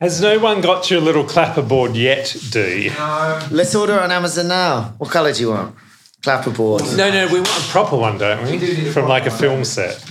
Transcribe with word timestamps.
Has 0.00 0.20
no 0.22 0.38
one 0.38 0.62
got 0.62 0.90
your 0.90 1.00
little 1.02 1.24
clapperboard 1.24 1.94
yet, 1.94 2.34
D? 2.50 2.88
No. 2.88 3.48
Let's 3.50 3.74
order 3.74 4.00
on 4.00 4.10
Amazon 4.10 4.48
now. 4.48 4.94
What 4.96 5.10
colour 5.10 5.32
do 5.32 5.40
you 5.42 5.50
want? 5.50 5.76
Clapperboard. 6.22 6.96
No, 6.96 7.10
no, 7.10 7.26
we 7.26 7.40
want 7.40 7.48
a 7.48 7.68
proper 7.68 7.96
one, 7.96 8.16
don't 8.16 8.42
we? 8.44 8.58
From 8.92 9.08
like 9.08 9.26
a 9.26 9.30
film 9.30 9.62
set. 9.64 10.02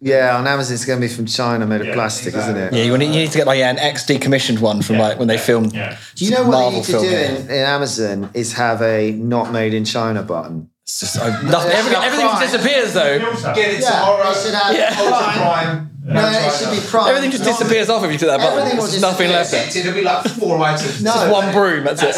Yeah, 0.00 0.36
on 0.38 0.46
Amazon 0.46 0.74
it's 0.74 0.84
going 0.84 1.00
to 1.00 1.06
be 1.06 1.12
from 1.12 1.26
China, 1.26 1.66
made 1.66 1.82
of 1.82 1.92
plastic, 1.92 2.34
isn't 2.34 2.56
it? 2.56 2.72
Yeah, 2.72 2.84
you, 2.84 2.90
want 2.92 3.02
you 3.02 3.10
need 3.10 3.30
to 3.32 3.38
get 3.38 3.46
like 3.48 3.58
yeah, 3.58 3.70
an 3.70 3.78
ex 3.78 4.06
decommissioned 4.06 4.60
one 4.60 4.80
from 4.80 4.96
like 4.96 5.18
when 5.18 5.28
they 5.28 5.36
filmed. 5.38 5.74
Yeah. 5.74 5.98
Do 6.14 6.24
you 6.24 6.30
know 6.30 6.42
what 6.44 6.52
Marvel 6.52 6.70
they 6.70 6.76
need 6.78 6.84
to 6.86 6.92
do 7.00 7.06
in, 7.08 7.50
in 7.50 7.64
Amazon 7.64 8.30
is 8.32 8.52
have 8.54 8.80
a 8.80 9.10
not 9.10 9.52
made 9.52 9.74
in 9.74 9.84
China 9.84 10.22
button. 10.22 10.70
It's 10.84 11.00
just, 11.00 11.18
I, 11.20 11.42
nothing, 11.42 11.72
everything, 11.72 12.02
everything 12.02 12.28
Prime. 12.28 12.42
disappears 12.42 12.94
though. 12.94 13.18
Get 13.54 13.74
it 13.74 13.82
Yeah, 13.82 13.90
tomorrow. 13.90 14.32
they 14.32 14.40
should 14.42 14.54
have 14.54 14.74
Yeah. 14.74 14.94
Prime. 14.94 15.38
Prime. 15.38 15.89
No, 16.10 16.28
it 16.28 16.52
should 16.58 16.70
be 16.70 16.80
Prime. 16.88 17.08
Everything 17.08 17.30
just 17.30 17.44
Not- 17.44 17.58
disappears 17.58 17.88
off 17.88 18.02
if 18.04 18.10
you 18.12 18.18
do 18.18 18.26
that 18.26 18.38
button. 18.40 18.58
Everything 18.58 18.78
will 18.78 18.86
There's 18.86 19.00
nothing 19.00 19.30
left 19.30 19.50
there. 19.52 19.68
It'll 19.74 19.94
be 19.94 20.02
like 20.02 20.26
four 20.26 20.58
items. 20.60 21.02
No, 21.02 21.12
Just 21.12 21.30
one 21.30 21.52
broom, 21.52 21.84
that's 21.84 22.02
it. 22.02 22.14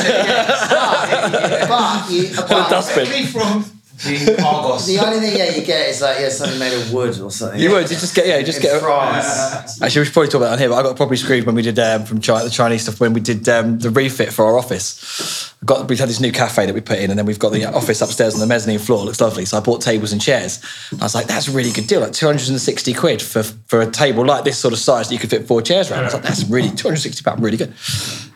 but, 1.69 2.11
you, 2.11 2.29
And 2.39 2.39
a 2.51 2.71
dustbin. 2.71 3.07
Only 3.07 3.27
from 3.27 3.65
the 3.65 3.82
Argos. 4.45 4.87
the 4.87 4.99
only 4.99 5.21
thing 5.21 5.37
yeah 5.37 5.55
you 5.55 5.65
get 5.65 5.89
is 5.89 6.01
like 6.01 6.19
yeah 6.19 6.29
something 6.29 6.59
made 6.59 6.73
of 6.73 6.93
wood 6.93 7.19
or 7.21 7.31
something. 7.31 7.61
You 7.61 7.71
would, 7.71 7.83
you 7.91 7.97
just 7.97 8.15
get, 8.15 8.27
yeah, 8.27 8.39
you 8.39 8.45
just 8.45 8.59
in 8.59 8.63
get. 8.65 8.77
A, 8.77 8.81
France. 8.81 9.81
Actually, 9.83 10.01
we 10.01 10.05
should 10.07 10.13
probably 10.13 10.29
talk 10.29 10.41
about 10.41 10.47
that 10.47 10.53
on 10.55 10.59
here, 10.59 10.69
but 10.69 10.77
I 10.77 10.83
got 10.83 10.97
properly 10.97 11.17
screwed 11.17 11.45
when 11.45 11.55
we 11.55 11.63
did 11.63 11.79
um, 11.79 12.05
from 12.05 12.21
China, 12.21 12.45
the 12.45 12.51
Chinese 12.51 12.83
stuff, 12.83 13.01
when 13.01 13.13
we 13.13 13.21
did 13.21 13.49
um, 13.49 13.79
the 13.79 13.91
refit 13.91 14.33
for 14.33 14.45
our 14.45 14.59
office. 14.59 15.53
We've 15.61 15.67
got, 15.67 15.89
we've 15.89 15.99
had 15.99 16.09
this 16.09 16.21
new 16.21 16.33
cafe 16.33 16.67
that 16.67 16.75
we 16.75 16.81
put 16.81 16.99
in, 16.99 17.11
and 17.11 17.19
then 17.19 17.27
we've 17.27 17.39
got 17.39 17.53
the 17.53 17.65
office 17.75 18.03
upstairs 18.03 18.35
on 18.35 18.41
the 18.41 18.47
mezzanine 18.47 18.81
floor. 18.81 19.03
It 19.03 19.05
looks 19.05 19.21
lovely. 19.21 19.45
So 19.45 19.59
I 19.59 19.61
bought 19.61 19.81
tables 19.81 20.13
and 20.13 20.21
chairs. 20.21 20.61
And 20.91 21.01
I 21.01 21.05
was 21.05 21.15
like, 21.15 21.27
that's 21.27 21.49
a 21.49 21.53
really 21.53 21.71
good 21.71 21.87
deal, 21.87 22.01
like 22.01 22.13
260 22.13 22.95
quid 22.95 23.23
for, 23.23 23.43
for 23.43 23.81
a 23.81 23.91
table 23.91 24.25
like 24.25 24.45
this 24.45 24.59
sort 24.59 24.75
of 24.75 24.81
size 24.81 25.09
that 25.09 25.15
you 25.15 25.21
could 25.21 25.31
fit 25.31 25.47
four 25.47 25.63
chairs 25.63 25.91
around. 25.91 26.01
I 26.01 26.05
was 26.05 26.15
like, 26.15 26.25
that's 26.25 26.45
really, 26.49 26.69
260 26.69 27.23
pounds, 27.23 27.41
really 27.41 27.57
good. 27.57 27.73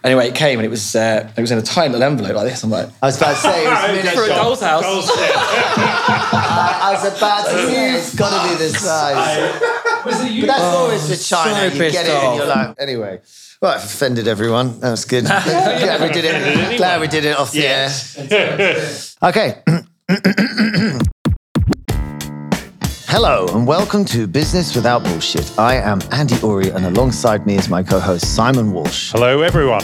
Anyway, 0.05 0.29
it 0.29 0.35
came 0.35 0.59
and 0.59 0.67
it 0.67 0.71
was 0.71 0.95
uh, 0.95 1.31
it 1.37 1.41
was 1.41 1.51
in 1.51 1.59
a 1.59 1.63
tiny 1.63 1.89
little 1.93 2.05
envelope 2.07 2.37
like 2.37 2.49
this. 2.49 2.63
I'm 2.63 2.71
like, 2.71 2.89
I 3.03 3.07
was 3.07 3.17
about 3.17 3.31
to 3.35 3.41
say 3.41 3.65
it 3.67 3.69
was 3.69 3.89
miniature. 3.89 4.13
for 4.13 4.25
a 4.31 4.35
doll's 4.35 4.61
house. 4.61 4.83
Goals 4.85 5.07
set. 5.13 5.33
I, 5.35 6.81
I 6.83 6.93
was 6.93 7.17
about 7.17 7.47
to 7.47 7.53
say 7.67 7.95
it's 7.97 8.15
got 8.15 8.31
to 8.45 8.49
be 8.51 8.55
this 8.59 8.79
size. 8.85 9.61
But 10.05 10.47
that's 10.47 10.61
always 10.63 11.09
with 11.09 11.27
China. 11.27 11.55
so 11.55 11.65
you 11.85 11.91
get 11.91 12.07
it 12.07 12.13
and 12.13 12.37
you're 12.37 12.47
like, 12.47 12.77
anyway. 12.79 13.21
Well, 13.61 13.73
I've 13.73 13.83
offended 13.85 14.29
everyone. 14.29 14.79
That 14.81 14.91
was 14.91 15.05
good. 15.07 15.25
glad 15.27 16.01
we 16.03 16.09
did 16.11 16.25
it. 16.27 16.77
Glad 16.77 17.01
we 17.01 17.09
did 17.09 17.25
it 17.25 17.37
off 17.37 17.53
the 17.53 17.59
Yes. 17.61 18.17
air. 18.31 18.87
Okay. 19.31 19.63
Hello 23.19 23.47
and 23.55 23.67
welcome 23.67 24.05
to 24.05 24.27
Business 24.27 24.77
Without 24.77 25.03
Bullshit. 25.03 25.59
I 25.59 25.77
am 25.77 26.01
Andy 26.13 26.35
Uri 26.43 26.69
and 26.69 26.85
alongside 26.85 27.47
me 27.47 27.57
is 27.57 27.67
my 27.67 27.83
co-host 27.83 28.37
Simon 28.37 28.75
Walsh. 28.75 29.11
Hello, 29.13 29.41
everyone. 29.41 29.81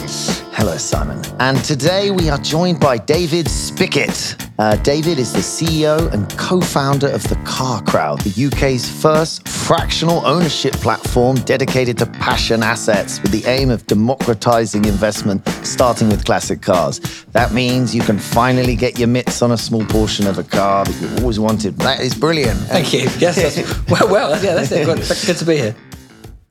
Hello, 0.51 0.77
Simon. 0.77 1.19
And 1.39 1.57
today 1.65 2.11
we 2.11 2.29
are 2.29 2.37
joined 2.37 2.79
by 2.79 2.99
David 2.99 3.47
Spickett. 3.47 4.52
Uh, 4.63 4.77
David 4.77 5.19
is 5.19 5.33
the 5.33 5.39
CEO 5.39 6.09
and 6.13 6.29
co 6.37 6.61
founder 6.61 7.09
of 7.09 7.21
The 7.27 7.35
Car 7.43 7.83
Crowd, 7.83 8.21
the 8.21 8.45
UK's 8.45 8.89
first 8.89 9.45
fractional 9.45 10.25
ownership 10.25 10.71
platform 10.75 11.35
dedicated 11.35 11.97
to 11.97 12.05
passion 12.05 12.63
assets 12.63 13.21
with 13.21 13.33
the 13.33 13.43
aim 13.45 13.69
of 13.69 13.85
democratizing 13.87 14.85
investment, 14.85 15.45
starting 15.65 16.07
with 16.07 16.23
classic 16.23 16.61
cars. 16.61 17.01
That 17.33 17.51
means 17.51 17.93
you 17.93 18.03
can 18.03 18.17
finally 18.17 18.77
get 18.77 18.97
your 18.97 19.09
mitts 19.09 19.41
on 19.41 19.51
a 19.51 19.57
small 19.57 19.83
portion 19.87 20.27
of 20.27 20.37
a 20.37 20.43
car 20.45 20.85
that 20.85 21.01
you've 21.01 21.19
always 21.19 21.41
wanted. 21.41 21.77
That 21.79 21.99
is 21.99 22.15
brilliant. 22.15 22.57
Thank 22.59 22.93
you. 22.93 23.09
Yes, 23.19 23.35
that's, 23.35 23.89
well, 23.89 24.09
well, 24.09 24.41
yeah, 24.41 24.53
that's 24.53 24.71
it. 24.71 24.85
Good, 24.85 25.27
good 25.27 25.37
to 25.39 25.45
be 25.45 25.57
here. 25.57 25.75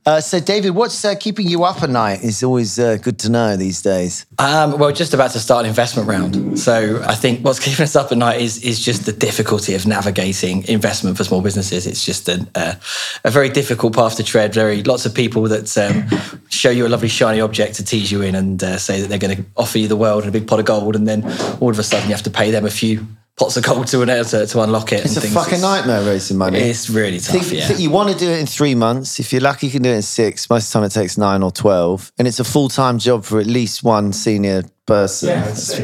Uh, 0.05 0.19
so, 0.19 0.39
David, 0.39 0.71
what's 0.71 1.05
uh, 1.05 1.15
keeping 1.15 1.47
you 1.47 1.63
up 1.63 1.81
at 1.81 1.89
night 1.89 2.23
is 2.23 2.43
always 2.43 2.77
uh, 2.77 2.97
good 2.97 3.17
to 3.19 3.29
know 3.29 3.55
these 3.55 3.81
days. 3.81 4.25
Um, 4.37 4.77
well, 4.77 4.91
just 4.91 5.13
about 5.13 5.31
to 5.31 5.39
start 5.39 5.63
an 5.63 5.69
investment 5.69 6.09
round. 6.09 6.59
So 6.59 7.01
I 7.05 7.15
think 7.15 7.45
what's 7.45 7.59
keeping 7.65 7.83
us 7.83 7.95
up 7.95 8.11
at 8.11 8.17
night 8.17 8.41
is 8.41 8.61
is 8.63 8.83
just 8.83 9.05
the 9.05 9.13
difficulty 9.13 9.75
of 9.75 9.87
navigating 9.87 10.67
investment 10.67 11.15
for 11.15 11.23
small 11.23 11.41
businesses. 11.41 11.87
It's 11.87 12.05
just 12.05 12.27
a, 12.27 12.45
a, 12.55 12.77
a 13.23 13.31
very 13.31 13.49
difficult 13.49 13.95
path 13.95 14.17
to 14.17 14.23
tread. 14.23 14.53
Very 14.53 14.83
lots 14.83 15.05
of 15.05 15.13
people 15.13 15.43
that 15.43 15.77
um, 15.77 16.41
show 16.49 16.69
you 16.69 16.85
a 16.85 16.89
lovely 16.89 17.07
shiny 17.07 17.39
object 17.39 17.75
to 17.75 17.85
tease 17.85 18.11
you 18.11 18.21
in 18.23 18.35
and 18.35 18.61
uh, 18.61 18.77
say 18.77 18.99
that 18.99 19.07
they're 19.07 19.17
going 19.17 19.37
to 19.37 19.45
offer 19.55 19.77
you 19.77 19.87
the 19.87 19.95
world 19.95 20.23
and 20.23 20.29
a 20.29 20.37
big 20.37 20.47
pot 20.49 20.59
of 20.59 20.65
gold, 20.65 20.97
and 20.97 21.07
then 21.07 21.23
all 21.61 21.69
of 21.69 21.79
a 21.79 21.83
sudden 21.83 22.09
you 22.09 22.13
have 22.13 22.23
to 22.23 22.31
pay 22.31 22.51
them 22.51 22.65
a 22.65 22.69
few 22.69 23.07
pots 23.37 23.57
of 23.57 23.63
gold 23.63 23.87
to 23.87 24.05
to, 24.05 24.47
to 24.47 24.61
unlock 24.61 24.93
it. 24.93 25.05
It's 25.05 25.17
and 25.17 25.25
a 25.25 25.29
fucking 25.29 25.61
nightmare 25.61 26.03
raising 26.03 26.37
money. 26.37 26.59
It's 26.59 26.89
really 26.89 27.19
tough. 27.19 27.41
think, 27.41 27.53
yeah. 27.53 27.67
think 27.67 27.79
you 27.79 27.89
want 27.89 28.11
to 28.11 28.17
do 28.17 28.29
it 28.29 28.39
in 28.39 28.45
three 28.45 28.75
months. 28.75 29.19
If 29.19 29.31
you're 29.31 29.41
lucky, 29.41 29.67
you 29.67 29.71
can 29.71 29.81
do 29.81 29.89
it 29.89 29.95
in 29.95 30.01
six. 30.01 30.49
Most 30.49 30.67
of 30.67 30.69
the 30.69 30.79
time, 30.79 30.83
it 30.85 30.91
takes 30.91 31.17
nine 31.17 31.41
or 31.41 31.51
12. 31.51 32.11
And 32.19 32.27
it's 32.27 32.39
a 32.39 32.43
full 32.43 32.69
time 32.69 32.97
job 32.97 33.23
for 33.23 33.39
at 33.39 33.47
least 33.47 33.83
one 33.83 34.13
senior 34.13 34.63
person. 34.85 35.41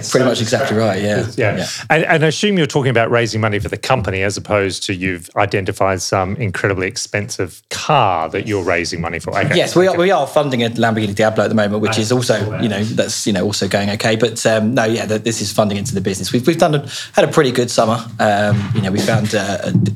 Pretty 0.09 0.25
much 0.25 0.41
exactly 0.41 0.77
right. 0.77 1.01
Yeah. 1.01 1.27
Yeah. 1.37 1.67
And, 1.89 2.03
and 2.03 2.23
I 2.23 2.27
assume 2.27 2.57
you're 2.57 2.67
talking 2.67 2.89
about 2.89 3.09
raising 3.09 3.39
money 3.39 3.59
for 3.59 3.69
the 3.69 3.77
company 3.77 4.23
as 4.23 4.35
opposed 4.35 4.83
to 4.83 4.93
you've 4.93 5.29
identified 5.35 6.01
some 6.01 6.35
incredibly 6.35 6.87
expensive 6.87 7.61
car 7.69 8.29
that 8.29 8.47
you're 8.47 8.63
raising 8.63 9.01
money 9.01 9.19
for. 9.19 9.37
Okay. 9.37 9.55
Yes, 9.55 9.75
we 9.75 9.87
are, 9.87 9.97
we 9.97 10.11
are 10.11 10.27
funding 10.27 10.63
a 10.63 10.69
Lamborghini 10.69 11.15
Diablo 11.15 11.45
at 11.45 11.47
the 11.47 11.55
moment, 11.55 11.81
which 11.81 11.97
is 11.97 12.11
also, 12.11 12.59
you 12.59 12.69
know, 12.69 12.83
that's 12.83 13.25
you 13.25 13.33
know 13.33 13.45
also 13.45 13.67
going 13.67 13.89
okay. 13.91 14.15
But 14.15 14.45
um, 14.45 14.73
no, 14.73 14.83
yeah, 14.83 15.05
th- 15.05 15.23
this 15.23 15.41
is 15.41 15.51
funding 15.51 15.77
into 15.77 15.93
the 15.93 16.01
business. 16.01 16.33
We've 16.33 16.45
we've 16.45 16.57
done 16.57 16.75
a, 16.75 16.87
had 17.13 17.23
a 17.23 17.31
pretty 17.31 17.51
good 17.51 17.71
summer. 17.71 18.05
Um, 18.19 18.71
you 18.75 18.81
know, 18.81 18.91
we 18.91 18.99
found 18.99 19.33
uh, 19.33 19.59
a 19.63 19.71
d- 19.71 19.93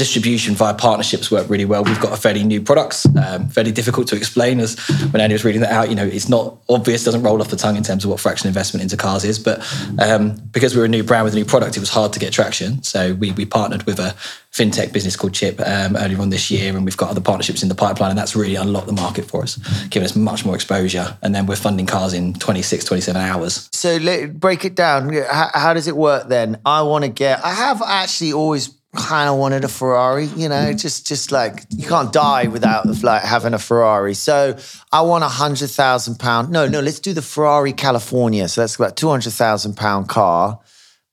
distribution 0.00 0.54
via 0.54 0.72
partnerships 0.72 1.30
work 1.30 1.46
really 1.50 1.66
well. 1.66 1.84
We've 1.84 2.00
got 2.00 2.14
a 2.14 2.16
fairly 2.16 2.42
new 2.42 2.62
products, 2.62 3.04
um, 3.22 3.50
fairly 3.50 3.70
difficult 3.70 4.08
to 4.08 4.16
explain. 4.16 4.58
As 4.58 4.78
when 5.10 5.20
Andy 5.20 5.34
was 5.34 5.44
reading 5.44 5.60
that 5.60 5.72
out, 5.72 5.90
you 5.90 5.94
know, 5.94 6.06
it's 6.06 6.26
not 6.26 6.56
obvious, 6.70 7.04
doesn't 7.04 7.22
roll 7.22 7.38
off 7.42 7.48
the 7.48 7.56
tongue 7.56 7.76
in 7.76 7.82
terms 7.82 8.04
of 8.04 8.10
what 8.10 8.18
fractional 8.18 8.48
investment 8.48 8.82
into 8.82 8.96
cars 8.96 9.24
is. 9.24 9.38
But 9.38 9.60
um, 10.00 10.36
because 10.52 10.74
we're 10.74 10.86
a 10.86 10.88
new 10.88 11.02
brand 11.02 11.24
with 11.24 11.34
a 11.34 11.36
new 11.36 11.44
product, 11.44 11.76
it 11.76 11.80
was 11.80 11.90
hard 11.90 12.14
to 12.14 12.18
get 12.18 12.32
traction. 12.32 12.82
So 12.82 13.12
we 13.12 13.32
we 13.32 13.44
partnered 13.44 13.82
with 13.82 13.98
a 13.98 14.14
fintech 14.52 14.90
business 14.90 15.16
called 15.16 15.34
Chip 15.34 15.60
um, 15.60 15.96
earlier 15.96 16.18
on 16.18 16.30
this 16.30 16.50
year, 16.50 16.74
and 16.74 16.86
we've 16.86 16.96
got 16.96 17.10
other 17.10 17.20
partnerships 17.20 17.62
in 17.62 17.68
the 17.68 17.74
pipeline, 17.74 18.08
and 18.08 18.18
that's 18.18 18.34
really 18.34 18.54
unlocked 18.54 18.86
the 18.86 18.94
market 18.94 19.26
for 19.26 19.42
us, 19.42 19.56
giving 19.88 20.06
us 20.06 20.16
much 20.16 20.46
more 20.46 20.54
exposure. 20.54 21.18
And 21.20 21.34
then 21.34 21.44
we're 21.44 21.56
funding 21.56 21.84
cars 21.84 22.14
in 22.14 22.32
26, 22.32 22.86
27 22.86 23.20
hours. 23.20 23.68
So 23.72 23.98
let, 23.98 24.40
break 24.40 24.64
it 24.64 24.74
down. 24.74 25.12
How, 25.12 25.50
how 25.52 25.74
does 25.74 25.88
it 25.88 25.96
work 25.96 26.28
then? 26.28 26.58
I 26.64 26.80
want 26.82 27.04
to 27.04 27.10
get, 27.10 27.44
I 27.44 27.52
have 27.52 27.82
actually 27.82 28.32
always 28.32 28.79
kind 28.96 29.28
of 29.28 29.36
wanted 29.36 29.64
a 29.64 29.68
Ferrari, 29.68 30.26
you 30.26 30.48
know, 30.48 30.72
mm. 30.72 30.80
just 30.80 31.06
just 31.06 31.30
like 31.30 31.64
you 31.70 31.86
can't 31.86 32.12
die 32.12 32.48
without 32.48 32.86
like 33.02 33.22
having 33.22 33.54
a 33.54 33.58
Ferrari. 33.58 34.14
So 34.14 34.56
I 34.92 35.02
want 35.02 35.24
a 35.24 35.28
hundred 35.28 35.70
thousand 35.70 36.18
pound. 36.18 36.50
No, 36.50 36.66
no, 36.66 36.80
let's 36.80 37.00
do 37.00 37.12
the 37.12 37.22
Ferrari 37.22 37.72
California. 37.72 38.48
So 38.48 38.62
that's 38.62 38.76
about 38.76 38.96
two 38.96 39.08
hundred 39.08 39.32
thousand 39.32 39.76
pound 39.76 40.08
car. 40.08 40.60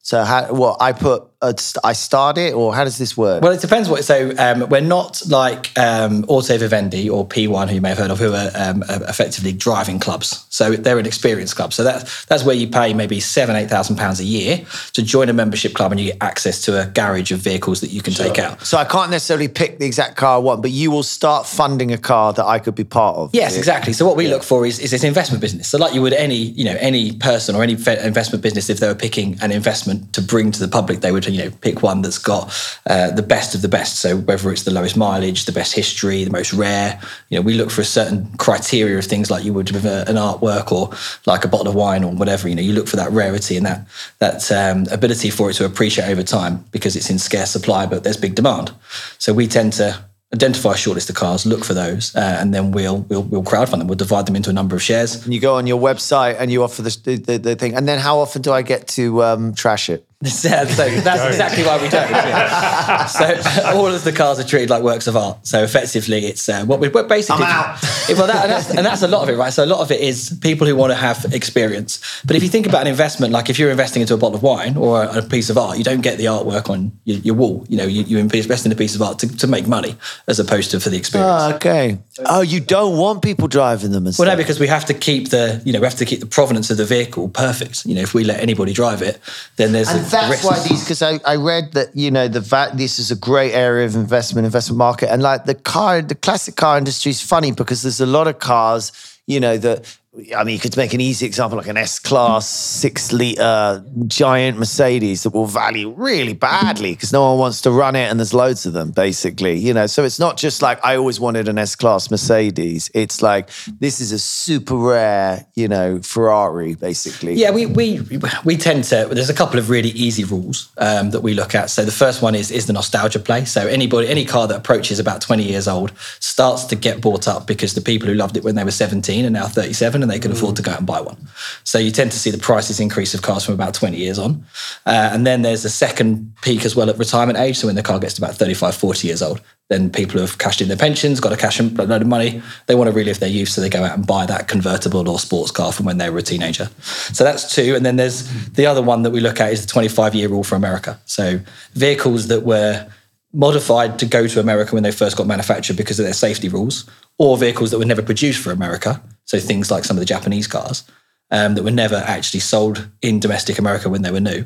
So 0.02 0.24
how? 0.24 0.54
What 0.54 0.78
I 0.82 0.94
put? 0.94 1.28
Uh, 1.40 1.54
I 1.84 1.94
start 1.94 2.40
it, 2.40 2.56
or 2.56 2.74
how 2.74 2.84
does 2.84 2.98
this 2.98 3.16
work? 3.16 3.44
Well, 3.44 3.52
it 3.52 3.62
depends 3.62 3.88
what. 3.88 4.04
So 4.04 4.34
um, 4.40 4.68
we're 4.70 4.82
not 4.82 5.22
like 5.28 5.78
um, 5.78 6.26
Auto 6.28 6.58
Vivendi 6.58 7.08
or 7.12 7.28
P1, 7.28 7.70
who 7.70 7.76
you 7.76 7.82
may 7.82 7.90
have 7.90 8.00
heard 8.00 8.10
of, 8.10 8.18
who 8.18 8.34
are 8.34 8.50
um, 8.56 8.84
effectively 8.90 9.54
driving 9.54 10.00
clubs. 10.00 10.48
So 10.50 10.72
they're 10.72 10.98
an 10.98 11.06
experience 11.06 11.54
club. 11.54 11.74
So 11.74 11.84
that's 11.84 12.26
that's 12.26 12.44
where 12.44 12.56
you 12.56 12.68
pay 12.68 12.96
maybe 12.96 13.20
seven, 13.20 13.56
eight 13.56 13.70
thousand 13.70 13.98
pounds 13.98 14.20
a 14.20 14.24
year 14.24 14.66
to 14.94 15.04
join 15.04 15.30
a 15.30 15.34
membership 15.34 15.76
club, 15.76 15.92
and 15.92 16.02
you 16.02 16.08
get 16.14 16.18
access 16.22 16.64
to 16.66 16.82
a 16.82 16.88
garage 16.88 17.32
of 17.32 17.38
vehicles 17.38 17.82
that 17.82 17.92
you 17.92 18.02
can 18.02 18.14
take 18.14 18.40
out. 18.40 18.66
so 18.66 18.80
I 18.80 18.86
can't 18.86 19.12
necessarily 19.12 19.48
pick 19.48 19.78
the 19.78 19.86
exact 19.86 20.18
car 20.18 20.38
I 20.38 20.40
want, 20.40 20.64
but 20.64 20.72
you 20.72 20.90
will 20.90 21.04
start 21.04 21.46
funding 21.46 21.92
a 21.92 22.00
car 22.00 22.34
that 22.34 22.46
I 22.46 22.58
could 22.58 22.74
be 22.74 22.84
part 22.84 23.16
of. 23.16 23.30
Yes, 23.34 23.56
exactly. 23.56 23.94
So 23.94 24.08
what 24.08 24.18
we 24.18 24.28
look 24.28 24.42
for 24.42 24.66
is, 24.66 24.80
is 24.80 24.90
this 24.90 25.04
investment 25.04 25.42
business. 25.42 25.68
So 25.68 25.78
like 25.78 25.94
you 25.94 26.02
would 26.02 26.14
any, 26.14 26.36
you 26.36 26.66
know, 26.66 26.78
any 26.80 27.12
person 27.12 27.56
or 27.56 27.62
any 27.62 27.74
investment 27.74 28.42
business, 28.42 28.72
if 28.72 28.80
they 28.80 28.88
were 28.88 28.96
picking 28.96 29.38
an 29.42 29.52
investment 29.52 30.14
to 30.14 30.22
bring 30.24 30.52
to 30.52 30.60
the 30.60 30.68
public, 30.68 31.02
they 31.02 31.12
would, 31.12 31.27
you 31.28 31.44
know, 31.44 31.52
pick 31.62 31.84
one 31.84 32.02
that's 32.02 32.18
got 32.18 32.54
uh, 32.88 33.12
the 33.12 33.22
best 33.22 33.56
of 33.56 33.62
the 33.62 33.68
best. 33.68 34.00
So 34.00 34.18
whether 34.18 34.52
it's 34.52 34.64
the 34.64 34.72
lowest 34.72 34.98
mileage, 34.98 35.46
the 35.46 35.52
best 35.52 35.74
history, 35.74 36.24
the 36.24 36.32
most 36.32 36.54
rare, 36.54 37.00
you 37.30 37.38
know, 37.38 37.42
we 37.42 37.54
look 37.54 37.72
for 37.72 37.82
a 37.82 37.86
certain 37.86 38.30
criteria 38.38 38.98
of 38.98 39.06
things 39.06 39.30
like 39.30 39.44
you 39.44 39.54
would 39.54 39.72
with 39.72 39.86
a, 39.86 40.10
an 40.10 40.16
artwork 40.16 40.72
or 40.72 40.92
like 41.26 41.46
a 41.46 41.48
bottle 41.48 41.68
of 41.68 41.76
wine 41.76 42.04
or 42.04 42.12
whatever. 42.12 42.48
You 42.48 42.56
know, 42.56 42.62
you 42.62 42.74
look 42.74 42.88
for 42.88 42.96
that 42.96 43.12
rarity 43.12 43.58
and 43.58 43.66
that 43.66 43.88
that 44.20 44.52
um, 44.52 44.86
ability 44.92 45.30
for 45.30 45.50
it 45.50 45.54
to 45.56 45.66
appreciate 45.66 46.10
over 46.10 46.24
time 46.24 46.66
because 46.72 46.96
it's 46.96 47.10
in 47.10 47.20
scarce 47.20 47.52
supply, 47.52 47.86
but 47.86 48.04
there's 48.04 48.18
big 48.18 48.36
demand. 48.36 48.72
So 49.18 49.34
we 49.34 49.48
tend 49.48 49.74
to 49.74 50.04
identify 50.34 50.74
a 50.74 50.78
short 50.78 50.96
list 50.96 51.10
of 51.10 51.16
cars, 51.16 51.46
look 51.46 51.64
for 51.64 51.74
those, 51.74 52.16
uh, 52.16 52.38
and 52.40 52.54
then 52.54 52.72
we'll, 52.72 53.00
we'll 53.04 53.24
we'll 53.24 53.44
crowdfund 53.44 53.80
them. 53.80 53.88
We'll 53.88 53.96
divide 53.96 54.26
them 54.26 54.36
into 54.36 54.50
a 54.50 54.54
number 54.54 54.76
of 54.76 54.82
shares. 54.82 55.24
And 55.24 55.34
you 55.34 55.40
go 55.40 55.56
on 55.56 55.68
your 55.68 55.80
website 55.80 56.36
and 56.40 56.52
you 56.52 56.64
offer 56.64 56.82
the, 56.82 57.22
the, 57.26 57.38
the 57.38 57.56
thing. 57.56 57.76
And 57.76 57.88
then 57.88 58.00
how 58.00 58.20
often 58.20 58.42
do 58.42 58.52
I 58.52 58.62
get 58.62 58.88
to 58.90 59.24
um, 59.24 59.54
trash 59.54 59.90
it? 59.90 60.07
Yeah, 60.22 60.30
so 60.66 60.90
that's 60.90 61.24
exactly 61.28 61.64
why 61.64 61.82
we 61.82 61.90
don't. 61.90 62.10
yeah. 62.10 63.06
So 63.08 63.26
all 63.66 63.88
of 63.88 64.04
the 64.04 64.12
cars 64.12 64.40
are 64.40 64.44
treated 64.44 64.70
like 64.70 64.82
works 64.82 65.08
of 65.08 65.16
art. 65.16 65.46
So 65.46 65.64
effectively, 65.64 66.26
it's 66.26 66.50
uh, 66.50 66.66
what 66.66 66.80
we 66.80 66.88
we're 66.90 67.04
basically. 67.04 67.46
I'm 67.46 67.74
out. 67.74 67.84
Yeah, 68.10 68.16
well, 68.16 68.28
that, 68.28 68.44
and, 68.44 68.52
that's, 68.52 68.70
and 68.70 68.86
that's 68.86 69.02
a 69.02 69.08
lot 69.08 69.24
of 69.24 69.30
it, 69.30 69.38
right? 69.38 69.54
So 69.54 69.64
a 69.64 69.68
lot 69.68 69.80
of 69.80 69.92
it 69.92 70.02
is 70.02 70.38
people 70.42 70.66
who 70.66 70.76
want 70.76 70.92
to 70.92 70.96
have 70.96 71.34
experience. 71.34 72.22
But 72.26 72.36
if 72.36 72.44
you 72.44 72.50
think 72.50 72.66
about 72.66 72.82
an 72.82 72.88
investment, 72.88 73.32
like 73.32 73.50
if 73.50 73.60
you're 73.60 73.70
investing 73.70 74.02
into 74.02 74.14
a 74.14 74.18
bottle 74.18 74.36
of 74.36 74.44
wine 74.44 74.76
or 74.76 75.04
a, 75.04 75.20
a 75.20 75.22
piece 75.22 75.50
of 75.50 75.58
art, 75.58 75.78
you 75.78 75.84
don't 75.84 76.02
get 76.02 76.18
the 76.18 76.26
artwork 76.26 76.70
on 76.70 76.92
your, 77.06 77.18
your 77.20 77.36
wall. 77.36 77.66
You 77.70 77.78
know, 77.78 77.86
you, 77.86 78.04
you 78.04 78.18
invest 78.18 78.66
in 78.66 78.72
a 78.72 78.76
piece 78.76 78.96
of 78.96 79.02
art 79.02 79.20
to, 79.20 79.38
to 79.38 79.48
make 79.48 79.68
money 79.68 79.96
as 80.28 80.40
opposed 80.40 80.72
to 80.72 80.80
for 80.80 80.90
the 80.90 80.98
experience. 80.98 81.32
Oh, 81.32 81.56
okay. 81.56 82.00
Oh, 82.26 82.42
you 82.42 82.60
don't 82.60 82.98
want 82.98 83.22
people 83.22 83.48
driving 83.48 83.92
them 83.92 84.08
and 84.08 84.16
Well, 84.18 84.28
no, 84.28 84.36
because 84.36 84.60
we 84.60 84.68
have 84.68 84.86
to 84.86 84.94
keep 84.94 85.30
the, 85.30 85.62
you 85.64 85.74
know, 85.74 85.80
we 85.80 85.86
have 85.86 85.96
to 85.96 86.06
keep 86.06 86.22
the 86.22 86.26
provenance 86.26 86.72
of 86.72 86.78
the 86.78 86.86
vehicle 86.86 87.30
perfect. 87.30 87.86
You 87.86 87.96
know, 87.96 88.02
if 88.02 88.14
we 88.14 88.24
let 88.24 88.40
anybody 88.40 88.74
drive 88.74 89.02
it, 89.02 89.20
then 89.58 89.74
there's 89.74 89.90
And 89.90 90.00
a, 90.00 90.02
the 90.04 90.07
that's 90.12 90.44
why 90.44 90.60
these, 90.68 90.84
because 90.84 91.02
I, 91.02 91.20
I 91.26 91.36
read 91.36 91.74
that, 91.74 91.96
you 91.96 92.12
know, 92.12 92.28
the 92.28 92.42
va- 92.42 92.72
this 92.74 93.00
is 93.00 93.12
a 93.12 93.16
great 93.16 93.54
area 93.54 93.86
of 93.86 93.96
investment, 93.96 94.46
investment 94.46 94.78
market. 94.78 95.12
And 95.12 95.22
like 95.22 95.46
the 95.46 95.56
car, 95.56 96.02
the 96.02 96.16
classic 96.16 96.56
car 96.56 96.78
industry 96.78 97.12
is 97.12 97.22
funny 97.22 97.52
because 97.52 97.84
there's 97.84 98.02
a 98.02 98.06
lot 98.06 98.28
of 98.28 98.40
cars, 98.40 98.92
you 99.28 99.40
know, 99.40 99.58
that, 99.58 99.98
I 100.36 100.44
mean, 100.44 100.54
you 100.54 100.60
could 100.60 100.76
make 100.76 100.96
an 100.96 101.02
easy 101.02 101.28
example 101.28 101.58
like 101.58 101.68
an 101.68 101.78
S 101.78 102.00
Class 102.00 102.50
six 102.50 103.14
liter 103.14 103.86
giant 104.08 104.58
Mercedes 104.58 105.24
that 105.24 105.30
will 105.30 105.46
value 105.46 105.92
really 105.92 106.34
badly 106.34 106.94
because 106.94 107.14
no 107.14 107.30
one 107.30 107.38
wants 107.38 107.62
to 107.62 107.72
run 107.72 107.96
it 107.96 108.10
and 108.10 108.20
there's 108.20 108.34
loads 108.34 108.66
of 108.66 108.74
them, 108.74 108.90
basically, 108.90 109.58
you 109.58 109.76
know. 109.76 109.86
So 109.86 110.04
it's 110.04 110.20
not 110.20 110.38
just 110.38 110.64
like 110.64 110.84
I 110.84 110.96
always 110.96 111.20
wanted 111.20 111.48
an 111.48 111.60
S 111.60 111.76
Class 111.76 112.10
Mercedes. 112.10 112.90
It's 112.96 113.22
like 113.22 113.50
this 113.80 114.02
is 114.02 114.12
a 114.12 114.18
super 114.18 114.76
rare, 114.76 115.46
you 115.54 115.68
know, 115.68 116.02
Ferrari, 116.02 116.74
basically. 116.74 117.36
Yeah, 117.36 117.52
we, 117.52 117.68
we 117.68 118.02
we 118.44 118.58
tend 118.58 118.86
to. 118.86 119.10
There's 119.12 119.30
a 119.30 119.36
couple 119.36 119.60
of 119.60 119.70
really 119.70 119.90
easy 119.90 120.24
rules 120.24 120.72
um, 120.80 121.12
that 121.12 121.22
we 121.22 121.36
look 121.36 121.54
at. 121.54 121.70
So 121.70 121.86
the 121.86 121.92
first 121.92 122.24
one 122.24 122.34
is 122.34 122.50
is 122.50 122.66
the 122.66 122.74
nostalgia 122.74 123.20
play. 123.20 123.46
So 123.46 123.68
anybody, 123.68 124.08
any 124.08 124.26
car 124.26 124.48
that 124.48 124.58
approaches 124.58 124.98
about 124.98 125.22
20 125.22 125.44
years 125.44 125.68
old 125.68 125.92
starts 126.20 126.64
to 126.66 126.76
get 126.76 127.02
bought 127.02 127.28
up 127.28 127.46
because 127.46 127.76
the 127.76 127.82
people 127.82 128.08
who 128.08 128.16
loved 128.16 128.36
it 128.36 128.44
when 128.44 128.56
they 128.56 128.64
were 128.64 128.72
17 128.72 129.24
are 129.24 129.30
now 129.30 129.46
37 129.46 130.07
they 130.08 130.20
can 130.20 130.32
afford 130.32 130.56
to 130.58 130.62
go 130.62 130.72
out 130.72 130.78
and 130.78 130.88
buy 130.88 131.02
one. 131.02 131.18
So 131.64 131.78
you 131.78 131.92
tend 131.92 132.12
to 132.12 132.20
see 132.20 132.32
the 132.32 132.38
prices 132.38 132.80
increase 132.80 133.14
of 133.14 133.22
cars 133.22 133.46
from 133.46 133.54
about 133.54 133.74
20 133.74 133.98
years 133.98 134.20
on, 134.20 134.46
uh, 134.86 135.10
and 135.12 135.26
then 135.26 135.42
there's 135.42 135.66
a 135.66 135.70
second 135.70 136.34
peak 136.42 136.66
as 136.66 136.76
well 136.76 136.90
at 136.90 136.98
retirement 136.98 137.38
age. 137.38 137.58
So 137.58 137.68
when 137.68 137.76
the 137.76 137.84
car 137.84 138.00
gets 138.00 138.16
to 138.16 138.24
about 138.24 138.36
35, 138.36 138.76
40 138.76 139.08
years 139.08 139.22
old, 139.22 139.42
then 139.70 139.90
people 139.90 140.22
have 140.22 140.38
cashed 140.38 140.62
in 140.62 140.70
their 140.70 140.78
pensions, 140.78 141.20
got 141.20 141.34
a 141.34 141.38
cash 141.38 141.60
in 141.60 141.76
load 141.76 142.02
of 142.02 142.08
money. 142.08 142.42
They 142.68 142.76
want 142.76 142.90
to 142.90 142.96
relive 142.96 143.20
their 143.20 143.30
youth, 143.30 143.50
so 143.50 143.60
they 143.60 143.70
go 143.70 143.84
out 143.84 143.98
and 143.98 144.08
buy 144.08 144.26
that 144.26 144.48
convertible 144.48 145.10
or 145.10 145.20
sports 145.20 145.52
car 145.52 145.74
from 145.74 145.86
when 145.86 145.98
they 145.98 146.10
were 146.10 146.20
a 146.20 146.24
teenager. 146.24 146.70
So 146.82 147.24
that's 147.24 147.54
two. 147.54 147.76
And 147.76 147.86
then 147.86 147.98
there's 147.98 148.28
the 148.52 148.66
other 148.66 148.82
one 148.82 149.04
that 149.04 149.12
we 149.12 149.20
look 149.20 149.42
at 149.42 149.52
is 149.52 149.62
the 149.62 149.68
25 149.68 150.16
year 150.16 150.30
rule 150.30 150.44
for 150.44 150.56
America. 150.56 151.00
So 151.06 151.40
vehicles 151.74 152.28
that 152.28 152.44
were 152.44 152.88
modified 153.34 154.00
to 154.00 154.06
go 154.06 154.26
to 154.28 154.40
America 154.40 154.74
when 154.74 154.84
they 154.84 154.92
first 154.92 155.18
got 155.18 155.28
manufactured 155.28 155.76
because 155.76 156.00
of 156.00 156.06
their 156.06 156.14
safety 156.14 156.48
rules, 156.48 156.90
or 157.18 157.38
vehicles 157.38 157.72
that 157.72 157.80
were 157.80 157.86
never 157.86 158.02
produced 158.02 158.42
for 158.42 158.52
America. 158.52 159.02
So 159.28 159.40
things 159.40 159.70
like 159.70 159.86
some 159.86 159.98
of 159.98 160.00
the 160.00 160.06
Japanese 160.06 160.48
cars 160.48 160.84
um, 161.32 161.56
that 161.56 161.64
were 161.64 161.72
never 161.72 161.98
actually 161.98 162.40
sold 162.40 162.90
in 163.02 163.20
domestic 163.20 163.60
America 163.60 163.90
when 163.90 164.02
they 164.02 164.12
were 164.12 164.20
new. 164.20 164.46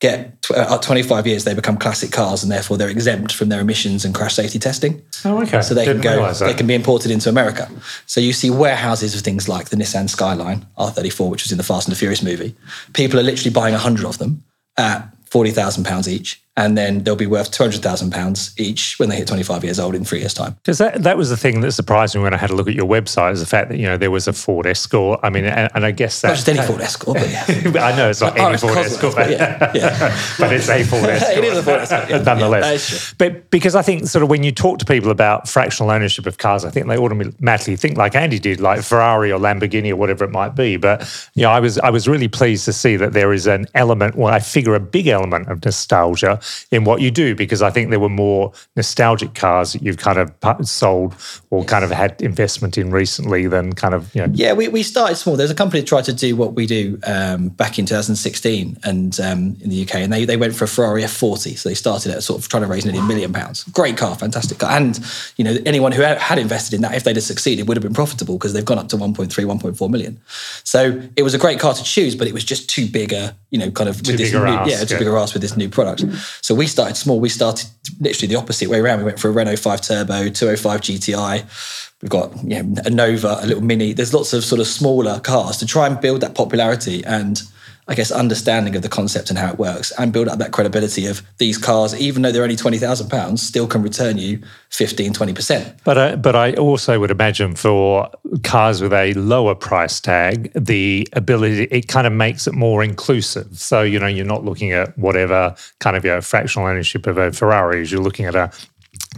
Get 0.00 0.42
tw- 0.42 0.52
uh, 0.52 0.78
25 0.78 1.28
years, 1.28 1.44
they 1.44 1.54
become 1.54 1.76
classic 1.76 2.10
cars, 2.10 2.42
and 2.42 2.50
therefore 2.50 2.76
they're 2.76 2.88
exempt 2.88 3.32
from 3.32 3.50
their 3.50 3.60
emissions 3.60 4.04
and 4.04 4.12
crash 4.12 4.34
safety 4.34 4.58
testing. 4.58 5.00
Oh, 5.24 5.40
okay. 5.42 5.62
So 5.62 5.74
they 5.74 5.84
Didn't 5.84 6.02
can 6.02 6.18
go, 6.18 6.32
they 6.32 6.54
can 6.54 6.66
be 6.66 6.74
imported 6.74 7.12
into 7.12 7.28
America. 7.28 7.70
So 8.06 8.20
you 8.20 8.32
see 8.32 8.50
warehouses 8.50 9.14
of 9.14 9.20
things 9.20 9.48
like 9.48 9.68
the 9.68 9.76
Nissan 9.76 10.10
Skyline 10.10 10.66
R34, 10.76 11.30
which 11.30 11.44
was 11.44 11.52
in 11.52 11.58
the 11.58 11.64
Fast 11.64 11.86
and 11.86 11.94
the 11.94 11.98
Furious 11.98 12.22
movie. 12.22 12.56
People 12.94 13.20
are 13.20 13.22
literally 13.22 13.52
buying 13.52 13.74
100 13.74 14.04
of 14.04 14.18
them 14.18 14.42
at 14.76 15.06
40,000 15.26 15.84
pounds 15.84 16.08
each, 16.08 16.41
and 16.56 16.76
then 16.76 17.02
they'll 17.02 17.16
be 17.16 17.26
worth 17.26 17.50
200,000 17.50 18.10
pounds 18.10 18.54
each 18.58 18.98
when 18.98 19.08
they 19.08 19.16
hit 19.16 19.26
25 19.26 19.64
years 19.64 19.80
old 19.80 19.94
in 19.94 20.04
three 20.04 20.18
years' 20.18 20.34
time. 20.34 20.52
Because 20.62 20.78
that, 20.78 21.02
that 21.02 21.16
was 21.16 21.30
the 21.30 21.36
thing 21.36 21.62
that 21.62 21.72
surprised 21.72 22.14
me 22.14 22.20
when 22.20 22.34
I 22.34 22.36
had 22.36 22.50
a 22.50 22.54
look 22.54 22.68
at 22.68 22.74
your 22.74 22.86
website 22.86 23.32
is 23.32 23.40
the 23.40 23.46
fact 23.46 23.70
that, 23.70 23.78
you 23.78 23.86
know, 23.86 23.96
there 23.96 24.10
was 24.10 24.28
a 24.28 24.34
Ford 24.34 24.66
Escort. 24.66 25.20
I 25.22 25.30
mean, 25.30 25.46
and, 25.46 25.70
and 25.74 25.86
I 25.86 25.92
guess 25.92 26.20
that. 26.20 26.28
Not 26.28 26.34
just 26.34 26.48
any 26.50 26.60
Ford 26.60 26.82
Escort, 26.82 27.18
but 27.18 27.30
yeah. 27.30 27.44
I 27.82 27.96
know 27.96 28.10
it's 28.10 28.20
not 28.20 28.38
Oh, 28.42 28.48
any 28.48 28.58
Ford 28.58 28.74
Cosworth, 28.74 28.86
Escort, 28.86 29.14
but 29.14 29.30
yeah, 29.30 29.72
yeah. 29.74 30.18
but 30.38 30.52
it's 30.52 30.68
a 30.68 30.82
Ford 30.82 31.04
Escort. 31.04 31.38
It 31.38 31.44
is 31.44 31.58
a 31.58 31.62
Ford 31.62 31.80
Escort, 31.80 32.10
yeah. 32.10 32.18
nonetheless. 32.18 32.62
Yeah, 32.62 32.70
that 32.70 32.74
is 32.74 32.88
true. 32.88 33.16
But 33.18 33.50
because 33.50 33.74
I 33.74 33.82
think 33.82 34.06
sort 34.06 34.22
of 34.22 34.28
when 34.28 34.42
you 34.42 34.52
talk 34.52 34.78
to 34.80 34.84
people 34.84 35.10
about 35.10 35.48
fractional 35.48 35.90
ownership 35.90 36.26
of 36.26 36.38
cars, 36.38 36.64
I 36.64 36.70
think 36.70 36.86
they 36.88 36.98
automatically 36.98 37.76
think 37.76 37.96
like 37.96 38.14
Andy 38.14 38.38
did, 38.38 38.60
like 38.60 38.82
Ferrari 38.82 39.32
or 39.32 39.38
Lamborghini 39.38 39.90
or 39.90 39.96
whatever 39.96 40.24
it 40.24 40.30
might 40.30 40.54
be. 40.54 40.76
But 40.76 41.08
you 41.34 41.42
know, 41.42 41.50
I 41.50 41.60
was 41.60 41.78
I 41.78 41.90
was 41.90 42.08
really 42.08 42.28
pleased 42.28 42.64
to 42.66 42.72
see 42.72 42.96
that 42.96 43.12
there 43.12 43.32
is 43.32 43.46
an 43.46 43.66
element, 43.74 44.16
well, 44.16 44.34
I 44.34 44.40
figure 44.40 44.74
a 44.74 44.80
big 44.80 45.06
element 45.06 45.48
of 45.48 45.64
nostalgia 45.64 46.40
in 46.70 46.84
what 46.84 47.00
you 47.00 47.10
do 47.10 47.34
because 47.34 47.62
I 47.62 47.70
think 47.70 47.90
there 47.90 48.00
were 48.00 48.08
more 48.08 48.52
nostalgic 48.76 49.34
cars 49.34 49.72
that 49.72 49.82
you've 49.82 49.98
kind 49.98 50.18
of 50.18 50.32
sold 50.66 51.14
or 51.50 51.64
kind 51.64 51.84
of 51.84 51.90
had 51.90 52.20
investment 52.22 52.78
in 52.78 52.90
recently 52.90 53.46
than 53.46 53.72
kind 53.72 53.94
of 53.94 54.14
you 54.14 54.26
know. 54.26 54.32
Yeah, 54.34 54.52
we, 54.52 54.68
we 54.68 54.82
started 54.82 55.16
small. 55.16 55.36
There's 55.36 55.50
a 55.50 55.54
company 55.54 55.80
that 55.80 55.86
tried 55.86 56.04
to 56.04 56.12
do 56.12 56.36
what 56.36 56.54
we 56.54 56.66
do 56.66 56.98
um, 57.06 57.48
back 57.48 57.78
in 57.78 57.86
2016 57.86 58.78
and 58.84 59.20
um, 59.20 59.56
in 59.60 59.70
the 59.70 59.82
UK, 59.82 59.96
and 59.96 60.12
they, 60.12 60.24
they 60.24 60.36
went 60.36 60.54
for 60.54 60.64
a 60.64 60.68
Ferrari 60.68 61.02
F40. 61.02 61.56
So 61.58 61.68
they 61.68 61.74
started 61.74 62.12
at 62.12 62.22
sort 62.22 62.40
of 62.40 62.48
trying 62.48 62.62
to 62.62 62.68
raise 62.68 62.84
nearly 62.84 63.00
a 63.00 63.02
million 63.02 63.32
pounds. 63.32 63.64
Great 63.64 63.96
car, 63.96 64.14
fantastic 64.16 64.58
car. 64.58 64.70
And, 64.70 64.98
you 65.36 65.44
know, 65.44 65.56
anyone 65.66 65.92
who 65.92 66.02
had, 66.02 66.38
invested 66.38 66.74
in 66.74 66.80
that, 66.80 66.94
if 66.94 67.04
they'd 67.04 67.16
have 67.16 67.22
succeeded, 67.22 67.68
would 67.68 67.76
have 67.76 67.82
been 67.82 67.94
profitable 67.94 68.38
because 68.38 68.52
they've 68.52 68.64
gone 68.64 68.78
up 68.78 68.88
to 68.88 68.96
1.3, 68.96 69.28
1.4 69.28 69.90
million. 69.90 70.20
So 70.64 71.02
it 71.16 71.22
was 71.22 71.34
a 71.34 71.38
great 71.38 71.60
car 71.60 71.74
to 71.74 71.84
choose, 71.84 72.14
but 72.14 72.26
it 72.26 72.32
was 72.32 72.44
just 72.44 72.70
too 72.70 72.88
big 72.88 73.12
a, 73.12 73.36
you 73.50 73.58
know, 73.58 73.70
kind 73.70 73.88
of 73.88 73.96
with 73.98 74.16
this 74.16 74.32
big 74.32 74.40
new, 74.40 74.48
yeah, 74.48 74.84
too 74.84 74.94
yeah. 74.94 74.98
big 74.98 75.08
a 75.08 75.10
ask 75.12 75.34
with 75.34 75.42
this 75.42 75.56
new 75.56 75.68
product. 75.68 76.04
So 76.40 76.54
we 76.54 76.66
started 76.66 76.96
small. 76.96 77.20
We 77.20 77.28
started 77.28 77.68
literally 78.00 78.32
the 78.32 78.38
opposite 78.38 78.68
way 78.68 78.78
around. 78.78 78.98
We 78.98 79.04
went 79.04 79.20
for 79.20 79.28
a 79.28 79.32
Renault 79.32 79.56
5 79.56 79.80
Turbo, 79.80 80.28
205 80.28 80.80
GTI. 80.80 81.92
We've 82.02 82.10
got 82.10 82.32
you 82.44 82.62
know, 82.62 82.82
a 82.84 82.90
Nova, 82.90 83.38
a 83.40 83.46
little 83.46 83.62
Mini. 83.62 83.92
There's 83.92 84.12
lots 84.12 84.32
of 84.32 84.44
sort 84.44 84.60
of 84.60 84.66
smaller 84.66 85.20
cars 85.20 85.58
to 85.58 85.66
try 85.66 85.86
and 85.86 86.00
build 86.00 86.20
that 86.22 86.34
popularity 86.34 87.04
and 87.04 87.42
I 87.88 87.96
guess 87.96 88.12
understanding 88.12 88.76
of 88.76 88.82
the 88.82 88.88
concept 88.88 89.30
and 89.30 89.38
how 89.38 89.50
it 89.50 89.58
works, 89.58 89.92
and 89.98 90.12
build 90.12 90.28
up 90.28 90.38
that 90.38 90.52
credibility 90.52 91.06
of 91.06 91.22
these 91.38 91.58
cars, 91.58 91.94
even 92.00 92.22
though 92.22 92.30
they're 92.30 92.44
only 92.44 92.56
twenty 92.56 92.78
thousand 92.78 93.08
pounds, 93.08 93.42
still 93.42 93.66
can 93.66 93.82
return 93.82 94.18
you 94.18 94.40
15, 94.70 95.12
20 95.12 95.32
percent. 95.32 95.78
But 95.84 95.98
I, 95.98 96.16
but 96.16 96.36
I 96.36 96.52
also 96.54 97.00
would 97.00 97.10
imagine 97.10 97.56
for 97.56 98.08
cars 98.44 98.80
with 98.80 98.92
a 98.92 99.14
lower 99.14 99.54
price 99.54 100.00
tag, 100.00 100.52
the 100.54 101.08
ability 101.12 101.64
it 101.64 101.88
kind 101.88 102.06
of 102.06 102.12
makes 102.12 102.46
it 102.46 102.54
more 102.54 102.84
inclusive. 102.84 103.58
So 103.58 103.82
you 103.82 103.98
know 103.98 104.06
you're 104.06 104.24
not 104.24 104.44
looking 104.44 104.72
at 104.72 104.96
whatever 104.96 105.54
kind 105.80 105.96
of 105.96 106.04
your 106.04 106.16
know, 106.16 106.20
fractional 106.20 106.68
ownership 106.68 107.06
of 107.06 107.18
a 107.18 107.32
Ferrari. 107.32 107.84
You're 107.86 108.00
looking 108.00 108.26
at 108.26 108.36
a 108.36 108.52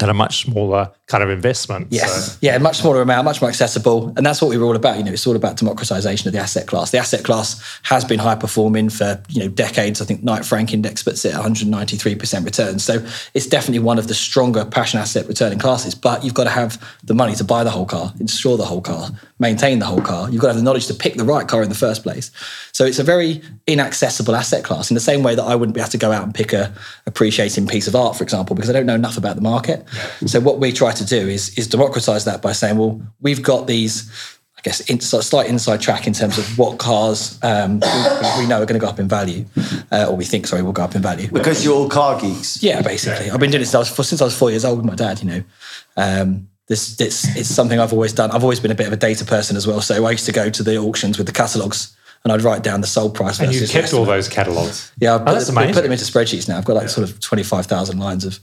at 0.01 0.09
a 0.09 0.15
much 0.15 0.45
smaller 0.45 0.91
kind 1.07 1.23
of 1.23 1.29
investment. 1.29 1.87
Yes. 1.91 2.33
So, 2.33 2.39
Yeah, 2.41 2.57
much 2.59 2.79
smaller 2.79 3.03
amount, 3.03 3.27
much 3.27 3.43
more 3.43 3.51
accessible. 3.51 4.13
And 4.17 4.25
that's 4.25 4.41
what 4.41 4.49
we 4.49 4.57
were 4.57 4.65
all 4.65 4.77
about. 4.77 4.97
You 4.97 5.05
know, 5.05 5.13
it's 5.13 5.27
all 5.27 5.37
about 5.37 5.59
democratization 5.59 6.29
of 6.29 6.33
the 6.33 6.39
asset 6.39 6.67
class. 6.67 6.93
The 6.93 6.99
asset 6.99 7.25
class 7.25 7.63
has 7.83 8.07
been 8.07 8.19
high 8.19 8.37
performing 8.37 8.89
for, 8.89 9.23
you 9.29 9.41
know, 9.41 9.49
decades. 9.49 10.01
I 10.01 10.07
think 10.07 10.23
Knight 10.23 10.47
Frank 10.47 10.73
Index 10.73 11.03
puts 11.03 11.25
it 11.27 11.35
at 11.35 11.43
193% 11.43 12.45
return. 12.45 12.79
So 12.79 13.05
it's 13.35 13.47
definitely 13.47 13.81
one 13.81 13.99
of 13.99 14.09
the 14.09 14.15
stronger 14.15 14.65
passion 14.65 14.99
asset 14.99 15.29
returning 15.29 15.59
classes. 15.59 15.95
But 15.95 16.25
you've 16.25 16.35
got 16.35 16.45
to 16.45 16.51
have 16.51 16.83
the 17.05 17.15
money 17.15 17.35
to 17.35 17.45
buy 17.45 17.65
the 17.65 17.71
whole 17.71 17.87
car, 17.87 18.15
insure 18.19 18.57
the 18.57 18.65
whole 18.65 18.81
car, 18.81 19.11
maintain 19.39 19.81
the 19.81 19.87
whole 19.87 20.01
car. 20.01 20.31
You've 20.31 20.41
got 20.41 20.49
to 20.49 20.53
have 20.55 20.61
the 20.61 20.65
knowledge 20.65 20.87
to 20.87 20.95
pick 20.95 21.15
the 21.15 21.25
right 21.25 21.47
car 21.47 21.63
in 21.63 21.69
the 21.69 21.75
first 21.75 22.03
place. 22.03 22.31
So 22.73 22.87
it's 22.87 22.99
a 22.99 23.05
very 23.05 23.43
inaccessible 23.67 24.35
asset 24.35 24.65
class 24.65 24.91
in 24.91 24.95
the 24.95 25.01
same 25.01 25.23
way 25.23 25.35
that 25.35 25.43
I 25.43 25.55
wouldn't 25.55 25.75
be 25.75 25.83
able 25.83 25.91
to 25.91 25.99
go 25.99 26.13
out 26.13 26.25
and 26.25 26.35
pick 26.35 26.55
a 26.55 26.73
appreciating 27.07 27.67
piece 27.67 27.87
of 27.87 27.95
art, 27.95 28.17
for 28.17 28.25
example, 28.25 28.57
because 28.57 28.71
I 28.71 28.73
don't 28.73 28.87
know 28.87 28.95
enough 28.95 29.19
about 29.19 29.37
the 29.37 29.43
market. 29.43 29.85
So 30.25 30.41
what 30.41 30.59
we 30.61 30.73
try 30.73 30.94
to 30.97 31.05
do 31.05 31.29
is, 31.29 31.57
is 31.59 31.67
democratize 31.69 32.25
that 32.25 32.43
by 32.43 32.53
saying, 32.53 32.79
well, 32.79 33.01
we've 33.21 33.43
got 33.43 33.67
these, 33.67 34.11
I 34.57 34.61
guess, 34.63 34.81
in, 34.89 35.01
sort 35.01 35.23
of 35.23 35.27
slight 35.27 35.49
inside 35.49 35.81
track 35.81 36.07
in 36.07 36.13
terms 36.13 36.39
of 36.39 36.59
what 36.59 36.79
cars 36.79 37.39
um, 37.43 37.81
we, 37.81 38.43
we 38.43 38.47
know 38.47 38.63
are 38.63 38.67
going 38.67 38.79
to 38.81 38.85
go 38.85 38.89
up 38.89 38.99
in 38.99 39.09
value, 39.09 39.45
uh, 39.93 40.07
or 40.09 40.17
we 40.17 40.25
think, 40.25 40.47
sorry, 40.47 40.63
will 40.63 40.73
go 40.73 40.83
up 40.83 40.95
in 40.95 41.03
value. 41.03 41.29
Because 41.31 41.65
you're 41.65 41.75
all 41.75 41.89
car 41.89 42.21
geeks. 42.21 42.63
Yeah, 42.63 42.83
basically. 42.83 43.31
I've 43.31 43.41
been 43.41 43.51
doing 43.51 43.63
this 43.63 43.71
since 43.71 43.91
I 43.91 43.97
was, 43.97 44.09
since 44.09 44.21
I 44.21 44.25
was 44.25 44.37
four 44.37 44.51
years 44.51 44.65
old 44.65 44.79
with 44.79 44.87
my 44.87 44.95
dad, 44.95 45.23
you 45.23 45.29
know. 45.31 45.45
Um, 45.97 46.49
this, 46.67 46.97
this 46.97 47.37
it's 47.37 47.49
something 47.49 47.79
I've 47.79 47.93
always 47.93 48.13
done. 48.13 48.31
I've 48.31 48.43
always 48.43 48.61
been 48.61 48.71
a 48.71 48.75
bit 48.75 48.87
of 48.87 48.93
a 48.93 48.97
data 48.97 49.25
person 49.25 49.57
as 49.57 49.67
well. 49.67 49.81
So 49.81 50.07
I 50.07 50.13
used 50.13 50.27
to 50.27 50.33
go 50.33 50.49
to 50.49 50.63
the 50.63 50.79
auctions 50.79 51.19
with 51.19 51.27
the 51.27 51.33
catalogs 51.33 51.95
and 52.25 52.33
I'd 52.33 52.41
write 52.43 52.63
down 52.63 52.81
the 52.81 52.87
sold 52.87 53.15
price. 53.15 53.39
and 53.39 53.53
you 53.53 53.61
versus 53.61 53.71
kept 53.71 53.91
the 53.91 53.99
all 53.99 54.07
those 54.07 54.29
catalogs. 54.29 54.91
Yeah, 54.99 55.17
I 55.17 55.19
put, 55.19 55.27
that's 55.27 55.47
them- 55.47 55.59
I 55.59 55.71
put 55.73 55.83
them 55.83 55.93
into 55.93 56.05
spreadsheets 56.05 56.49
now. 56.49 56.57
I've 56.57 56.65
got 56.65 56.75
like 56.77 56.89
sort 56.89 57.09
of 57.09 57.21
25,000 57.21 57.99
lines 57.99 58.25
of 58.25 58.39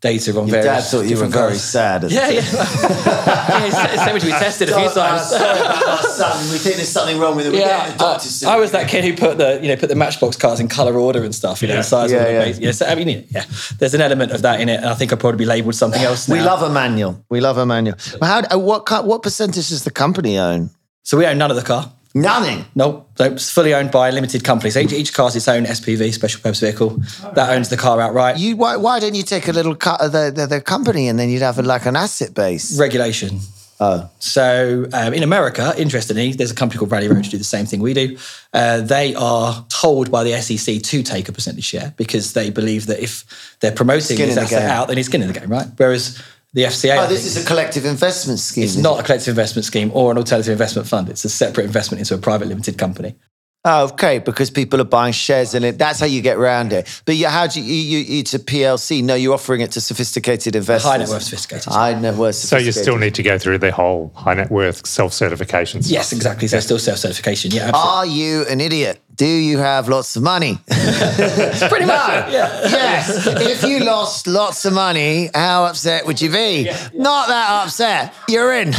data 0.00 0.30
on 0.32 0.48
Your 0.48 0.60
various 0.62 0.90
dad 0.90 0.90
thought 0.90 1.06
you 1.06 1.16
were 1.16 1.26
very 1.26 1.50
cars. 1.50 1.62
sad. 1.62 2.02
Yeah, 2.10 2.28
yeah. 2.28 2.40
yeah 2.40 3.66
it's, 3.66 3.76
it's 3.94 4.02
something 4.02 4.20
to 4.20 4.26
be 4.26 4.32
tested 4.32 4.68
a 4.70 4.74
few 4.74 4.84
Uh, 4.86 4.94
times. 4.94 5.28
sorry 5.28 5.60
about 5.60 5.86
our 5.88 6.02
son. 6.02 6.50
We 6.50 6.58
think 6.58 6.74
there's 6.76 6.88
something 6.88 7.20
wrong 7.20 7.36
with 7.36 7.46
him. 7.46 7.52
We're 7.52 7.60
Yeah, 7.60 7.78
getting 7.86 7.92
the 7.92 7.98
doctor. 7.98 8.46
I, 8.48 8.54
I 8.54 8.56
was 8.58 8.72
that 8.72 8.88
kid 8.88 9.04
who 9.04 9.14
put 9.16 9.38
the 9.38 9.60
you 9.62 9.68
know 9.68 9.76
put 9.76 9.88
the 9.90 9.94
Matchbox 9.94 10.36
cars 10.36 10.58
in 10.58 10.66
color 10.66 10.96
order 10.98 11.22
and 11.22 11.32
stuff. 11.32 11.62
You 11.62 11.68
know, 11.68 11.74
Yeah. 11.74 11.80
the 11.80 11.86
size 11.86 12.10
Yeah, 12.10 12.28
yeah. 12.28 12.44
Yeah, 12.58 12.72
so 12.72 12.86
I 12.86 12.96
mean, 12.96 13.26
yeah, 13.30 13.44
there's 13.78 13.94
an 13.94 14.00
element 14.00 14.32
of 14.32 14.42
that 14.42 14.60
in 14.60 14.68
it, 14.68 14.78
and 14.78 14.86
I 14.86 14.94
think 14.94 15.12
I'll 15.12 15.18
probably 15.18 15.38
be 15.38 15.46
labelled 15.46 15.76
something 15.76 16.02
else. 16.02 16.28
Now. 16.28 16.34
We 16.34 16.40
love 16.40 16.62
a 16.62 16.70
manual. 16.70 17.24
We 17.30 17.40
love 17.40 17.58
a 17.58 17.64
manual. 17.66 17.96
How? 18.20 18.40
uh, 18.52 18.58
What? 18.58 18.90
What 19.06 19.22
percentage 19.22 19.68
does 19.68 19.84
the 19.84 19.92
company 19.92 20.36
own? 20.36 20.70
So 21.04 21.16
we 21.16 21.26
own 21.26 21.38
none 21.38 21.50
of 21.52 21.56
the 21.56 21.62
car. 21.62 21.92
Nothing. 22.14 22.64
Nope. 22.74 23.08
So 23.16 23.24
it's 23.24 23.50
fully 23.50 23.72
owned 23.72 23.92
by 23.92 24.08
a 24.08 24.12
limited 24.12 24.42
companies. 24.42 24.76
Each, 24.76 24.92
each 24.92 25.14
car 25.14 25.26
has 25.26 25.36
its 25.36 25.46
own 25.46 25.64
SPV, 25.64 26.12
special 26.12 26.40
purpose 26.40 26.60
vehicle, 26.60 27.00
that 27.34 27.50
owns 27.50 27.68
the 27.68 27.76
car 27.76 28.00
outright. 28.00 28.38
You 28.38 28.56
why, 28.56 28.76
why 28.76 28.98
don't 28.98 29.14
you 29.14 29.22
take 29.22 29.46
a 29.46 29.52
little 29.52 29.76
cut 29.76 30.00
of 30.00 30.12
the, 30.12 30.32
the, 30.34 30.46
the 30.46 30.60
company 30.60 31.08
and 31.08 31.18
then 31.18 31.28
you'd 31.28 31.42
have 31.42 31.58
a, 31.58 31.62
like 31.62 31.86
an 31.86 31.94
asset 31.94 32.34
base? 32.34 32.78
Regulation. 32.78 33.38
Oh. 33.82 34.10
So 34.18 34.86
um, 34.92 35.14
in 35.14 35.22
America, 35.22 35.72
interestingly, 35.78 36.32
there's 36.32 36.50
a 36.50 36.54
company 36.54 36.78
called 36.78 36.90
Rally 36.90 37.08
Road 37.08 37.24
to 37.24 37.30
do 37.30 37.38
the 37.38 37.44
same 37.44 37.64
thing 37.64 37.80
we 37.80 37.94
do. 37.94 38.18
Uh, 38.52 38.82
they 38.82 39.14
are 39.14 39.64
told 39.70 40.10
by 40.10 40.22
the 40.22 40.38
SEC 40.42 40.82
to 40.82 41.02
take 41.02 41.28
a 41.30 41.32
percentage 41.32 41.64
share 41.64 41.94
because 41.96 42.34
they 42.34 42.50
believe 42.50 42.86
that 42.86 43.00
if 43.02 43.56
they're 43.60 43.72
promoting 43.72 44.16
Skin 44.16 44.26
this 44.26 44.34
the 44.34 44.42
asset 44.42 44.62
game. 44.62 44.70
out, 44.70 44.88
then 44.88 44.98
it's 44.98 45.08
skin 45.08 45.22
in 45.22 45.32
the 45.32 45.38
game, 45.38 45.48
right? 45.48 45.66
Whereas 45.76 46.22
the 46.52 46.62
FCA, 46.64 46.96
oh, 46.96 47.00
I 47.00 47.04
Oh, 47.04 47.08
this 47.08 47.22
think, 47.22 47.36
is 47.36 47.44
a 47.44 47.46
collective 47.46 47.84
investment 47.84 48.38
scheme. 48.40 48.64
it's 48.64 48.76
not 48.76 48.98
it? 48.98 49.02
a 49.02 49.04
collective 49.04 49.28
investment 49.28 49.64
scheme 49.64 49.90
or 49.94 50.10
an 50.10 50.18
alternative 50.18 50.52
investment 50.52 50.88
fund. 50.88 51.08
It's 51.08 51.24
a 51.24 51.28
separate 51.28 51.64
investment 51.64 52.00
into 52.00 52.14
a 52.14 52.18
private 52.18 52.48
limited 52.48 52.76
company. 52.78 53.14
Oh, 53.62 53.84
okay, 53.92 54.20
because 54.20 54.48
people 54.48 54.80
are 54.80 54.84
buying 54.84 55.12
shares 55.12 55.54
in 55.54 55.64
it. 55.64 55.76
That's 55.76 56.00
how 56.00 56.06
you 56.06 56.22
get 56.22 56.38
around 56.38 56.72
it. 56.72 57.02
But 57.04 57.16
you, 57.16 57.26
how 57.28 57.46
do 57.46 57.60
you, 57.60 57.74
you, 57.74 57.98
you, 57.98 58.20
it's 58.20 58.32
a 58.32 58.38
PLC? 58.38 59.04
No, 59.04 59.14
you're 59.14 59.34
offering 59.34 59.60
it 59.60 59.72
to 59.72 59.82
sophisticated 59.82 60.56
investors. 60.56 60.90
High 60.90 60.96
net 60.96 61.08
worth 61.10 61.22
sophisticated. 61.24 61.70
High 61.70 62.00
net 62.00 62.14
worth 62.14 62.36
So 62.36 62.56
you 62.56 62.72
still 62.72 62.96
need 62.96 63.14
to 63.16 63.22
go 63.22 63.36
through 63.36 63.58
the 63.58 63.70
whole 63.70 64.12
high 64.16 64.32
net 64.32 64.50
worth 64.50 64.86
self 64.86 65.12
certification. 65.12 65.82
Yes, 65.84 66.10
exactly. 66.14 66.48
So 66.48 66.58
still 66.60 66.78
self 66.78 66.96
certification. 67.00 67.50
Yeah, 67.50 67.68
absolutely. 67.68 67.90
Are 67.90 68.06
you 68.06 68.46
an 68.46 68.60
idiot? 68.62 68.98
Do 69.16 69.26
you 69.26 69.58
have 69.58 69.88
lots 69.88 70.16
of 70.16 70.22
money? 70.22 70.58
pretty 70.66 71.84
much. 71.84 72.32
Yeah. 72.32 72.60
yes. 72.62 73.26
If 73.26 73.62
you 73.64 73.80
lost 73.80 74.26
lots 74.26 74.64
of 74.64 74.72
money, 74.72 75.28
how 75.34 75.64
upset 75.66 76.06
would 76.06 76.20
you 76.22 76.30
be? 76.30 76.70
Not 76.94 77.28
that 77.28 77.62
upset. 77.64 78.14
You're 78.28 78.52
in. 78.54 78.68
and 78.68 78.74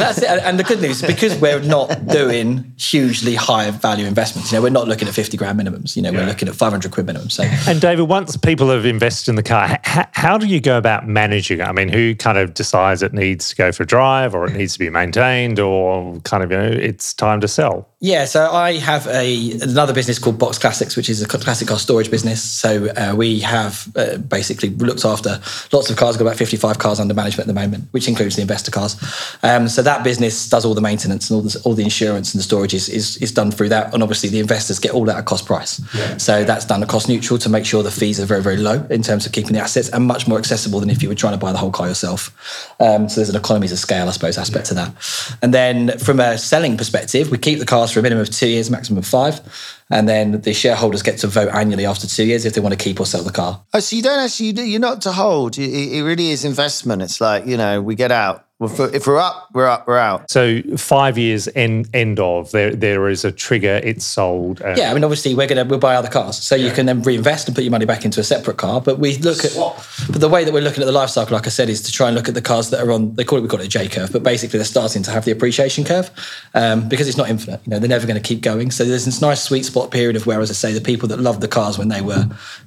that's 0.00 0.18
it. 0.18 0.28
And 0.28 0.58
the 0.58 0.64
good 0.64 0.82
news 0.82 1.02
is 1.02 1.06
because 1.06 1.40
we're 1.40 1.60
not 1.62 2.06
doing 2.08 2.72
hugely 2.78 3.34
high 3.36 3.70
value 3.70 4.06
investments. 4.06 4.52
You 4.52 4.58
know, 4.58 4.62
we're 4.62 4.70
not 4.70 4.86
looking 4.88 5.08
at 5.08 5.14
fifty 5.14 5.36
grand 5.36 5.58
minimums. 5.58 5.96
You 5.96 6.02
know, 6.02 6.12
we're 6.12 6.20
Yeah. 6.20 6.26
looking 6.26 6.48
at 6.48 6.54
five 6.54 6.72
hundred 6.72 6.92
quid 6.92 7.06
minimums. 7.06 7.32
So 7.32 7.44
And 7.70 7.80
David, 7.80 8.02
once 8.08 8.36
people 8.36 8.68
have 8.70 8.84
invested 8.84 9.30
in 9.30 9.36
the 9.36 9.42
car, 9.42 9.78
h- 9.86 10.06
how 10.12 10.36
do 10.36 10.46
you 10.46 10.60
go 10.60 10.76
about 10.76 11.06
managing 11.08 11.60
it? 11.60 11.64
I 11.64 11.72
mean, 11.72 11.88
who 11.88 12.14
kind 12.14 12.36
of 12.38 12.52
decides 12.54 13.02
it 13.02 13.12
needs 13.14 13.48
to 13.50 13.56
go 13.56 13.72
for 13.72 13.84
a 13.84 13.86
drive 13.86 14.34
or 14.34 14.46
it 14.46 14.54
needs 14.54 14.74
to 14.74 14.78
be 14.78 14.90
maintained 14.90 15.58
or 15.58 16.18
kind 16.20 16.42
of, 16.44 16.50
you 16.50 16.56
know, 16.58 16.64
it's 16.70 17.14
time 17.14 17.40
to 17.40 17.48
sell? 17.48 17.88
Yeah, 17.98 18.26
so 18.26 18.50
I 18.50 18.74
have 18.74 19.06
a 19.06 19.52
another 19.62 19.94
business 19.94 20.18
called 20.18 20.38
Box 20.38 20.58
Classics, 20.58 20.96
which 20.96 21.08
is 21.08 21.22
a 21.22 21.26
classic 21.26 21.68
car 21.68 21.78
storage 21.78 22.10
business. 22.10 22.42
So 22.42 22.88
uh, 22.88 23.14
we 23.16 23.40
have 23.40 23.90
uh, 23.96 24.18
basically 24.18 24.68
looked 24.68 25.06
after 25.06 25.40
lots 25.72 25.88
of 25.88 25.96
cars. 25.96 26.14
We've 26.14 26.18
got 26.18 26.26
about 26.26 26.36
fifty 26.36 26.58
five 26.58 26.78
cars 26.78 27.00
under 27.00 27.14
management 27.14 27.48
at 27.48 27.54
the 27.54 27.58
moment, 27.58 27.88
which 27.92 28.06
includes 28.06 28.36
the 28.36 28.42
investor 28.42 28.70
cars. 28.70 28.96
Um, 29.42 29.66
so 29.66 29.80
that 29.80 30.04
business 30.04 30.46
does 30.46 30.66
all 30.66 30.74
the 30.74 30.82
maintenance 30.82 31.30
and 31.30 31.36
all 31.36 31.42
the, 31.42 31.62
all 31.64 31.72
the 31.72 31.84
insurance 31.84 32.34
and 32.34 32.38
the 32.38 32.42
storage 32.44 32.74
is, 32.74 32.90
is 32.90 33.16
is 33.16 33.32
done 33.32 33.50
through 33.50 33.70
that. 33.70 33.94
And 33.94 34.02
obviously 34.02 34.28
the 34.28 34.40
investors 34.40 34.78
get 34.78 34.92
all 34.92 35.06
that 35.06 35.16
at 35.16 35.24
cost 35.24 35.46
price. 35.46 35.80
So 36.22 36.44
that's 36.44 36.66
done 36.66 36.82
at 36.82 36.90
cost 36.90 37.08
neutral 37.08 37.38
to 37.38 37.48
make 37.48 37.64
sure 37.64 37.82
the 37.82 37.90
fees 37.90 38.20
are 38.20 38.26
very 38.26 38.42
very 38.42 38.58
low 38.58 38.86
in 38.90 39.02
terms 39.02 39.24
of 39.24 39.32
keeping 39.32 39.54
the 39.54 39.60
assets 39.60 39.88
and 39.88 40.04
much 40.04 40.28
more 40.28 40.38
accessible 40.38 40.80
than 40.80 40.90
if 40.90 41.02
you 41.02 41.08
were 41.08 41.14
trying 41.14 41.32
to 41.32 41.38
buy 41.38 41.50
the 41.50 41.58
whole 41.58 41.72
car 41.72 41.88
yourself. 41.88 42.76
Um, 42.78 43.08
so 43.08 43.20
there's 43.20 43.30
an 43.30 43.36
economies 43.36 43.72
of 43.72 43.78
scale, 43.78 44.06
I 44.06 44.10
suppose, 44.10 44.36
aspect 44.36 44.66
to 44.66 44.74
that. 44.74 45.36
And 45.40 45.54
then 45.54 45.98
from 45.98 46.20
a 46.20 46.36
selling 46.36 46.76
perspective, 46.76 47.30
we 47.30 47.38
keep 47.38 47.58
the 47.58 47.64
cars 47.64 47.85
for 47.92 48.00
a 48.00 48.02
minimum 48.02 48.22
of 48.22 48.30
two 48.30 48.48
years, 48.48 48.70
maximum 48.70 48.98
of 48.98 49.06
five. 49.06 49.40
And 49.90 50.08
then 50.08 50.40
the 50.40 50.52
shareholders 50.52 51.02
get 51.02 51.18
to 51.18 51.26
vote 51.26 51.48
annually 51.52 51.86
after 51.86 52.06
two 52.06 52.24
years 52.24 52.44
if 52.44 52.54
they 52.54 52.60
want 52.60 52.72
to 52.72 52.82
keep 52.82 53.00
or 53.00 53.06
sell 53.06 53.22
the 53.22 53.32
car. 53.32 53.62
Oh, 53.72 53.80
so 53.80 53.96
you 53.96 54.02
don't 54.02 54.18
actually, 54.18 54.68
you're 54.68 54.80
not 54.80 55.02
to 55.02 55.12
hold. 55.12 55.58
It, 55.58 55.70
it 55.70 56.02
really 56.02 56.30
is 56.30 56.44
investment. 56.44 57.02
It's 57.02 57.20
like, 57.20 57.46
you 57.46 57.56
know, 57.56 57.80
we 57.82 57.94
get 57.94 58.10
out. 58.10 58.45
If 58.58 58.78
we're, 58.78 58.94
if 58.94 59.06
we're 59.06 59.18
up, 59.18 59.50
we're 59.52 59.66
up, 59.66 59.86
we're 59.86 59.98
out. 59.98 60.30
So 60.30 60.62
five 60.78 61.18
years 61.18 61.46
end, 61.54 61.90
end 61.92 62.18
of, 62.18 62.50
there 62.52 62.74
there 62.74 63.10
is 63.10 63.22
a 63.22 63.30
trigger, 63.30 63.82
it's 63.84 64.02
sold. 64.06 64.62
uh, 64.62 64.74
Yeah, 64.78 64.90
I 64.90 64.94
mean, 64.94 65.04
obviously, 65.04 65.34
we're 65.34 65.46
gonna 65.46 65.66
we'll 65.66 65.78
buy 65.78 65.94
other 65.94 66.08
cars, 66.08 66.38
so 66.38 66.56
you 66.56 66.70
can 66.70 66.86
then 66.86 67.02
reinvest 67.02 67.48
and 67.48 67.54
put 67.54 67.64
your 67.64 67.70
money 67.70 67.84
back 67.84 68.06
into 68.06 68.18
a 68.18 68.24
separate 68.24 68.56
car. 68.56 68.80
But 68.80 68.98
we 68.98 69.18
look 69.18 69.44
at, 69.44 69.54
but 70.10 70.22
the 70.22 70.28
way 70.30 70.42
that 70.42 70.54
we're 70.54 70.62
looking 70.62 70.82
at 70.82 70.86
the 70.86 70.92
life 70.92 71.10
cycle, 71.10 71.34
like 71.36 71.46
I 71.46 71.50
said, 71.50 71.68
is 71.68 71.82
to 71.82 71.92
try 71.92 72.06
and 72.06 72.16
look 72.16 72.28
at 72.28 72.34
the 72.34 72.40
cars 72.40 72.70
that 72.70 72.80
are 72.80 72.90
on. 72.92 73.14
They 73.14 73.24
call 73.24 73.38
it 73.38 73.42
we 73.42 73.48
call 73.48 73.60
it 73.60 73.66
a 73.66 73.68
J 73.68 73.88
curve, 73.88 74.10
but 74.10 74.22
basically 74.22 74.58
they're 74.58 74.64
starting 74.64 75.02
to 75.02 75.10
have 75.10 75.26
the 75.26 75.32
appreciation 75.32 75.84
curve 75.84 76.10
um, 76.54 76.88
because 76.88 77.08
it's 77.08 77.18
not 77.18 77.28
infinite. 77.28 77.60
You 77.66 77.72
know, 77.72 77.78
they're 77.78 77.90
never 77.90 78.06
going 78.06 78.20
to 78.20 78.26
keep 78.26 78.40
going. 78.40 78.70
So 78.70 78.86
there's 78.86 79.04
this 79.04 79.20
nice 79.20 79.42
sweet 79.42 79.66
spot 79.66 79.90
period 79.90 80.16
of 80.16 80.24
where, 80.24 80.40
as 80.40 80.50
I 80.50 80.54
say, 80.54 80.72
the 80.72 80.80
people 80.80 81.08
that 81.08 81.20
loved 81.20 81.42
the 81.42 81.48
cars 81.48 81.76
when 81.76 81.88
they 81.88 82.00
were 82.00 82.24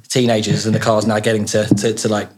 teenagers 0.07 0.67
and 0.67 0.75
the 0.75 0.79
cars 0.79 1.07
now 1.07 1.19
getting 1.19 1.45
to 1.45 1.65
to, 1.77 1.93
to 1.95 2.07
like 2.09 2.29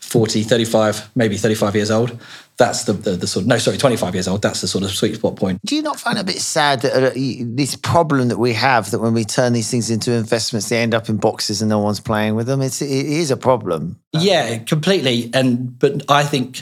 40, 0.00 0.42
35, 0.42 1.08
maybe 1.14 1.38
35 1.38 1.76
years 1.76 1.90
old. 1.90 2.18
That's 2.60 2.84
the, 2.84 2.92
the 2.92 3.12
the 3.12 3.26
sort 3.26 3.44
of 3.44 3.48
no, 3.48 3.56
sorry, 3.56 3.78
25 3.78 4.14
years 4.14 4.28
old. 4.28 4.42
That's 4.42 4.60
the 4.60 4.68
sort 4.68 4.84
of 4.84 4.90
sweet 4.90 5.14
spot 5.14 5.34
point. 5.34 5.62
Do 5.64 5.74
you 5.74 5.80
not 5.80 5.98
find 5.98 6.18
it 6.18 6.20
a 6.20 6.24
bit 6.24 6.42
sad 6.42 6.82
that 6.82 6.92
uh, 6.94 7.10
this 7.14 7.74
problem 7.74 8.28
that 8.28 8.36
we 8.36 8.52
have 8.52 8.90
that 8.90 8.98
when 8.98 9.14
we 9.14 9.24
turn 9.24 9.54
these 9.54 9.70
things 9.70 9.88
into 9.88 10.12
investments, 10.12 10.68
they 10.68 10.76
end 10.76 10.92
up 10.92 11.08
in 11.08 11.16
boxes 11.16 11.62
and 11.62 11.70
no 11.70 11.78
one's 11.78 12.00
playing 12.00 12.34
with 12.34 12.46
them? 12.46 12.60
It's, 12.60 12.82
it 12.82 12.90
is 12.90 13.30
a 13.30 13.36
problem. 13.38 13.98
Yeah, 14.12 14.58
completely. 14.58 15.30
And 15.32 15.78
but 15.78 16.02
I 16.10 16.22
think 16.22 16.60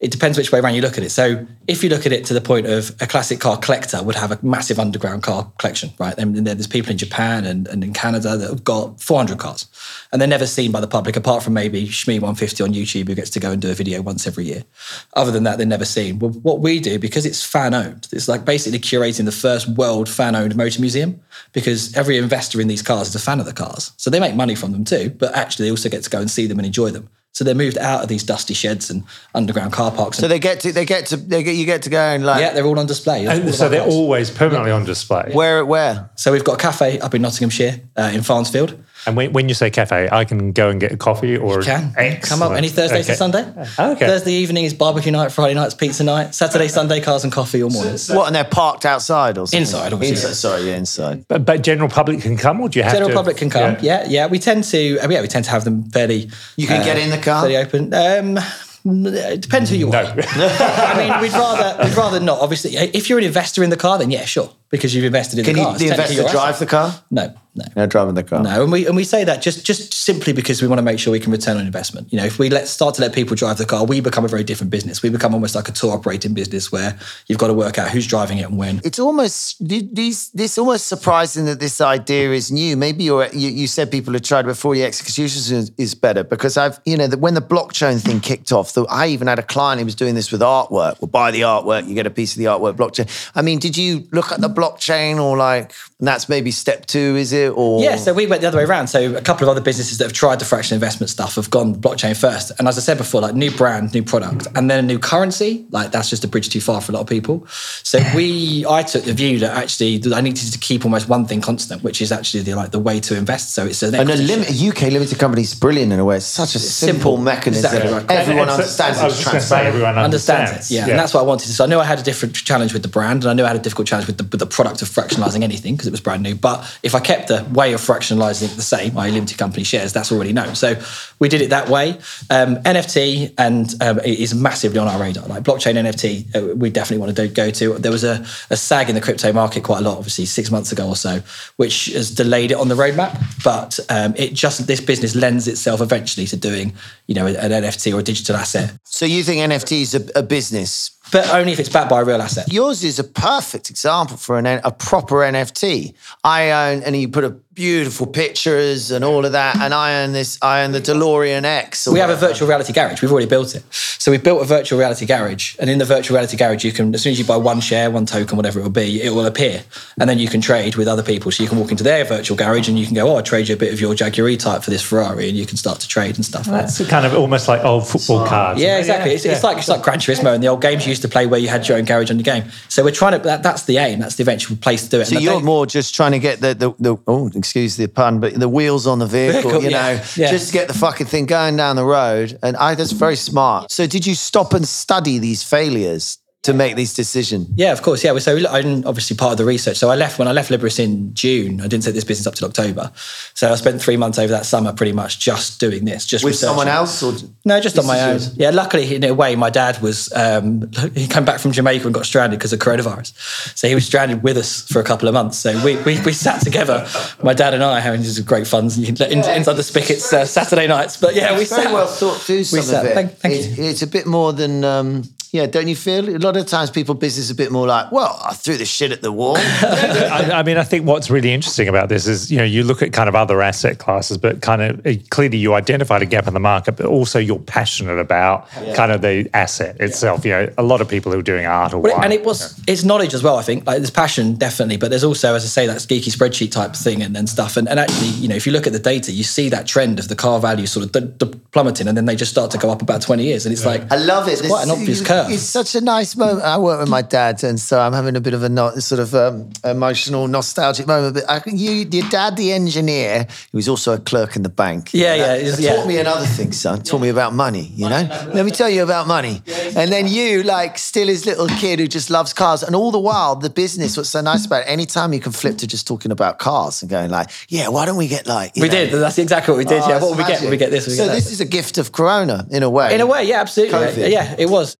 it 0.00 0.10
depends 0.10 0.38
which 0.38 0.50
way 0.50 0.58
around 0.60 0.74
you 0.74 0.80
look 0.80 0.96
at 0.96 1.04
it. 1.04 1.10
So 1.10 1.46
if 1.68 1.84
you 1.84 1.90
look 1.90 2.06
at 2.06 2.12
it 2.12 2.24
to 2.26 2.34
the 2.34 2.40
point 2.40 2.66
of 2.66 2.90
a 3.02 3.06
classic 3.06 3.38
car 3.38 3.58
collector 3.58 4.02
would 4.02 4.14
have 4.14 4.32
a 4.32 4.38
massive 4.40 4.78
underground 4.78 5.22
car 5.22 5.52
collection, 5.58 5.90
right? 5.98 6.16
And 6.16 6.46
there's 6.46 6.66
people 6.66 6.90
in 6.90 6.96
Japan 6.96 7.44
and, 7.44 7.68
and 7.68 7.84
in 7.84 7.92
Canada 7.92 8.34
that 8.38 8.48
have 8.48 8.64
got 8.64 8.98
400 9.02 9.38
cars, 9.38 9.66
and 10.10 10.20
they're 10.20 10.28
never 10.28 10.46
seen 10.46 10.72
by 10.72 10.80
the 10.80 10.88
public 10.88 11.16
apart 11.16 11.42
from 11.42 11.52
maybe 11.52 11.86
Shmee150 11.86 12.64
on 12.64 12.72
YouTube 12.72 13.08
who 13.08 13.14
gets 13.14 13.28
to 13.30 13.40
go 13.40 13.50
and 13.50 13.60
do 13.60 13.70
a 13.70 13.74
video 13.74 14.00
once 14.00 14.26
every 14.26 14.46
year. 14.46 14.64
Other 15.12 15.30
than 15.30 15.42
that, 15.42 15.58
they're 15.58 15.66
never 15.66 15.84
seen. 15.84 16.18
Well, 16.18 16.30
what 16.30 16.60
we 16.60 16.80
do 16.80 16.98
because 16.98 17.26
it's 17.26 17.44
fan 17.44 17.74
owned, 17.74 18.08
it's 18.10 18.26
like 18.26 18.46
basically 18.46 18.78
curating 18.78 19.26
the 19.26 19.32
first 19.32 19.68
world 19.68 20.08
fan 20.08 20.34
owned 20.34 20.56
motor 20.56 20.80
museum 20.80 21.20
because 21.52 21.94
every 21.94 22.16
investor 22.16 22.58
in 22.58 22.68
these 22.68 22.82
cars 22.82 23.08
is 23.08 23.14
a 23.14 23.20
fan 23.20 23.38
of 23.38 23.44
the 23.44 23.52
cars, 23.52 23.92
so 23.98 24.08
they 24.08 24.20
make 24.20 24.34
money 24.34 24.54
from 24.54 24.72
them 24.72 24.84
too. 24.84 25.10
But 25.10 25.34
actually, 25.34 25.66
they 25.66 25.70
also 25.70 25.90
get 25.90 26.04
to 26.04 26.10
go 26.10 26.20
and 26.20 26.30
see 26.30 26.46
them 26.46 26.58
and 26.58 26.64
enjoy 26.64 26.88
them. 26.88 27.10
So 27.32 27.44
they're 27.44 27.54
moved 27.54 27.78
out 27.78 28.02
of 28.02 28.08
these 28.08 28.24
dusty 28.24 28.54
sheds 28.54 28.90
and 28.90 29.04
underground 29.34 29.72
car 29.72 29.92
parks. 29.92 30.18
So 30.18 30.26
they 30.26 30.40
get 30.40 30.60
to, 30.60 30.72
they 30.72 30.84
get 30.84 31.06
to, 31.06 31.16
they 31.16 31.42
get, 31.42 31.54
you 31.54 31.64
get 31.64 31.82
to 31.82 31.90
go 31.90 32.00
and 32.00 32.26
like, 32.26 32.40
yeah, 32.40 32.52
they're 32.52 32.66
all 32.66 32.78
on 32.78 32.86
display. 32.86 33.26
All 33.26 33.52
so 33.52 33.68
they're 33.68 33.80
cars. 33.80 33.94
always 33.94 34.30
permanently 34.30 34.72
on 34.72 34.84
display. 34.84 35.30
where, 35.32 35.64
where? 35.64 36.10
So 36.16 36.32
we've 36.32 36.44
got 36.44 36.54
a 36.54 36.62
cafe 36.62 36.98
up 36.98 37.14
in 37.14 37.22
Nottinghamshire 37.22 37.80
uh, 37.96 38.10
in 38.12 38.22
Farnsfield. 38.22 38.82
And 39.06 39.16
when, 39.16 39.32
when 39.32 39.48
you 39.48 39.54
say 39.54 39.70
cafe, 39.70 40.08
I 40.12 40.24
can 40.24 40.52
go 40.52 40.68
and 40.68 40.80
get 40.80 40.92
a 40.92 40.96
coffee 40.96 41.36
or 41.36 41.62
Can 41.62 41.94
Excellent. 41.96 42.22
come 42.22 42.42
up 42.42 42.52
any 42.56 42.68
Thursday 42.68 43.02
to 43.02 43.10
Okay. 43.10 43.14
Sunday. 43.14 43.44
Okay. 43.78 44.06
Thursday 44.06 44.32
evening 44.32 44.64
is 44.64 44.74
barbecue 44.74 45.10
night. 45.10 45.32
Friday 45.32 45.54
night's 45.54 45.74
pizza 45.74 46.04
night. 46.04 46.34
Saturday, 46.34 46.68
Sunday 46.80 47.00
cars 47.00 47.24
and 47.24 47.32
coffee 47.32 47.62
all 47.62 47.70
morning. 47.70 47.96
What, 48.10 48.26
and 48.26 48.34
they're 48.36 48.44
parked 48.44 48.84
outside 48.84 49.38
or 49.38 49.46
something? 49.46 49.60
Inside, 49.60 49.92
obviously. 49.92 50.16
Inside, 50.16 50.34
sorry, 50.34 50.62
yeah, 50.68 50.76
inside. 50.76 51.24
But, 51.28 51.44
but 51.44 51.62
general 51.62 51.88
public 51.88 52.20
can 52.20 52.36
come, 52.36 52.60
or 52.60 52.68
do 52.68 52.78
you 52.78 52.82
have 52.82 52.92
General 52.92 53.10
to? 53.10 53.14
public 53.16 53.36
can 53.36 53.48
come. 53.50 53.76
Yeah. 53.80 54.04
yeah, 54.08 54.26
We 54.26 54.38
tend 54.38 54.64
to. 54.64 54.98
uh, 54.98 55.08
Yeah, 55.08 55.22
we 55.22 55.28
tend 55.28 55.44
to 55.46 55.50
have 55.50 55.64
them 55.64 55.84
fairly. 55.90 56.30
You 56.56 56.66
can 56.66 56.82
uh, 56.82 56.84
get 56.84 56.98
in 56.98 57.10
the 57.10 57.18
car? 57.18 57.42
Fairly 57.42 57.56
open. 57.56 57.94
Um, 57.94 58.38
it 58.84 59.40
depends 59.42 59.70
who 59.70 59.76
you 59.76 59.90
are. 59.92 59.94
I 60.16 60.94
mean, 60.96 61.20
we'd 61.22 61.32
rather 61.32 61.84
we'd 61.84 61.96
rather 61.96 62.18
not. 62.20 62.40
Obviously, 62.40 62.76
if 62.76 63.08
you're 63.08 63.18
an 63.18 63.24
investor 63.24 63.62
in 63.62 63.70
the 63.70 63.76
car, 63.76 63.98
then 63.98 64.10
yeah, 64.10 64.24
sure, 64.24 64.50
because 64.70 64.94
you've 64.94 65.04
invested 65.04 65.38
in 65.38 65.44
Can 65.44 65.54
the 65.54 65.60
you, 65.60 65.66
car. 65.66 65.78
Technically 65.78 66.16
investor 66.16 66.32
drive 66.32 66.54
asset. 66.54 66.58
the 66.60 66.66
car? 66.66 67.02
No, 67.10 67.34
no. 67.54 67.64
No, 67.74 67.86
driving 67.86 68.14
the 68.14 68.22
car. 68.22 68.42
No, 68.42 68.62
and 68.62 68.70
we 68.70 68.86
and 68.86 68.94
we 68.94 69.02
say 69.02 69.24
that 69.24 69.42
just 69.42 69.66
just 69.66 69.92
simply 69.92 70.32
because 70.32 70.62
we 70.62 70.68
want 70.68 70.78
to 70.78 70.84
make 70.84 71.00
sure 71.00 71.10
we 71.10 71.18
can 71.18 71.32
return 71.32 71.56
on 71.56 71.66
investment. 71.66 72.12
You 72.12 72.18
know, 72.18 72.24
if 72.24 72.38
we 72.38 72.48
let 72.48 72.68
start 72.68 72.94
to 72.94 73.00
let 73.00 73.12
people 73.12 73.34
drive 73.34 73.58
the 73.58 73.66
car, 73.66 73.84
we 73.84 74.00
become 74.00 74.24
a 74.24 74.28
very 74.28 74.44
different 74.44 74.70
business. 74.70 75.02
We 75.02 75.10
become 75.10 75.34
almost 75.34 75.56
like 75.56 75.68
a 75.68 75.72
tour 75.72 75.92
operating 75.92 76.32
business 76.32 76.70
where 76.70 76.96
you've 77.26 77.38
got 77.38 77.48
to 77.48 77.54
work 77.54 77.76
out 77.76 77.90
who's 77.90 78.06
driving 78.06 78.38
it 78.38 78.42
and 78.42 78.56
when. 78.56 78.80
It's 78.84 79.00
almost 79.00 79.56
these. 79.66 80.30
This 80.30 80.58
almost 80.58 80.86
surprising 80.86 81.46
that 81.46 81.58
this 81.58 81.80
idea 81.80 82.30
is 82.30 82.52
new. 82.52 82.76
Maybe 82.76 83.02
you're, 83.02 83.26
you 83.32 83.50
you 83.50 83.66
said 83.66 83.90
people 83.90 84.12
had 84.12 84.24
tried 84.24 84.46
before. 84.46 84.74
The 84.74 84.84
execution 84.84 85.56
is, 85.56 85.72
is 85.76 85.96
better 85.96 86.22
because 86.22 86.56
I've 86.56 86.78
you 86.84 86.96
know 86.96 87.08
that 87.08 87.18
when 87.18 87.34
the 87.34 87.42
blockchain 87.42 88.00
thing 88.00 88.20
kicked 88.20 88.52
off, 88.52 88.74
the, 88.74 88.84
I 88.84 89.08
even 89.08 89.26
had 89.26 89.40
a 89.40 89.42
client 89.42 89.80
who 89.80 89.86
was 89.86 89.96
doing 89.96 90.14
this 90.14 90.30
with 90.30 90.40
artwork. 90.40 91.00
Well, 91.00 91.08
buy 91.08 91.32
the 91.32 91.40
artwork, 91.40 91.88
you 91.88 91.96
get 91.96 92.06
a 92.06 92.10
piece 92.10 92.34
of 92.34 92.38
the 92.38 92.44
artwork 92.44 92.76
blockchain. 92.76 93.08
I 93.34 93.42
mean, 93.42 93.58
did 93.58 93.76
you 93.76 94.06
look 94.12 94.30
at 94.30 94.40
the 94.40 94.48
blockchain 94.60 95.18
or 95.18 95.36
like 95.36 95.72
and 96.00 96.08
that's 96.08 96.28
maybe 96.28 96.50
step 96.50 96.86
two? 96.86 97.14
Is 97.16 97.32
it 97.32 97.52
or 97.54 97.82
Yeah, 97.82 97.96
so 97.96 98.12
we 98.12 98.26
went 98.26 98.40
the 98.42 98.48
other 98.48 98.58
way 98.58 98.64
around. 98.64 98.88
So 98.88 99.14
a 99.16 99.20
couple 99.20 99.44
of 99.46 99.50
other 99.50 99.60
businesses 99.60 99.98
that 99.98 100.04
have 100.04 100.12
tried 100.12 100.38
the 100.40 100.44
fractional 100.44 100.76
investment 100.76 101.10
stuff 101.10 101.36
have 101.36 101.50
gone 101.50 101.74
blockchain 101.74 102.16
first. 102.16 102.52
And 102.58 102.66
as 102.66 102.78
I 102.78 102.80
said 102.80 102.96
before, 102.98 103.20
like 103.20 103.34
new 103.34 103.50
brand, 103.50 103.92
new 103.94 104.02
product, 104.02 104.48
and 104.56 104.70
then 104.70 104.78
a 104.84 104.86
new 104.86 104.98
currency, 104.98 105.66
like 105.70 105.92
that's 105.92 106.08
just 106.10 106.24
a 106.24 106.28
bridge 106.28 106.48
too 106.48 106.60
far 106.60 106.80
for 106.80 106.90
a 106.92 106.94
lot 106.94 107.02
of 107.02 107.06
people. 107.06 107.46
So 107.82 107.98
we, 108.16 108.64
I 108.66 108.82
took 108.82 109.04
the 109.04 109.12
view 109.12 109.38
that 109.40 109.56
actually 109.56 110.00
I 110.14 110.20
needed 110.20 110.50
to 110.52 110.58
keep 110.58 110.84
almost 110.84 111.08
one 111.08 111.26
thing 111.26 111.40
constant, 111.40 111.82
which 111.82 112.00
is 112.00 112.10
actually 112.12 112.42
the 112.44 112.54
like 112.54 112.70
the 112.70 112.78
way 112.80 112.98
to 113.00 113.16
invest. 113.16 113.52
So 113.54 113.66
it's 113.66 113.82
an 113.82 113.94
And 113.94 114.08
a, 114.08 114.14
equity 114.14 114.26
lim- 114.56 114.70
UK 114.70 114.80
limited 114.92 115.18
company 115.18 115.42
is 115.42 115.54
brilliant 115.54 115.92
in 115.92 115.98
a 116.00 116.04
way. 116.04 116.16
It's 116.16 116.24
such 116.26 116.54
a 116.54 116.58
simple, 116.58 116.94
simple. 117.12 117.16
mechanism. 117.18 117.66
Exactly 117.66 117.92
right. 117.92 118.10
Everyone 118.10 118.42
And- 118.42 118.50
and 118.50 118.60
understands 118.60 118.98
I 118.98 119.04
was 119.04 119.14
just 119.16 119.26
gonna 119.26 119.40
say 119.40 119.66
everyone 119.66 119.98
understands 119.98 120.50
understands. 120.52 120.70
it. 120.70 120.74
Yeah. 120.74 120.88
and 120.88 120.98
that's 120.98 121.12
what 121.12 121.20
I 121.20 121.24
wanted. 121.24 121.48
So 121.52 121.64
I 121.64 121.66
knew 121.66 121.78
I 121.78 121.84
had 121.84 121.98
a 121.98 122.02
different 122.02 122.34
challenge 122.34 122.72
with 122.72 122.82
the 122.82 122.88
brand, 122.88 123.24
and 123.24 123.30
I 123.30 123.34
knew 123.34 123.44
I 123.44 123.48
had 123.48 123.56
a 123.56 123.60
difficult 123.60 123.86
challenge 123.86 124.06
with 124.06 124.16
the, 124.16 124.24
with 124.24 124.40
the 124.40 124.46
product 124.46 124.80
of 124.82 124.88
fractionalizing 124.88 125.42
anything 125.42 125.76
because 125.76 125.89
it 125.90 125.92
was 125.92 126.00
brand 126.00 126.22
new. 126.22 126.34
But 126.34 126.78
if 126.82 126.94
I 126.94 127.00
kept 127.00 127.28
the 127.28 127.46
way 127.52 127.72
of 127.72 127.80
fractionalizing 127.80 128.52
it 128.52 128.56
the 128.56 128.62
same, 128.62 128.94
my 128.94 129.10
limited 129.10 129.38
company 129.38 129.64
shares, 129.64 129.92
that's 129.92 130.12
already 130.12 130.32
known. 130.32 130.54
So 130.54 130.80
we 131.18 131.28
did 131.28 131.40
it 131.40 131.50
that 131.50 131.68
way. 131.68 131.92
Um, 132.30 132.56
NFT 132.62 133.34
and 133.38 133.74
um, 133.82 133.98
it 134.00 134.18
is 134.18 134.34
massively 134.34 134.78
on 134.78 134.88
our 134.88 135.00
radar. 135.00 135.26
Like 135.26 135.42
blockchain 135.42 135.74
NFT, 135.74 136.34
uh, 136.34 136.56
we 136.56 136.70
definitely 136.70 137.04
want 137.04 137.16
to 137.16 137.28
go 137.28 137.50
to. 137.50 137.74
There 137.74 137.92
was 137.92 138.04
a, 138.04 138.24
a 138.50 138.56
sag 138.56 138.88
in 138.88 138.94
the 138.94 139.00
crypto 139.00 139.32
market 139.32 139.64
quite 139.64 139.80
a 139.80 139.82
lot, 139.82 139.98
obviously 139.98 140.26
six 140.26 140.50
months 140.50 140.72
ago 140.72 140.88
or 140.88 140.96
so, 140.96 141.20
which 141.56 141.86
has 141.86 142.10
delayed 142.14 142.50
it 142.50 142.56
on 142.56 142.68
the 142.68 142.74
roadmap. 142.74 143.42
But 143.44 143.78
um, 143.88 144.14
it 144.16 144.32
just 144.32 144.66
this 144.66 144.80
business 144.80 145.14
lends 145.14 145.48
itself 145.48 145.80
eventually 145.80 146.26
to 146.28 146.36
doing, 146.36 146.72
you 147.06 147.14
know, 147.14 147.26
an 147.26 147.34
NFT 147.50 147.94
or 147.94 148.00
a 148.00 148.02
digital 148.02 148.36
asset, 148.36 148.74
So 148.84 149.06
you 149.06 149.22
think 149.22 149.40
NFT 149.40 149.82
is 149.82 149.94
a, 149.94 150.18
a 150.18 150.22
business? 150.22 150.90
But 151.12 151.28
only 151.30 151.52
if 151.52 151.60
it's 151.60 151.68
backed 151.68 151.90
by 151.90 152.00
a 152.00 152.04
real 152.04 152.20
asset. 152.20 152.52
Yours 152.52 152.84
is 152.84 152.98
a 152.98 153.04
perfect 153.04 153.70
example 153.70 154.16
for 154.16 154.38
an, 154.38 154.46
a 154.46 154.70
proper 154.70 155.16
NFT. 155.16 155.94
I 156.24 156.50
own, 156.50 156.82
and 156.82 156.96
you 156.96 157.08
put 157.08 157.24
a 157.24 157.36
beautiful 157.64 158.06
pictures 158.06 158.90
and 158.90 159.04
all 159.04 159.26
of 159.26 159.32
that, 159.32 159.54
and 159.60 159.74
I 159.74 160.02
own 160.02 160.12
this. 160.12 160.38
I 160.40 160.62
own 160.62 160.72
the 160.72 160.80
DeLorean 160.80 161.44
X. 161.44 161.86
or 161.86 161.92
We 161.92 162.00
have 162.00 162.08
a 162.08 162.16
virtual 162.16 162.48
reality 162.48 162.72
garage. 162.72 163.02
We've 163.02 163.12
already 163.12 163.26
built 163.28 163.54
it. 163.54 163.62
So 163.70 164.10
we've 164.10 164.22
built 164.22 164.40
a 164.40 164.46
virtual 164.46 164.78
reality 164.78 165.04
garage, 165.04 165.56
and 165.58 165.68
in 165.68 165.76
the 165.78 165.84
virtual 165.84 166.14
reality 166.16 166.38
garage, 166.38 166.64
you 166.64 166.72
can 166.72 166.94
as 166.94 167.02
soon 167.02 167.12
as 167.12 167.18
you 167.18 167.26
buy 167.26 167.36
one 167.36 167.60
share, 167.60 167.90
one 167.90 168.06
token, 168.06 168.38
whatever 168.38 168.60
it 168.60 168.62
will 168.62 168.70
be, 168.70 169.02
it 169.02 169.10
will 169.10 169.26
appear, 169.26 169.62
and 170.00 170.08
then 170.08 170.18
you 170.18 170.26
can 170.26 170.40
trade 170.40 170.76
with 170.76 170.88
other 170.88 171.02
people. 171.02 171.30
So 171.30 171.42
you 171.42 171.50
can 171.50 171.58
walk 171.58 171.70
into 171.70 171.84
their 171.84 172.02
virtual 172.06 172.34
garage 172.34 172.66
and 172.66 172.78
you 172.78 172.86
can 172.86 172.94
go, 172.94 173.06
"Oh, 173.10 173.16
I'll 173.16 173.22
trade 173.22 173.48
you 173.50 173.54
a 173.56 173.58
bit 173.58 173.74
of 173.74 173.78
your 173.80 173.94
Jaguar 173.94 174.26
E-Type 174.30 174.62
for 174.62 174.70
this 174.70 174.80
Ferrari," 174.80 175.28
and 175.28 175.36
you 175.36 175.44
can 175.44 175.58
start 175.58 175.80
to 175.80 175.88
trade 175.88 176.16
and 176.16 176.24
stuff. 176.24 176.46
like 176.46 176.62
that. 176.66 176.74
That's 176.74 176.88
kind 176.88 177.04
of 177.04 177.12
almost 177.14 177.46
like 177.46 177.62
old 177.62 177.86
football 177.86 178.26
cards. 178.26 178.58
Yeah, 178.58 178.78
exactly. 178.78 179.12
it's, 179.12 179.26
it's 179.26 179.44
like 179.44 179.58
it's 179.58 179.68
like 179.68 179.82
Gran 179.82 179.98
Turismo 179.98 180.32
and 180.34 180.42
the 180.42 180.48
old 180.48 180.62
games 180.62 180.86
you 180.86 180.90
used 180.90 181.02
to 181.02 181.08
play 181.08 181.26
where 181.26 181.38
you 181.40 181.48
had 181.48 181.68
your 181.68 181.76
own 181.76 181.84
garage 181.84 182.10
on 182.10 182.16
your 182.18 182.24
game. 182.24 182.44
So 182.68 182.82
we're 182.82 182.90
trying 183.02 183.12
to. 183.12 183.18
That, 183.18 183.42
that's 183.42 183.64
the 183.64 183.76
aim. 183.76 183.98
That's 183.98 184.14
the 184.14 184.22
eventual 184.22 184.56
place 184.56 184.84
to 184.84 184.88
do 184.88 185.00
it. 185.02 185.04
So 185.08 185.10
And 185.10 185.18
I 185.18 185.20
you're 185.24 185.34
don't- 185.34 185.44
more 185.44 185.66
just 185.66 185.94
trying 185.94 186.12
to 186.12 186.18
get 186.18 186.40
the, 186.40 186.54
the, 186.54 186.72
the 186.78 186.96
oh, 187.06 187.26
excuse 187.50 187.74
the 187.76 187.88
pun, 187.88 188.20
but 188.20 188.32
the 188.32 188.48
wheels 188.48 188.86
on 188.86 189.00
the 189.00 189.06
vehicle, 189.06 189.50
Vehicle, 189.50 189.62
you 189.64 189.70
yeah, 189.70 189.94
know, 189.96 190.02
yeah. 190.14 190.30
just 190.30 190.46
to 190.46 190.52
get 190.52 190.68
the 190.68 190.74
fucking 190.74 191.08
thing 191.08 191.26
going 191.26 191.56
down 191.56 191.74
the 191.74 191.84
road. 191.84 192.38
And 192.44 192.56
I, 192.56 192.76
that's 192.76 192.92
very 192.92 193.16
smart. 193.16 193.72
So 193.72 193.88
did 193.88 194.06
you 194.06 194.14
stop 194.14 194.54
and 194.54 194.66
study 194.66 195.18
these 195.18 195.42
failures 195.42 196.18
to 196.42 196.54
make 196.54 196.74
these 196.74 196.94
decisions? 196.94 197.48
Yeah, 197.54 197.72
of 197.72 197.82
course. 197.82 198.02
Yeah. 198.02 198.16
So 198.18 198.36
I'm 198.48 198.86
obviously 198.86 199.14
part 199.16 199.32
of 199.32 199.38
the 199.38 199.44
research. 199.44 199.76
So 199.76 199.90
I 199.90 199.94
left 199.94 200.18
when 200.18 200.26
I 200.26 200.32
left 200.32 200.50
Liberis 200.50 200.78
in 200.78 201.12
June. 201.12 201.60
I 201.60 201.66
didn't 201.68 201.84
set 201.84 201.92
this 201.92 202.04
business 202.04 202.26
up 202.26 202.34
till 202.34 202.48
October. 202.48 202.90
So 203.34 203.52
I 203.52 203.54
spent 203.56 203.82
three 203.82 203.98
months 203.98 204.18
over 204.18 204.32
that 204.32 204.46
summer 204.46 204.72
pretty 204.72 204.92
much 204.92 205.18
just 205.18 205.60
doing 205.60 205.84
this, 205.84 206.06
just 206.06 206.24
With 206.24 206.36
someone 206.36 206.66
else? 206.68 207.02
Or 207.02 207.12
No, 207.44 207.60
just 207.60 207.78
on 207.78 207.86
my 207.86 208.00
own. 208.00 208.10
yours? 208.12 208.36
Yeah, 208.38 208.50
luckily 208.50 208.94
in 208.94 209.04
a 209.04 209.12
way, 209.12 209.36
my 209.36 209.50
dad 209.50 209.82
was 209.82 210.10
um, 210.14 210.70
he 210.94 211.06
came 211.06 211.26
back 211.26 211.40
from 211.40 211.52
Jamaica 211.52 211.84
and 211.84 211.94
got 211.94 212.06
stranded 212.06 212.38
because 212.38 212.54
of 212.54 212.58
coronavirus. 212.60 213.12
So 213.58 213.68
he 213.68 213.74
was 213.74 213.84
stranded 213.84 214.22
with 214.22 214.38
us 214.38 214.62
for 214.66 214.80
a 214.80 214.84
couple 214.84 215.08
of 215.08 215.14
months. 215.14 215.36
So 215.36 215.52
we 215.62 215.76
we, 215.82 216.00
we 216.02 216.12
sat 216.14 216.40
together, 216.42 216.86
my 217.22 217.34
dad 217.34 217.52
and 217.52 217.62
I, 217.62 217.80
having 217.80 218.02
just 218.02 218.24
great 218.24 218.46
fun 218.46 218.70
in, 218.78 218.96
in, 219.02 219.18
inside 219.28 219.54
the 219.54 219.62
spigots 219.62 220.10
uh, 220.12 220.24
Saturday 220.24 220.66
nights. 220.66 220.96
But 220.96 221.14
yeah, 221.14 221.32
we 221.32 221.44
very 221.44 221.64
sat. 221.64 221.72
well 221.72 221.86
thought 221.86 222.16
through 222.18 222.44
some 222.44 222.60
of 222.78 222.84
it. 222.86 222.94
thank- 222.94 223.12
thank 223.18 223.34
It- 223.34 223.58
It's 223.58 223.82
a 223.82 223.86
bit 223.86 224.06
more 224.06 224.32
than, 224.32 224.64
um, 224.64 225.02
yeah, 225.32 225.46
don't 225.46 225.68
you 225.68 225.76
feel? 225.76 226.08
A 226.08 226.18
lot 226.18 226.36
of 226.36 226.46
times 226.46 226.70
people 226.70 226.94
business 226.94 227.30
a 227.30 227.34
bit 227.34 227.52
more 227.52 227.66
like, 227.66 227.92
well, 227.92 228.20
I 228.24 228.34
threw 228.34 228.56
the 228.56 228.64
shit 228.64 228.90
at 228.92 229.00
the 229.02 229.12
wall. 229.12 229.36
I, 229.38 230.30
I 230.34 230.42
mean, 230.42 230.56
I 230.56 230.64
think 230.64 230.86
what's 230.86 231.10
really 231.10 231.32
interesting 231.32 231.68
about 231.68 231.88
this 231.88 232.06
is, 232.06 232.30
you 232.30 232.38
know, 232.38 232.44
you 232.44 232.64
look 232.64 232.82
at 232.82 232.92
kind 232.92 233.08
of 233.08 233.14
other 233.14 233.40
asset 233.42 233.78
classes, 233.78 234.18
but 234.18 234.42
kind 234.42 234.62
of 234.62 234.86
uh, 234.86 234.92
clearly 235.10 235.38
you 235.38 235.54
identified 235.54 236.02
a 236.02 236.06
gap 236.06 236.26
in 236.26 236.34
the 236.34 236.40
market, 236.40 236.76
but 236.76 236.86
also 236.86 237.18
you're 237.18 237.38
passionate 237.38 237.98
about 237.98 238.48
kind 238.74 238.90
of 238.92 239.02
the 239.02 239.28
asset 239.34 239.80
itself. 239.80 240.24
You 240.24 240.32
know, 240.32 240.52
a 240.58 240.62
lot 240.62 240.80
of 240.80 240.88
people 240.88 241.12
who 241.12 241.18
are 241.18 241.22
doing 241.22 241.46
art 241.46 241.72
or 241.74 241.78
Well, 241.78 241.94
wine. 241.94 242.04
and 242.04 242.12
it 242.12 242.24
was 242.24 242.58
it's 242.66 242.82
knowledge 242.84 243.14
as 243.14 243.22
well. 243.22 243.36
I 243.36 243.42
think 243.42 243.66
like 243.66 243.76
there's 243.78 243.90
passion 243.90 244.34
definitely, 244.34 244.76
but 244.78 244.90
there's 244.90 245.04
also, 245.04 245.34
as 245.34 245.44
I 245.44 245.48
say, 245.48 245.66
that 245.66 245.76
geeky 245.78 246.10
spreadsheet 246.14 246.50
type 246.52 246.74
thing 246.74 247.02
and, 247.02 247.16
and 247.16 247.28
stuff. 247.28 247.56
And, 247.56 247.68
and 247.68 247.78
actually, 247.78 248.08
you 248.08 248.28
know, 248.28 248.34
if 248.36 248.46
you 248.46 248.52
look 248.52 248.66
at 248.66 248.72
the 248.72 248.78
data, 248.78 249.12
you 249.12 249.22
see 249.24 249.48
that 249.50 249.66
trend 249.66 249.98
of 249.98 250.08
the 250.08 250.16
car 250.16 250.40
value 250.40 250.66
sort 250.66 250.86
of 250.86 250.92
d- 250.92 251.24
d- 251.24 251.38
plummeting, 251.52 251.86
and 251.88 251.96
then 251.96 252.06
they 252.06 252.16
just 252.16 252.30
start 252.32 252.50
to 252.52 252.58
go 252.58 252.70
up 252.70 252.82
about 252.82 253.02
20 253.02 253.22
years, 253.24 253.46
and 253.46 253.52
it's 253.52 253.64
like 253.64 253.90
I 253.92 253.96
love 253.96 254.26
it. 254.28 254.32
It's 254.40 254.46
quite 254.48 254.62
an 254.62 254.68
This- 254.70 254.78
obvious 254.78 255.00
curve. 255.06 255.19
It's 255.28 255.42
such 255.42 255.74
a 255.74 255.80
nice 255.80 256.16
moment. 256.16 256.42
I 256.42 256.58
work 256.58 256.80
with 256.80 256.88
my 256.88 257.02
dad, 257.02 257.44
and 257.44 257.60
so 257.60 257.80
I'm 257.80 257.92
having 257.92 258.16
a 258.16 258.20
bit 258.20 258.34
of 258.34 258.42
a 258.42 258.48
no, 258.48 258.74
sort 258.76 259.00
of 259.00 259.14
um, 259.14 259.50
emotional, 259.64 260.26
nostalgic 260.26 260.86
moment. 260.86 261.14
But 261.14 261.30
I, 261.30 261.42
you, 261.46 261.86
your 261.90 262.08
dad, 262.08 262.36
the 262.36 262.52
engineer, 262.52 263.26
he 263.50 263.56
was 263.56 263.68
also 263.68 263.92
a 263.92 263.98
clerk 263.98 264.36
in 264.36 264.42
the 264.42 264.48
bank. 264.48 264.90
Yeah, 264.92 265.16
know, 265.16 265.34
yeah, 265.34 265.50
that 265.50 265.60
yeah. 265.60 265.76
Taught 265.76 265.86
me 265.86 265.98
another 265.98 266.26
thing, 266.26 266.52
son. 266.52 266.82
Taught 266.82 267.00
me 267.00 267.08
about 267.08 267.32
money. 267.32 267.70
You 267.74 267.88
know, 267.88 268.28
let 268.34 268.44
me 268.44 268.50
tell 268.50 268.68
you 268.68 268.82
about 268.82 269.06
money. 269.06 269.42
And 269.76 269.92
then 269.92 270.08
you, 270.08 270.42
like, 270.42 270.78
still 270.78 271.06
his 271.06 271.26
little 271.26 271.46
kid 271.46 271.78
who 271.78 271.86
just 271.86 272.10
loves 272.10 272.32
cars, 272.32 272.62
and 272.62 272.74
all 272.74 272.90
the 272.90 272.98
while, 272.98 273.36
the 273.36 273.50
business. 273.50 273.96
What's 273.96 274.10
so 274.10 274.20
nice 274.20 274.46
about 274.46 274.62
it? 274.62 274.68
Anytime 274.68 275.12
you 275.12 275.20
can 275.20 275.32
flip 275.32 275.58
to 275.58 275.66
just 275.66 275.86
talking 275.86 276.10
about 276.10 276.38
cars 276.40 276.82
and 276.82 276.90
going 276.90 277.10
like, 277.10 277.30
yeah, 277.48 277.68
why 277.68 277.86
don't 277.86 277.96
we 277.96 278.08
get 278.08 278.26
like? 278.26 278.56
we 278.56 278.62
know, 278.62 278.68
did. 278.68 278.90
That's 278.90 279.18
exactly 279.18 279.52
what 279.52 279.58
we 279.58 279.64
did. 279.64 279.82
Oh, 279.82 279.88
yeah, 279.88 280.00
what 280.00 280.16
we 280.16 280.24
get? 280.24 280.40
magic. 280.40 280.50
We 280.50 280.56
get 280.56 280.70
this? 280.70 280.86
We 280.86 280.94
so 280.94 281.06
get 281.06 281.14
this 281.14 281.30
is 281.30 281.40
a 281.40 281.44
gift 281.44 281.78
of 281.78 281.92
Corona 281.92 282.46
in 282.50 282.62
a 282.62 282.70
way. 282.70 282.94
in 282.94 283.00
a 283.00 283.06
way, 283.06 283.24
yeah, 283.24 283.40
absolutely. 283.40 283.78
COVID. 283.78 284.10
Yeah, 284.10 284.34
it 284.38 284.48
was. 284.48 284.76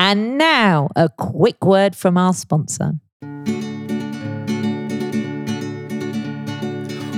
And 0.00 0.38
now, 0.38 0.90
a 0.94 1.08
quick 1.08 1.64
word 1.64 1.96
from 1.96 2.16
our 2.16 2.32
sponsor. 2.32 3.00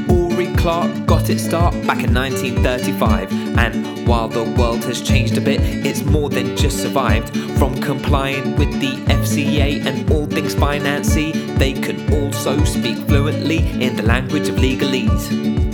Uri 0.09 0.47
Clark 0.57 1.05
got 1.05 1.29
its 1.29 1.45
start 1.45 1.75
back 1.87 2.03
in 2.03 2.15
1935, 2.15 3.59
and 3.59 4.09
while 4.09 4.29
the 4.29 4.45
world 4.59 4.83
has 4.85 5.03
changed 5.03 5.37
a 5.37 5.43
bit, 5.43 5.61
it's 5.61 6.05
more 6.05 6.31
than 6.31 6.57
just 6.57 6.81
survived. 6.81 7.37
From 7.59 7.79
complying 7.83 8.57
with 8.57 8.73
the 8.81 8.93
FCA 9.13 9.85
and 9.85 10.11
all 10.11 10.25
things 10.25 10.55
financy, 10.55 11.35
they 11.59 11.75
can 11.75 12.11
also 12.11 12.65
speak 12.65 12.97
fluently 13.09 13.59
in 13.83 13.95
the 13.95 14.05
language 14.05 14.49
of 14.49 14.55
legalese. 14.55 15.70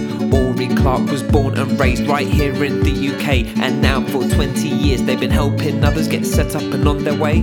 Uri 0.56 0.74
Clark 0.74 1.10
was 1.10 1.22
born 1.22 1.58
and 1.58 1.78
raised 1.78 2.06
right 2.06 2.26
here 2.26 2.64
in 2.64 2.80
the 2.80 2.90
UK, 2.90 3.44
and 3.62 3.82
now 3.82 4.00
for 4.06 4.26
20 4.26 4.66
years 4.66 5.02
they've 5.02 5.20
been 5.20 5.30
helping 5.30 5.84
others 5.84 6.08
get 6.08 6.24
set 6.24 6.56
up 6.56 6.62
and 6.62 6.88
on 6.88 7.04
their 7.04 7.14
way. 7.14 7.40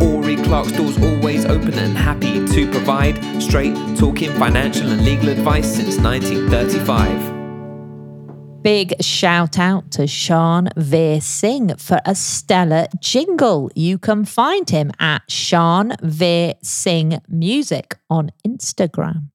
Uri 0.00 0.36
Clark's 0.36 0.70
doors 0.70 0.96
always 1.02 1.44
open 1.44 1.74
and 1.74 1.98
happy 1.98 2.46
to 2.46 2.70
provide 2.70 3.18
straight 3.42 3.74
talking 3.98 4.30
financial 4.34 4.88
and 4.88 5.04
legal 5.04 5.30
advice 5.30 5.66
since 5.66 5.98
1935. 5.98 8.62
Big 8.62 8.94
shout 9.02 9.58
out 9.58 9.90
to 9.90 10.06
Sean 10.06 10.68
Veer 10.76 11.20
Singh 11.20 11.76
for 11.76 11.98
a 12.06 12.14
stellar 12.14 12.86
jingle. 13.00 13.68
You 13.74 13.98
can 13.98 14.24
find 14.24 14.70
him 14.70 14.92
at 15.00 15.28
Sean 15.28 15.94
Veer 16.00 16.54
Singh 16.62 17.20
Music 17.26 17.98
on 18.08 18.30
Instagram. 18.46 19.32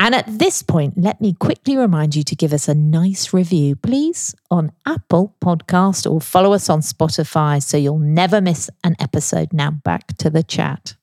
And 0.00 0.14
at 0.14 0.24
this 0.26 0.62
point, 0.62 0.94
let 0.96 1.20
me 1.20 1.34
quickly 1.34 1.76
remind 1.76 2.16
you 2.16 2.22
to 2.22 2.34
give 2.34 2.54
us 2.54 2.68
a 2.68 2.74
nice 2.74 3.34
review, 3.34 3.76
please, 3.76 4.34
on 4.50 4.72
Apple 4.86 5.36
Podcast 5.44 6.10
or 6.10 6.22
follow 6.22 6.54
us 6.54 6.70
on 6.70 6.80
Spotify 6.80 7.62
so 7.62 7.76
you'll 7.76 7.98
never 7.98 8.40
miss 8.40 8.70
an 8.82 8.96
episode. 8.98 9.52
Now 9.52 9.70
back 9.70 10.16
to 10.16 10.30
the 10.30 10.42
chat. 10.42 10.96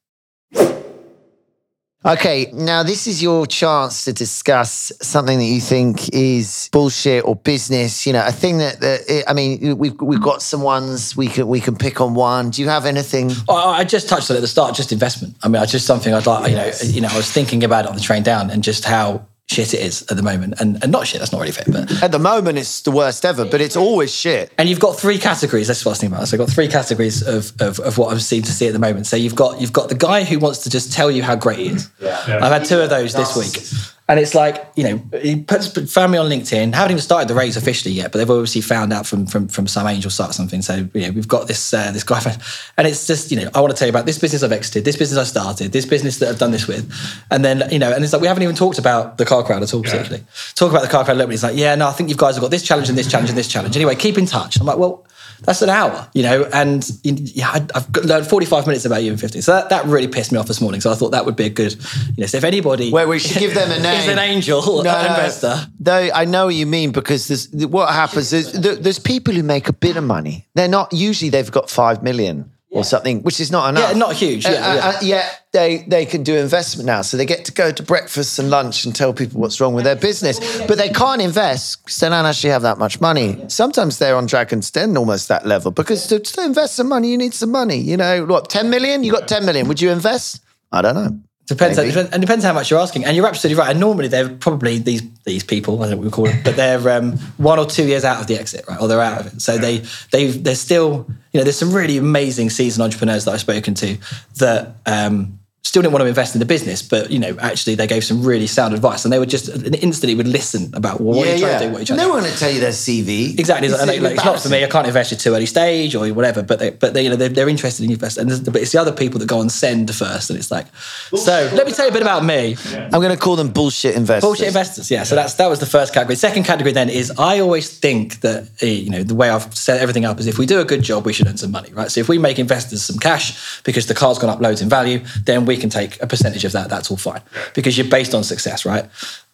Okay, 2.07 2.49
now 2.53 2.83
this 2.83 3.05
is 3.05 3.21
your 3.21 3.45
chance 3.45 4.05
to 4.05 4.13
discuss 4.13 4.93
something 5.01 5.37
that 5.39 5.43
you 5.43 5.59
think 5.59 6.07
is 6.13 6.69
bullshit 6.71 7.25
or 7.25 7.35
business. 7.35 8.07
You 8.07 8.13
know, 8.13 8.25
a 8.25 8.31
thing 8.31 8.59
that, 8.59 8.79
that 8.79 9.25
I 9.27 9.33
mean, 9.33 9.77
we've 9.77 9.99
we've 9.99 10.21
got 10.21 10.41
some 10.41 10.61
ones 10.61 11.17
we 11.17 11.27
can 11.27 11.49
we 11.49 11.59
can 11.59 11.75
pick 11.75 11.99
on 11.99 12.13
one. 12.13 12.51
Do 12.51 12.61
you 12.61 12.69
have 12.69 12.85
anything? 12.85 13.31
I 13.49 13.79
I 13.79 13.83
just 13.83 14.07
touched 14.07 14.31
on 14.31 14.35
it 14.35 14.39
at 14.39 14.41
the 14.41 14.47
start, 14.47 14.73
just 14.73 14.93
investment. 14.93 15.35
I 15.43 15.49
mean, 15.49 15.61
I 15.61 15.65
just 15.65 15.85
something 15.85 16.13
I'd 16.13 16.25
like, 16.25 16.49
you 16.49 16.55
know, 16.55 16.71
you 16.81 17.01
know, 17.01 17.09
I 17.11 17.17
was 17.17 17.29
thinking 17.29 17.65
about 17.65 17.83
it 17.83 17.89
on 17.89 17.95
the 17.95 18.01
train 18.01 18.23
down 18.23 18.51
and 18.51 18.63
just 18.63 18.85
how 18.85 19.27
shit 19.49 19.73
it 19.73 19.79
is 19.79 20.03
at 20.09 20.17
the 20.17 20.23
moment. 20.23 20.55
And, 20.59 20.81
and 20.83 20.91
not 20.91 21.07
shit, 21.07 21.19
that's 21.19 21.31
not 21.31 21.39
really 21.39 21.53
fair, 21.53 21.65
but 21.67 22.03
At 22.03 22.11
the 22.11 22.19
moment, 22.19 22.57
it's 22.57 22.81
the 22.81 22.91
worst 22.91 23.25
ever, 23.25 23.45
but 23.45 23.61
it's 23.61 23.75
always 23.75 24.13
shit. 24.13 24.51
And 24.57 24.67
you've 24.67 24.79
got 24.79 24.99
three 24.99 25.17
categories. 25.17 25.67
That's 25.67 25.83
what 25.85 25.91
I 25.91 25.93
was 25.93 25.99
thinking 25.99 26.15
about. 26.15 26.27
So 26.27 26.35
I've 26.35 26.45
got 26.45 26.53
three 26.53 26.67
categories 26.67 27.25
of, 27.25 27.53
of, 27.61 27.79
of 27.79 27.97
what 27.97 28.11
I'm 28.11 28.19
seeing 28.19 28.43
to 28.43 28.51
see 28.51 28.67
at 28.67 28.73
the 28.73 28.79
moment. 28.79 29.07
So 29.07 29.15
you've 29.15 29.35
got 29.35 29.61
you've 29.61 29.73
got 29.73 29.89
the 29.89 29.95
guy 29.95 30.23
who 30.23 30.39
wants 30.39 30.59
to 30.59 30.69
just 30.69 30.91
tell 30.91 31.09
you 31.09 31.23
how 31.23 31.35
great 31.35 31.59
he 31.59 31.67
is. 31.69 31.89
I've 32.01 32.51
had 32.51 32.65
two 32.65 32.79
of 32.81 32.89
those 32.89 33.13
this 33.13 33.35
week. 33.35 33.93
And 34.09 34.21
it's 34.21 34.33
like, 34.33 34.65
you 34.75 34.83
know, 34.83 35.19
he 35.19 35.41
puts 35.41 35.67
found 35.91 36.13
me 36.13 36.17
on 36.17 36.29
LinkedIn, 36.29 36.73
haven't 36.73 36.91
even 36.91 37.01
started 37.01 37.27
the 37.27 37.35
raise 37.35 37.57
officially 37.57 37.93
yet, 37.93 38.11
but 38.11 38.19
they've 38.19 38.29
obviously 38.29 38.61
found 38.61 38.93
out 38.93 39.05
from 39.05 39.25
from, 39.25 39.49
from 39.49 39.67
some 39.67 39.85
angel 39.85 40.09
site 40.09 40.29
or 40.29 40.33
something. 40.33 40.61
So, 40.61 40.87
you 40.93 41.07
know, 41.07 41.11
we've 41.11 41.27
got 41.27 41.47
this 41.47 41.73
uh, 41.73 41.91
this 41.91 42.03
guy 42.03 42.21
and 42.77 42.87
it's 42.87 43.05
just, 43.05 43.31
you 43.31 43.37
know, 43.39 43.49
I 43.53 43.59
want 43.59 43.73
to 43.73 43.77
tell 43.77 43.87
you 43.87 43.91
about 43.91 44.05
this 44.05 44.17
business 44.17 44.43
I've 44.43 44.53
exited, 44.53 44.85
this 44.85 44.95
business 44.95 45.19
I 45.19 45.25
started, 45.25 45.71
this 45.73 45.85
business 45.85 46.19
that 46.19 46.29
I've 46.29 46.39
done 46.39 46.51
this 46.51 46.67
with. 46.67 46.91
And 47.31 47.43
then, 47.43 47.63
you 47.71 47.79
know, 47.79 47.91
and 47.91 48.03
it's 48.03 48.13
like 48.13 48.21
we 48.21 48.27
haven't 48.27 48.43
even 48.43 48.55
talked 48.55 48.79
about 48.79 49.17
the 49.17 49.25
car 49.25 49.43
crowd 49.43 49.63
at 49.63 49.73
all, 49.73 49.83
particularly. 49.83 50.23
Talk 50.55 50.71
about 50.71 50.83
the 50.83 50.89
car 50.89 51.03
crowd 51.03 51.15
a 51.15 51.17
little 51.17 51.27
bit. 51.27 51.33
He's 51.33 51.43
like, 51.43 51.57
yeah, 51.57 51.75
no, 51.75 51.87
I 51.87 51.91
think 51.91 52.09
you 52.09 52.15
guys 52.15 52.35
have 52.35 52.41
got 52.41 52.51
this 52.51 52.63
challenge 52.63 52.89
and 52.89 52.97
this 52.97 53.09
challenge 53.09 53.29
and 53.29 53.37
this 53.37 53.47
challenge. 53.47 53.75
Anyway, 53.75 53.95
keep 53.95 54.17
in 54.17 54.25
touch. 54.25 54.59
I'm 54.59 54.65
like, 54.65 54.77
well, 54.77 55.05
that's 55.41 55.61
an 55.61 55.69
hour, 55.69 56.09
you 56.13 56.23
know, 56.23 56.43
and 56.53 56.89
yeah, 57.03 57.65
I've 57.73 57.95
learned 57.95 58.27
45 58.27 58.67
minutes 58.67 58.85
about 58.85 59.03
you 59.03 59.11
in 59.11 59.17
50. 59.17 59.41
So 59.41 59.53
that, 59.53 59.69
that 59.69 59.85
really 59.85 60.07
pissed 60.07 60.31
me 60.31 60.37
off 60.39 60.47
this 60.47 60.61
morning. 60.61 60.81
So 60.81 60.91
I 60.91 60.95
thought 60.95 61.11
that 61.11 61.25
would 61.25 61.35
be 61.35 61.45
a 61.45 61.49
good, 61.49 61.73
you 61.73 62.21
know, 62.21 62.25
so 62.25 62.37
if 62.37 62.43
anybody 62.43 62.91
Wait, 62.91 63.07
we 63.07 63.19
should 63.19 63.37
give 63.39 63.53
them 63.53 63.71
a 63.71 63.79
name. 63.81 63.99
is 64.01 64.07
an 64.07 64.19
angel, 64.19 64.61
No, 64.83 64.89
an 64.89 65.05
investor. 65.05 65.67
Though 65.79 66.09
I 66.13 66.25
know 66.25 66.45
what 66.45 66.55
you 66.55 66.65
mean 66.65 66.91
because 66.91 67.27
there's, 67.27 67.49
what 67.67 67.93
happens 67.93 68.33
is 68.33 68.51
there's 68.53 68.99
people 68.99 69.33
who 69.33 69.43
make 69.43 69.69
a 69.69 69.73
bit 69.73 69.95
of 69.97 70.03
money. 70.03 70.47
They're 70.55 70.67
not 70.67 70.93
usually 70.93 71.29
they've 71.29 71.51
got 71.51 71.69
five 71.69 72.03
million 72.03 72.51
or 72.69 72.83
something, 72.83 73.23
which 73.23 73.39
is 73.39 73.49
not 73.49 73.69
enough. 73.69 73.91
Yeah, 73.91 73.97
not 73.97 74.13
huge, 74.13 74.43
yeah, 74.45 74.51
Uh, 74.51 74.53
yeah. 74.53 74.85
uh, 74.85 74.89
uh, 74.89 74.99
yet 75.01 75.41
they 75.53 75.77
they 75.87 76.05
can 76.05 76.23
do 76.23 76.35
investment 76.35 76.85
now, 76.85 77.01
so 77.01 77.15
they 77.17 77.25
get 77.25 77.45
to 77.45 77.51
go 77.53 77.71
to 77.71 77.81
breakfast 77.83 78.39
and 78.39 78.49
lunch 78.49 78.85
and 78.85 78.93
tell 78.95 79.13
people 79.13 79.39
what's 79.39 79.59
wrong 79.61 79.73
with 79.73 79.85
their 79.85 79.95
business, 79.95 80.39
but 80.67 80.77
they 80.77 80.89
can't 80.89 81.21
invest 81.21 81.83
because 81.83 81.99
they 81.99 82.09
don't 82.09 82.25
actually 82.25 82.49
have 82.51 82.63
that 82.63 82.77
much 82.77 82.99
money. 82.99 83.37
Sometimes 83.47 83.97
they're 83.99 84.15
on 84.17 84.25
Dragon's 84.25 84.69
Den 84.69 84.97
almost 84.97 85.27
that 85.29 85.45
level 85.45 85.71
because 85.71 86.07
to, 86.07 86.19
to 86.19 86.43
invest 86.43 86.75
some 86.75 86.89
money, 86.89 87.09
you 87.09 87.17
need 87.17 87.33
some 87.33 87.51
money. 87.51 87.77
You 87.77 87.97
know, 87.97 88.25
what 88.25 88.49
ten 88.49 88.69
million? 88.69 89.03
You 89.03 89.11
got 89.13 89.27
ten 89.27 89.45
million. 89.45 89.67
Would 89.67 89.81
you 89.81 89.89
invest? 89.91 90.41
I 90.71 90.81
don't 90.81 90.95
know. 90.95 91.19
Depends, 91.47 91.77
Maybe. 91.77 91.97
and 92.11 92.21
depends 92.21 92.43
how 92.43 92.51
much 92.51 92.69
you're 92.69 92.79
asking. 92.79 93.05
And 93.05 93.15
you're 93.15 93.25
absolutely 93.25 93.57
right. 93.57 93.71
And 93.71 93.79
normally 93.79 94.09
they're 94.09 94.27
probably 94.27 94.79
these 94.79 95.01
these 95.23 95.45
people, 95.45 95.81
I 95.81 95.87
don't 95.87 95.91
know 95.91 95.97
what 95.97 96.05
we 96.05 96.11
call 96.11 96.25
them, 96.25 96.41
but 96.43 96.57
they're 96.57 96.89
um, 96.89 97.13
one 97.37 97.57
or 97.57 97.65
two 97.65 97.85
years 97.85 98.03
out 98.03 98.19
of 98.19 98.27
the 98.27 98.37
exit, 98.37 98.65
right? 98.67 98.79
Or 98.81 98.89
they're 98.89 99.01
out 99.01 99.21
of 99.21 99.33
it. 99.33 99.41
So 99.41 99.57
they 99.57 99.83
they 100.11 100.27
they're 100.27 100.55
still, 100.55 101.05
you 101.31 101.39
know, 101.39 101.45
there's 101.45 101.57
some 101.57 101.71
really 101.71 101.97
amazing 101.97 102.49
seasoned 102.49 102.83
entrepreneurs 102.83 103.23
that 103.25 103.31
I've 103.31 103.39
spoken 103.39 103.75
to 103.75 103.97
that 104.39 104.75
um, 104.85 105.36
still 105.67 105.81
didn't 105.81 105.93
want 105.93 106.03
to 106.03 106.07
invest 106.07 106.33
in 106.33 106.39
the 106.39 106.45
business, 106.45 106.81
but 106.81 107.11
you 107.11 107.19
know, 107.19 107.37
actually 107.41 107.75
they 107.75 107.87
gave 107.87 108.03
some 108.03 108.23
really 108.23 108.47
sound 108.47 108.73
advice, 108.73 109.03
and 109.03 109.11
they 109.11 109.19
would 109.19 109.29
just 109.29 109.49
instantly 109.49 110.15
would 110.15 110.27
listen 110.27 110.73
about 110.73 111.01
well, 111.01 111.17
what 111.17 111.27
are 111.27 111.33
you 111.33 111.39
trying 111.39 111.59
to 111.59 111.65
do, 111.65 111.71
what 111.71 111.77
are 111.77 111.79
you 111.81 111.85
trying 111.85 111.97
no 111.97 112.03
to 112.03 112.09
do. 112.09 112.13
one 112.13 112.23
will 112.23 112.37
tell 112.37 112.51
you 112.51 112.61
their 112.61 112.71
CV. 112.71 113.37
Exactly, 113.37 113.67
It's 113.67 113.77
like, 113.85 114.01
like, 114.01 114.13
it's 114.13 114.23
not 114.23 114.39
for 114.39 114.49
me. 114.49 114.63
I 114.63 114.67
can't 114.67 114.87
invest 114.87 115.11
at 115.11 115.19
too 115.19 115.33
early 115.33 115.45
stage 115.45 115.93
or 115.93 116.07
whatever. 116.13 116.41
But 116.41 116.59
they, 116.59 116.69
but 116.69 116.93
they, 116.93 117.03
you 117.03 117.09
know, 117.09 117.17
they're, 117.17 117.29
they're 117.29 117.49
interested 117.49 117.83
in 117.83 117.91
invest, 117.91 118.17
and 118.17 118.29
but 118.45 118.61
it's 118.61 118.71
the 118.71 118.79
other 118.79 118.93
people 118.93 119.19
that 119.19 119.27
go 119.27 119.39
on 119.39 119.49
send 119.49 119.93
first, 119.93 120.29
and 120.29 120.39
it's 120.39 120.51
like, 120.51 120.67
so 121.15 121.49
let 121.53 121.67
me 121.67 121.73
tell 121.73 121.85
you 121.85 121.91
a 121.91 121.93
bit 121.93 122.01
about 122.01 122.23
me. 122.23 122.55
I'm 122.73 122.89
going 122.91 123.09
to 123.09 123.17
call 123.17 123.35
them 123.35 123.49
bullshit 123.49 123.95
investors. 123.95 124.27
Bullshit 124.27 124.47
investors, 124.47 124.89
yeah. 124.89 125.03
So 125.03 125.15
that's 125.15 125.33
that 125.35 125.47
was 125.47 125.59
the 125.59 125.65
first 125.65 125.93
category. 125.93 126.15
Second 126.15 126.43
category 126.43 126.71
then 126.71 126.89
is 126.89 127.11
I 127.17 127.39
always 127.39 127.77
think 127.77 128.21
that 128.21 128.49
eh, 128.61 128.67
you 128.67 128.89
know 128.89 129.03
the 129.03 129.15
way 129.15 129.29
I've 129.29 129.53
set 129.55 129.81
everything 129.81 130.05
up 130.05 130.19
is 130.19 130.27
if 130.27 130.37
we 130.37 130.45
do 130.45 130.61
a 130.61 130.65
good 130.65 130.81
job, 130.81 131.05
we 131.05 131.11
should 131.11 131.27
earn 131.27 131.37
some 131.37 131.51
money, 131.51 131.73
right? 131.73 131.91
So 131.91 131.99
if 131.99 132.07
we 132.07 132.17
make 132.17 132.39
investors 132.39 132.83
some 132.83 132.99
cash 132.99 133.61
because 133.63 133.87
the 133.87 133.93
car's 133.93 134.17
gone 134.17 134.29
up 134.29 134.39
loads 134.39 134.61
in 134.61 134.69
value, 134.69 135.03
then 135.25 135.45
we 135.45 135.56
can 135.57 135.69
take 135.69 136.01
a 136.01 136.07
percentage 136.07 136.45
of 136.45 136.51
that. 136.53 136.69
That's 136.69 136.89
all 136.91 136.97
fine 136.97 137.21
because 137.53 137.77
you're 137.77 137.87
based 137.87 138.13
on 138.13 138.23
success, 138.23 138.65
right? 138.65 138.85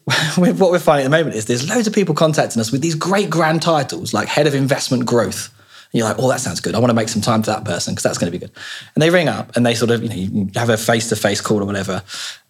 what 0.35 0.71
we're 0.71 0.79
finding 0.79 1.05
at 1.05 1.11
the 1.11 1.17
moment 1.17 1.35
is 1.35 1.45
there's 1.45 1.69
loads 1.69 1.87
of 1.87 1.93
people 1.93 2.13
contacting 2.13 2.59
us 2.59 2.71
with 2.71 2.81
these 2.81 2.95
great 2.95 3.29
grand 3.29 3.61
titles 3.61 4.13
like 4.13 4.27
head 4.27 4.47
of 4.47 4.55
investment 4.55 5.05
growth. 5.05 5.49
And 5.91 5.99
you're 5.99 6.07
like, 6.07 6.17
oh, 6.19 6.27
that 6.29 6.41
sounds 6.41 6.59
good. 6.59 6.75
I 6.75 6.79
want 6.79 6.89
to 6.89 6.95
make 6.95 7.07
some 7.07 7.21
time 7.21 7.43
for 7.43 7.51
that 7.51 7.63
person 7.63 7.93
because 7.93 8.03
that's 8.03 8.17
going 8.17 8.31
to 8.31 8.37
be 8.37 8.43
good. 8.43 8.51
And 8.95 9.01
they 9.01 9.09
ring 9.09 9.29
up 9.29 9.55
and 9.55 9.65
they 9.65 9.75
sort 9.75 9.91
of, 9.91 10.01
you 10.03 10.09
know, 10.09 10.15
you 10.15 10.49
have 10.55 10.69
a 10.69 10.77
face 10.77 11.07
to 11.09 11.15
face 11.15 11.39
call 11.39 11.61
or 11.61 11.65
whatever. 11.65 12.01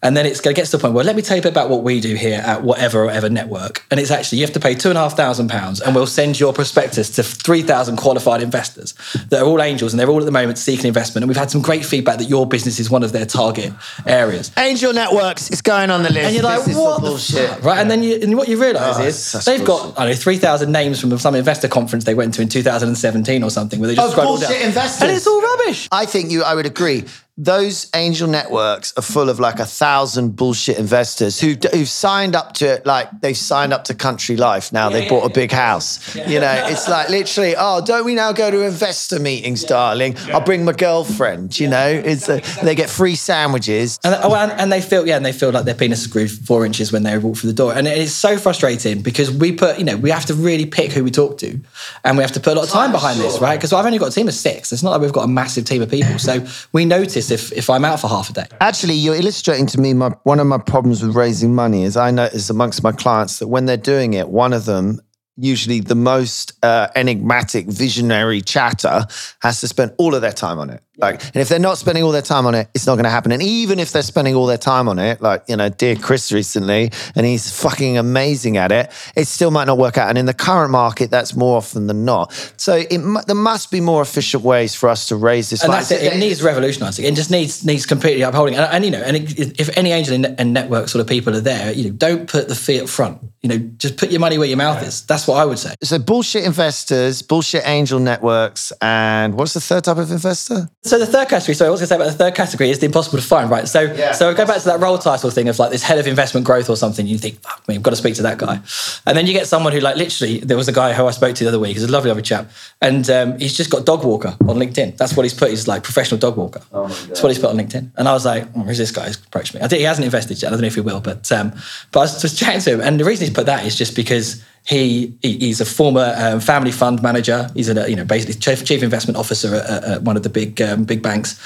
And 0.03 0.15
then 0.17 0.25
it's 0.25 0.41
going 0.41 0.53
to 0.53 0.59
get 0.59 0.65
to 0.65 0.71
the 0.77 0.81
point 0.81 0.93
where 0.93 1.03
let 1.05 1.15
me 1.15 1.21
tell 1.21 1.37
you 1.37 1.41
a 1.41 1.43
bit 1.43 1.53
about 1.53 1.69
what 1.69 1.81
we 1.81 1.99
do 2.01 2.13
here 2.15 2.39
at 2.45 2.61
whatever, 2.61 3.05
whatever 3.05 3.29
network. 3.29 3.85
And 3.89 3.99
it's 3.99 4.11
actually, 4.11 4.39
you 4.39 4.45
have 4.45 4.53
to 4.53 4.59
pay 4.59 4.75
two 4.75 4.89
and 4.89 4.97
a 4.97 5.01
half 5.01 5.15
thousand 5.15 5.47
pounds 5.47 5.79
and 5.79 5.95
we'll 5.95 6.05
send 6.07 6.39
your 6.39 6.51
prospectus 6.53 7.09
to 7.11 7.23
3,000 7.23 7.95
qualified 7.95 8.41
investors 8.43 8.93
that 9.29 9.41
are 9.41 9.45
all 9.45 9.61
angels 9.61 9.93
and 9.93 9.99
they're 9.99 10.09
all 10.09 10.19
at 10.19 10.25
the 10.25 10.31
moment 10.31 10.57
seeking 10.57 10.87
investment. 10.87 11.23
And 11.23 11.29
we've 11.29 11.37
had 11.37 11.49
some 11.49 11.61
great 11.61 11.85
feedback 11.85 12.17
that 12.19 12.27
your 12.29 12.45
business 12.45 12.79
is 12.79 12.89
one 12.89 13.01
of 13.03 13.13
their 13.13 13.25
target 13.25 13.71
areas. 14.05 14.51
Angel 14.57 14.91
networks. 14.93 15.49
It's 15.49 15.61
going 15.61 15.89
on 15.89 16.03
the 16.03 16.09
list. 16.11 16.25
And 16.25 16.35
you're 16.35 16.43
like, 16.43 16.59
This 16.59 16.67
is 16.69 16.75
what 16.75 16.97
the 16.97 17.01
the 17.05 17.09
bullshit? 17.09 17.49
fuck? 17.49 17.63
right? 17.63 17.77
And 17.79 17.89
then 17.89 18.03
you, 18.03 18.19
and 18.21 18.35
what 18.35 18.47
you 18.49 18.61
realise 18.61 18.97
Oh, 18.99 19.03
is 19.03 19.31
they've 19.45 19.65
bullshit. 19.65 19.95
got 19.95 19.99
I 19.99 20.05
don't 20.05 20.09
know 20.13 20.15
three 20.21 20.37
thousand 20.37 20.71
names 20.73 20.99
from 20.99 21.17
some 21.17 21.33
investor 21.35 21.69
conference 21.69 22.03
they 22.03 22.13
went 22.13 22.33
to 22.33 22.41
in 22.41 22.49
2017 22.49 23.41
or 23.41 23.49
something, 23.49 23.79
where 23.79 23.87
they 23.87 23.95
just 23.95 24.17
Of 24.17 24.23
bullshit 24.23 24.49
down. 24.49 24.61
investors. 24.67 25.01
and 25.01 25.11
it's 25.11 25.27
all 25.27 25.41
rubbish. 25.41 25.87
I 25.91 26.05
think 26.05 26.29
you. 26.31 26.43
I 26.43 26.55
would 26.55 26.65
agree. 26.65 27.05
Those 27.35 27.89
angel 27.95 28.27
networks 28.27 28.93
are 28.95 29.01
full 29.01 29.27
of 29.27 29.39
like 29.39 29.57
a 29.57 29.65
thousand 29.65 30.35
bullshit 30.35 30.77
investors 30.77 31.39
who 31.39 31.55
who've 31.71 31.89
signed 31.89 32.35
up 32.35 32.53
to 32.55 32.75
it 32.75 32.85
like 32.85 33.09
they've 33.21 33.35
signed 33.35 33.73
up 33.73 33.85
to 33.85 33.95
Country 33.95 34.37
Life. 34.37 34.71
Now 34.71 34.89
they 34.89 35.09
bought 35.09 35.25
a 35.25 35.33
big 35.33 35.51
house. 35.51 36.15
You 36.15 36.39
know, 36.39 36.65
it's 36.67 36.87
like 36.87 37.09
literally. 37.09 37.55
Oh, 37.57 37.83
don't 37.83 38.05
we 38.05 38.13
now 38.13 38.33
go 38.33 38.51
to 38.51 38.61
investor 38.61 39.19
meetings, 39.19 39.63
darling? 39.63 40.15
I'll 40.31 40.45
bring 40.45 40.63
my 40.63 40.73
girlfriend. 40.73 41.59
You 41.59 41.69
know, 41.69 41.87
it's 41.87 42.29
uh, 42.29 42.39
a, 42.61 42.65
they 42.65 42.75
get 42.75 42.87
free 42.87 43.15
sandwiches. 43.15 43.99
And, 44.03 44.13
oh, 44.21 44.35
and, 44.35 44.51
and 44.51 44.71
they 44.71 44.81
feel 44.81 45.07
yeah, 45.07 45.17
and 45.17 45.25
they 45.25 45.33
feel 45.33 45.49
like 45.49 45.65
their 45.65 45.73
penis 45.73 46.01
is 46.01 46.07
grew 46.07 46.27
four 46.27 46.67
inches 46.67 46.91
when 46.91 47.01
they 47.01 47.17
walk 47.17 47.37
through 47.37 47.49
the 47.49 47.55
door, 47.55 47.73
and 47.73 47.87
it's 47.87 48.11
so 48.11 48.37
frustrating 48.37 49.01
because 49.01 49.31
we 49.31 49.53
put 49.53 49.79
you 49.79 49.85
know 49.85 49.97
we 49.97 50.11
have 50.11 50.25
to 50.25 50.35
really 50.35 50.67
pick 50.67 50.91
who 50.91 51.03
we 51.03 51.09
talk 51.09 51.39
to, 51.39 51.59
and 52.03 52.15
we 52.15 52.21
have 52.21 52.33
to 52.33 52.39
put 52.39 52.53
a 52.53 52.55
lot 52.57 52.65
of 52.65 52.69
time 52.69 52.91
behind 52.91 53.19
this, 53.19 53.39
right? 53.39 53.57
Because 53.57 53.73
I've 53.73 53.87
only 53.87 53.97
got 53.97 54.09
a 54.09 54.13
team 54.13 54.27
of 54.27 54.35
six. 54.35 54.71
It's 54.71 54.83
not 54.83 54.91
like 54.91 55.01
we've 55.01 55.11
got 55.11 55.23
a 55.23 55.27
massive 55.27 55.65
team 55.65 55.81
of 55.81 55.89
people, 55.89 56.19
so 56.19 56.45
we 56.73 56.85
notice 56.85 57.22
if 57.31 57.51
if 57.53 57.69
I'm 57.69 57.85
out 57.85 57.99
for 57.99 58.07
half 58.07 58.29
a 58.29 58.33
day. 58.33 58.45
Actually, 58.59 58.95
you're 58.95 59.15
illustrating 59.15 59.65
to 59.67 59.79
me 59.79 59.93
my 59.93 60.09
one 60.23 60.39
of 60.39 60.47
my 60.47 60.57
problems 60.57 61.03
with 61.03 61.15
raising 61.15 61.53
money 61.53 61.83
is 61.83 61.97
I 61.97 62.11
notice 62.11 62.49
amongst 62.49 62.83
my 62.83 62.91
clients 62.91 63.39
that 63.39 63.47
when 63.47 63.65
they're 63.65 63.77
doing 63.77 64.13
it, 64.13 64.29
one 64.29 64.53
of 64.53 64.65
them, 64.65 65.01
usually 65.35 65.79
the 65.79 65.95
most 65.95 66.53
uh, 66.63 66.87
enigmatic, 66.95 67.65
visionary 67.67 68.41
chatter, 68.41 69.05
has 69.41 69.61
to 69.61 69.67
spend 69.67 69.93
all 69.97 70.13
of 70.13 70.21
their 70.21 70.31
time 70.31 70.59
on 70.59 70.69
it. 70.69 70.83
Like, 70.97 71.23
and 71.25 71.37
if 71.37 71.49
they're 71.49 71.57
not 71.57 71.79
spending 71.79 72.03
all 72.03 72.11
their 72.11 72.21
time 72.21 72.45
on 72.45 72.53
it, 72.53 72.69
it's 72.75 72.85
not 72.85 72.95
going 72.95 73.05
to 73.05 73.09
happen. 73.09 73.31
And 73.31 73.41
even 73.41 73.79
if 73.79 73.91
they're 73.91 74.03
spending 74.03 74.35
all 74.35 74.45
their 74.45 74.59
time 74.59 74.87
on 74.87 74.99
it, 74.99 75.21
like 75.21 75.43
you 75.47 75.55
know, 75.55 75.69
dear 75.69 75.95
Chris 75.95 76.31
recently, 76.31 76.91
and 77.15 77.25
he's 77.25 77.51
fucking 77.51 77.97
amazing 77.97 78.57
at 78.57 78.71
it, 78.71 78.91
it 79.15 79.25
still 79.25 79.49
might 79.49 79.65
not 79.65 79.79
work 79.79 79.97
out. 79.97 80.09
And 80.09 80.19
in 80.19 80.27
the 80.27 80.35
current 80.35 80.69
market, 80.69 81.09
that's 81.09 81.35
more 81.35 81.57
often 81.57 81.87
than 81.87 82.05
not. 82.05 82.31
So 82.57 82.75
it, 82.75 83.01
there 83.25 83.35
must 83.35 83.71
be 83.71 83.81
more 83.81 84.03
efficient 84.03 84.43
ways 84.43 84.75
for 84.75 84.87
us 84.87 85.07
to 85.07 85.15
raise 85.15 85.49
this. 85.49 85.63
and 85.63 85.73
that's 85.73 85.89
it. 85.89 86.03
It 86.03 86.19
needs 86.19 86.43
revolutionising. 86.43 87.05
It 87.05 87.15
just 87.15 87.31
needs 87.31 87.65
needs 87.65 87.87
completely 87.87 88.21
upholding. 88.21 88.55
And, 88.55 88.71
and 88.71 88.85
you 88.85 88.91
know, 88.91 89.01
and 89.01 89.17
it, 89.17 89.59
if 89.59 89.75
any 89.75 89.91
angel 89.93 90.13
and, 90.13 90.39
and 90.39 90.53
network 90.53 90.89
sort 90.89 91.01
of 91.01 91.07
people 91.07 91.35
are 91.35 91.41
there, 91.41 91.71
you 91.73 91.85
know, 91.85 91.95
don't 91.95 92.29
put 92.29 92.49
the 92.49 92.55
fee 92.55 92.79
up 92.79 92.87
front. 92.87 93.19
You 93.43 93.49
know, 93.49 93.57
just 93.77 93.97
put 93.97 94.09
your 94.09 94.21
money 94.21 94.37
where 94.37 94.47
your 94.47 94.57
mouth 94.57 94.81
is. 94.81 95.05
That's 95.05 95.27
what 95.27 95.35
I 95.35 95.43
would 95.43 95.59
say. 95.59 95.75
So 95.83 95.99
bullshit 95.99 96.45
investors, 96.45 97.21
bullshit 97.21 97.63
angel 97.65 97.99
networks, 97.99 98.71
and 98.81 99.35
what's 99.35 99.53
the 99.53 99.59
third 99.59 99.83
type 99.83 99.97
of 99.97 100.09
investor? 100.09 100.69
So 100.83 100.97
the 100.97 101.05
third 101.05 101.27
category, 101.27 101.53
sorry, 101.53 101.67
I 101.67 101.71
was 101.71 101.81
going 101.81 101.87
to 101.87 101.87
say 101.87 101.95
about 101.97 102.05
the 102.05 102.17
third 102.17 102.35
category 102.35 102.69
is 102.69 102.79
the 102.79 102.85
impossible 102.85 103.19
to 103.19 103.25
find, 103.25 103.49
right? 103.49 103.67
So, 103.67 103.93
so 104.13 104.33
go 104.33 104.45
back 104.45 104.59
to 104.59 104.65
that 104.65 104.79
role 104.79 104.97
title 104.97 105.29
thing 105.29 105.49
of 105.49 105.59
like 105.59 105.71
this 105.71 105.83
head 105.83 105.99
of 105.99 106.07
investment 106.07 106.45
growth 106.45 106.69
or 106.69 106.77
something. 106.77 107.05
You 107.05 107.17
think, 107.17 107.41
fuck 107.41 107.67
me, 107.67 107.75
I've 107.75 107.83
got 107.83 107.89
to 107.89 107.97
speak 107.97 108.15
to 108.15 108.21
that 108.21 108.37
guy, 108.37 108.61
and 109.05 109.17
then 109.17 109.27
you 109.27 109.33
get 109.33 109.45
someone 109.45 109.73
who 109.73 109.79
like 109.79 109.97
literally. 109.97 110.39
There 110.39 110.57
was 110.57 110.69
a 110.69 110.73
guy 110.73 110.93
who 110.93 111.05
I 111.05 111.11
spoke 111.11 111.35
to 111.35 111.43
the 111.43 111.49
other 111.49 111.59
week. 111.59 111.73
He's 111.73 111.83
a 111.83 111.91
lovely, 111.91 112.09
lovely 112.09 112.23
chap, 112.23 112.49
and 112.81 113.09
um, 113.09 113.39
he's 113.39 113.57
just 113.57 113.69
got 113.69 113.85
dog 113.85 114.05
walker 114.05 114.37
on 114.41 114.55
LinkedIn. 114.55 114.95
That's 114.95 115.17
what 115.17 115.23
he's 115.23 115.33
put. 115.33 115.49
He's 115.49 115.67
like 115.67 115.83
professional 115.83 116.19
dog 116.19 116.37
walker. 116.37 116.61
Oh 116.71 116.87
That's 116.87 117.21
what 117.21 117.29
he's 117.29 117.39
put 117.39 117.49
on 117.49 117.57
LinkedIn. 117.57 117.91
And 117.97 118.07
I 118.07 118.13
was 118.13 118.25
like, 118.25 118.47
oh, 118.55 118.61
who's 118.61 118.77
this 118.77 118.91
guy 118.91 119.07
who's 119.07 119.17
approached 119.17 119.53
me? 119.53 119.61
I 119.61 119.67
think 119.67 119.79
he 119.79 119.85
hasn't 119.85 120.05
invested 120.05 120.41
yet. 120.41 120.47
I 120.47 120.51
don't 120.51 120.61
know 120.61 120.67
if 120.67 120.75
he 120.75 120.81
will, 120.81 121.01
but 121.01 121.29
um, 121.31 121.51
but 121.91 121.99
I 121.99 122.03
was 122.03 122.21
just 122.21 122.37
chatting 122.37 122.61
to 122.61 122.73
him, 122.75 122.81
and 122.81 122.99
the 122.99 123.03
reason 123.03 123.25
he's 123.25 123.32
put 123.33 123.45
that 123.47 123.65
is 123.65 123.75
just 123.75 123.95
because 123.95 124.43
he, 124.65 125.13
he 125.21 125.37
he's 125.39 125.59
a 125.59 125.65
former 125.65 126.13
um, 126.17 126.39
family 126.39 126.71
fund 126.71 127.01
manager. 127.01 127.49
He's 127.53 127.67
a 127.69 127.89
you 127.89 127.95
know 127.97 128.05
basically 128.05 128.35
chief, 128.35 128.63
chief 128.65 128.81
investment 128.83 129.17
officer 129.17 129.55
at, 129.55 129.69
at- 129.69 129.83
at 129.83 130.01
one 130.03 130.15
of 130.15 130.23
the 130.23 130.29
big 130.29 130.61
um, 130.61 130.85
big 130.85 131.01
banks, 131.01 131.37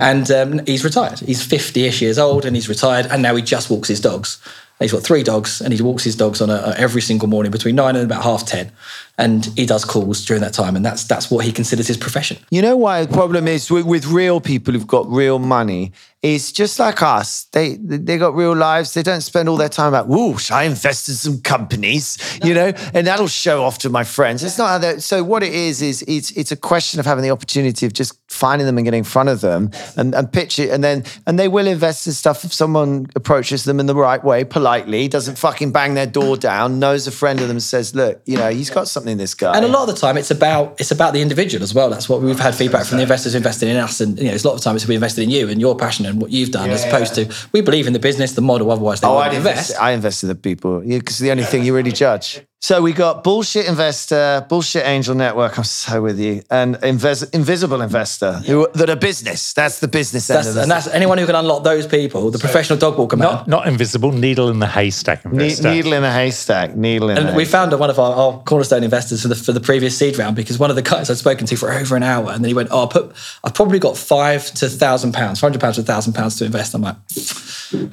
and 0.00 0.28
um, 0.30 0.60
he's 0.66 0.84
retired. 0.84 1.20
He's 1.20 1.42
fifty-ish 1.44 2.02
years 2.02 2.18
old, 2.18 2.44
and 2.44 2.56
he's 2.56 2.68
retired, 2.68 3.06
and 3.06 3.22
now 3.22 3.36
he 3.36 3.42
just 3.42 3.70
walks 3.70 3.88
his 3.88 4.00
dogs. 4.00 4.40
He's 4.80 4.90
got 4.90 5.04
three 5.04 5.22
dogs, 5.22 5.60
and 5.60 5.72
he 5.72 5.80
walks 5.80 6.02
his 6.02 6.16
dogs 6.16 6.40
on 6.40 6.50
a, 6.50 6.54
a- 6.54 6.74
every 6.76 7.00
single 7.00 7.28
morning 7.28 7.52
between 7.52 7.76
nine 7.76 7.94
and 7.94 8.04
about 8.04 8.24
half 8.24 8.44
ten, 8.44 8.72
and 9.16 9.46
he 9.56 9.66
does 9.66 9.84
calls 9.84 10.24
during 10.24 10.42
that 10.42 10.52
time, 10.52 10.76
and 10.76 10.84
that's 10.84 11.04
that's 11.04 11.30
what 11.30 11.44
he 11.44 11.52
considers 11.52 11.86
his 11.86 11.96
profession. 11.96 12.38
You 12.50 12.62
know 12.62 12.76
why 12.76 13.04
the 13.04 13.12
problem 13.12 13.46
is 13.46 13.70
with, 13.70 13.86
with 13.86 14.06
real 14.06 14.40
people 14.40 14.74
who've 14.74 14.86
got 14.86 15.08
real 15.08 15.38
money 15.38 15.92
is 16.24 16.52
just 16.52 16.78
like 16.78 17.02
us. 17.02 17.44
They 17.52 17.76
they 17.76 18.16
got 18.16 18.34
real 18.34 18.56
lives. 18.56 18.94
They 18.94 19.02
don't 19.02 19.20
spend 19.20 19.48
all 19.48 19.58
their 19.58 19.68
time 19.68 19.88
about, 19.88 20.08
whoosh, 20.08 20.50
I 20.50 20.64
invested 20.64 21.12
in 21.12 21.16
some 21.16 21.40
companies, 21.42 22.18
you 22.42 22.54
know, 22.54 22.72
and 22.94 23.06
that'll 23.06 23.28
show 23.28 23.62
off 23.62 23.78
to 23.78 23.90
my 23.90 24.04
friends. 24.04 24.42
It's 24.42 24.56
not 24.56 24.68
how 24.68 24.78
that. 24.78 25.02
So 25.02 25.22
what 25.22 25.42
it 25.42 25.52
is 25.52 25.82
is 25.82 26.02
it's 26.08 26.30
it's 26.32 26.50
a 26.50 26.56
question 26.56 26.98
of 26.98 27.06
having 27.06 27.22
the 27.22 27.30
opportunity 27.30 27.84
of 27.84 27.92
just 27.92 28.18
finding 28.28 28.66
them 28.66 28.78
and 28.78 28.84
getting 28.86 28.98
in 28.98 29.04
front 29.04 29.28
of 29.28 29.42
them 29.42 29.70
and, 29.96 30.14
and 30.14 30.32
pitch 30.32 30.58
it, 30.58 30.70
and 30.70 30.82
then 30.82 31.04
and 31.26 31.38
they 31.38 31.46
will 31.46 31.66
invest 31.66 32.06
in 32.06 32.14
stuff 32.14 32.44
if 32.44 32.52
someone 32.52 33.06
approaches 33.14 33.64
them 33.64 33.78
in 33.78 33.86
the 33.86 33.94
right 33.94 34.24
way, 34.24 34.44
politely, 34.44 35.08
doesn't 35.08 35.36
fucking 35.36 35.72
bang 35.72 35.92
their 35.92 36.06
door 36.06 36.38
down, 36.38 36.78
knows 36.78 37.06
a 37.06 37.12
friend 37.12 37.40
of 37.40 37.48
them, 37.48 37.60
says, 37.60 37.94
look, 37.94 38.22
you 38.24 38.38
know, 38.38 38.48
he's 38.50 38.70
got 38.70 38.88
something. 38.88 39.03
This 39.04 39.34
guy. 39.34 39.54
And 39.56 39.64
a 39.64 39.68
lot 39.68 39.88
of 39.88 39.94
the 39.94 40.00
time, 40.00 40.16
it's 40.16 40.30
about 40.30 40.80
it's 40.80 40.90
about 40.90 41.12
the 41.12 41.20
individual 41.20 41.62
as 41.62 41.74
well. 41.74 41.90
That's 41.90 42.08
what 42.08 42.22
we've 42.22 42.38
had 42.38 42.54
feedback 42.54 42.86
from 42.86 42.96
the 42.96 43.02
investors 43.02 43.34
investing 43.34 43.68
in 43.68 43.76
us, 43.76 44.00
and 44.00 44.18
you 44.18 44.24
know, 44.24 44.32
it's 44.32 44.44
a 44.44 44.48
lot 44.48 44.54
of 44.54 44.62
times 44.62 44.86
we 44.88 44.94
invested 44.94 45.22
in 45.22 45.30
you 45.30 45.48
and 45.50 45.60
your 45.60 45.76
passion 45.76 46.06
and 46.06 46.20
what 46.22 46.30
you've 46.30 46.50
done, 46.50 46.70
as 46.70 46.84
opposed 46.84 47.14
to 47.16 47.32
we 47.52 47.60
believe 47.60 47.86
in 47.86 47.92
the 47.92 47.98
business, 47.98 48.32
the 48.32 48.40
model. 48.40 48.70
Otherwise, 48.70 49.00
they 49.00 49.06
Oh, 49.06 49.16
wouldn't 49.16 49.34
invest. 49.34 49.70
invest. 49.70 49.82
I 49.82 49.90
invest 49.92 50.22
in 50.24 50.28
the 50.30 50.34
people 50.34 50.80
because 50.80 51.18
the 51.18 51.30
only 51.30 51.44
thing 51.44 51.64
you 51.64 51.74
really 51.74 51.92
judge. 51.92 52.40
So 52.64 52.80
we 52.80 52.94
got 52.94 53.22
bullshit 53.22 53.66
investor, 53.66 54.46
bullshit 54.48 54.86
angel 54.86 55.14
network. 55.14 55.58
I'm 55.58 55.64
so 55.64 56.00
with 56.00 56.18
you, 56.18 56.42
and 56.50 56.76
invis- 56.76 57.28
invisible 57.34 57.82
investor 57.82 58.38
who 58.38 58.66
that 58.72 58.88
are 58.88 58.96
business. 58.96 59.52
That's 59.52 59.80
the 59.80 59.86
business 59.86 60.30
end 60.30 60.38
That's, 60.38 60.48
of 60.48 60.54
this. 60.54 60.62
and 60.62 60.70
that's 60.70 60.86
anyone 60.86 61.18
who 61.18 61.26
can 61.26 61.34
unlock 61.34 61.62
those 61.62 61.86
people, 61.86 62.30
the 62.30 62.38
professional 62.38 62.78
dog 62.78 62.96
walker 62.96 63.18
man. 63.18 63.28
Not, 63.28 63.48
not 63.48 63.68
invisible, 63.68 64.12
needle 64.12 64.48
in 64.48 64.60
the 64.60 64.66
haystack 64.66 65.26
Ne- 65.30 65.54
needle 65.60 65.92
in 65.92 66.00
the 66.00 66.10
haystack. 66.10 66.74
Needle 66.74 67.10
in. 67.10 67.18
a 67.18 67.20
And 67.20 67.36
we 67.36 67.42
haystack. 67.42 67.68
found 67.68 67.78
one 67.78 67.90
of 67.90 67.98
our, 67.98 68.14
our 68.14 68.42
cornerstone 68.44 68.82
investors 68.82 69.20
for 69.20 69.28
the 69.28 69.34
for 69.34 69.52
the 69.52 69.60
previous 69.60 69.98
seed 69.98 70.16
round 70.16 70.34
because 70.34 70.58
one 70.58 70.70
of 70.70 70.76
the 70.76 70.80
guys 70.80 71.10
I'd 71.10 71.18
spoken 71.18 71.46
to 71.48 71.56
for 71.56 71.70
over 71.70 71.96
an 71.96 72.02
hour, 72.02 72.30
and 72.30 72.42
then 72.42 72.48
he 72.48 72.54
went, 72.54 72.70
"Oh, 72.72 72.86
I 72.86 72.88
put, 72.90 73.14
I've 73.44 73.52
probably 73.52 73.78
got 73.78 73.98
five 73.98 74.50
to 74.54 74.70
thousand 74.70 75.12
pounds, 75.12 75.38
five 75.38 75.48
hundred 75.50 75.60
pounds 75.60 75.76
to 75.76 75.82
thousand 75.82 76.14
pounds 76.14 76.36
to 76.36 76.46
invest." 76.46 76.72
I'm 76.74 76.80
like, 76.80 76.96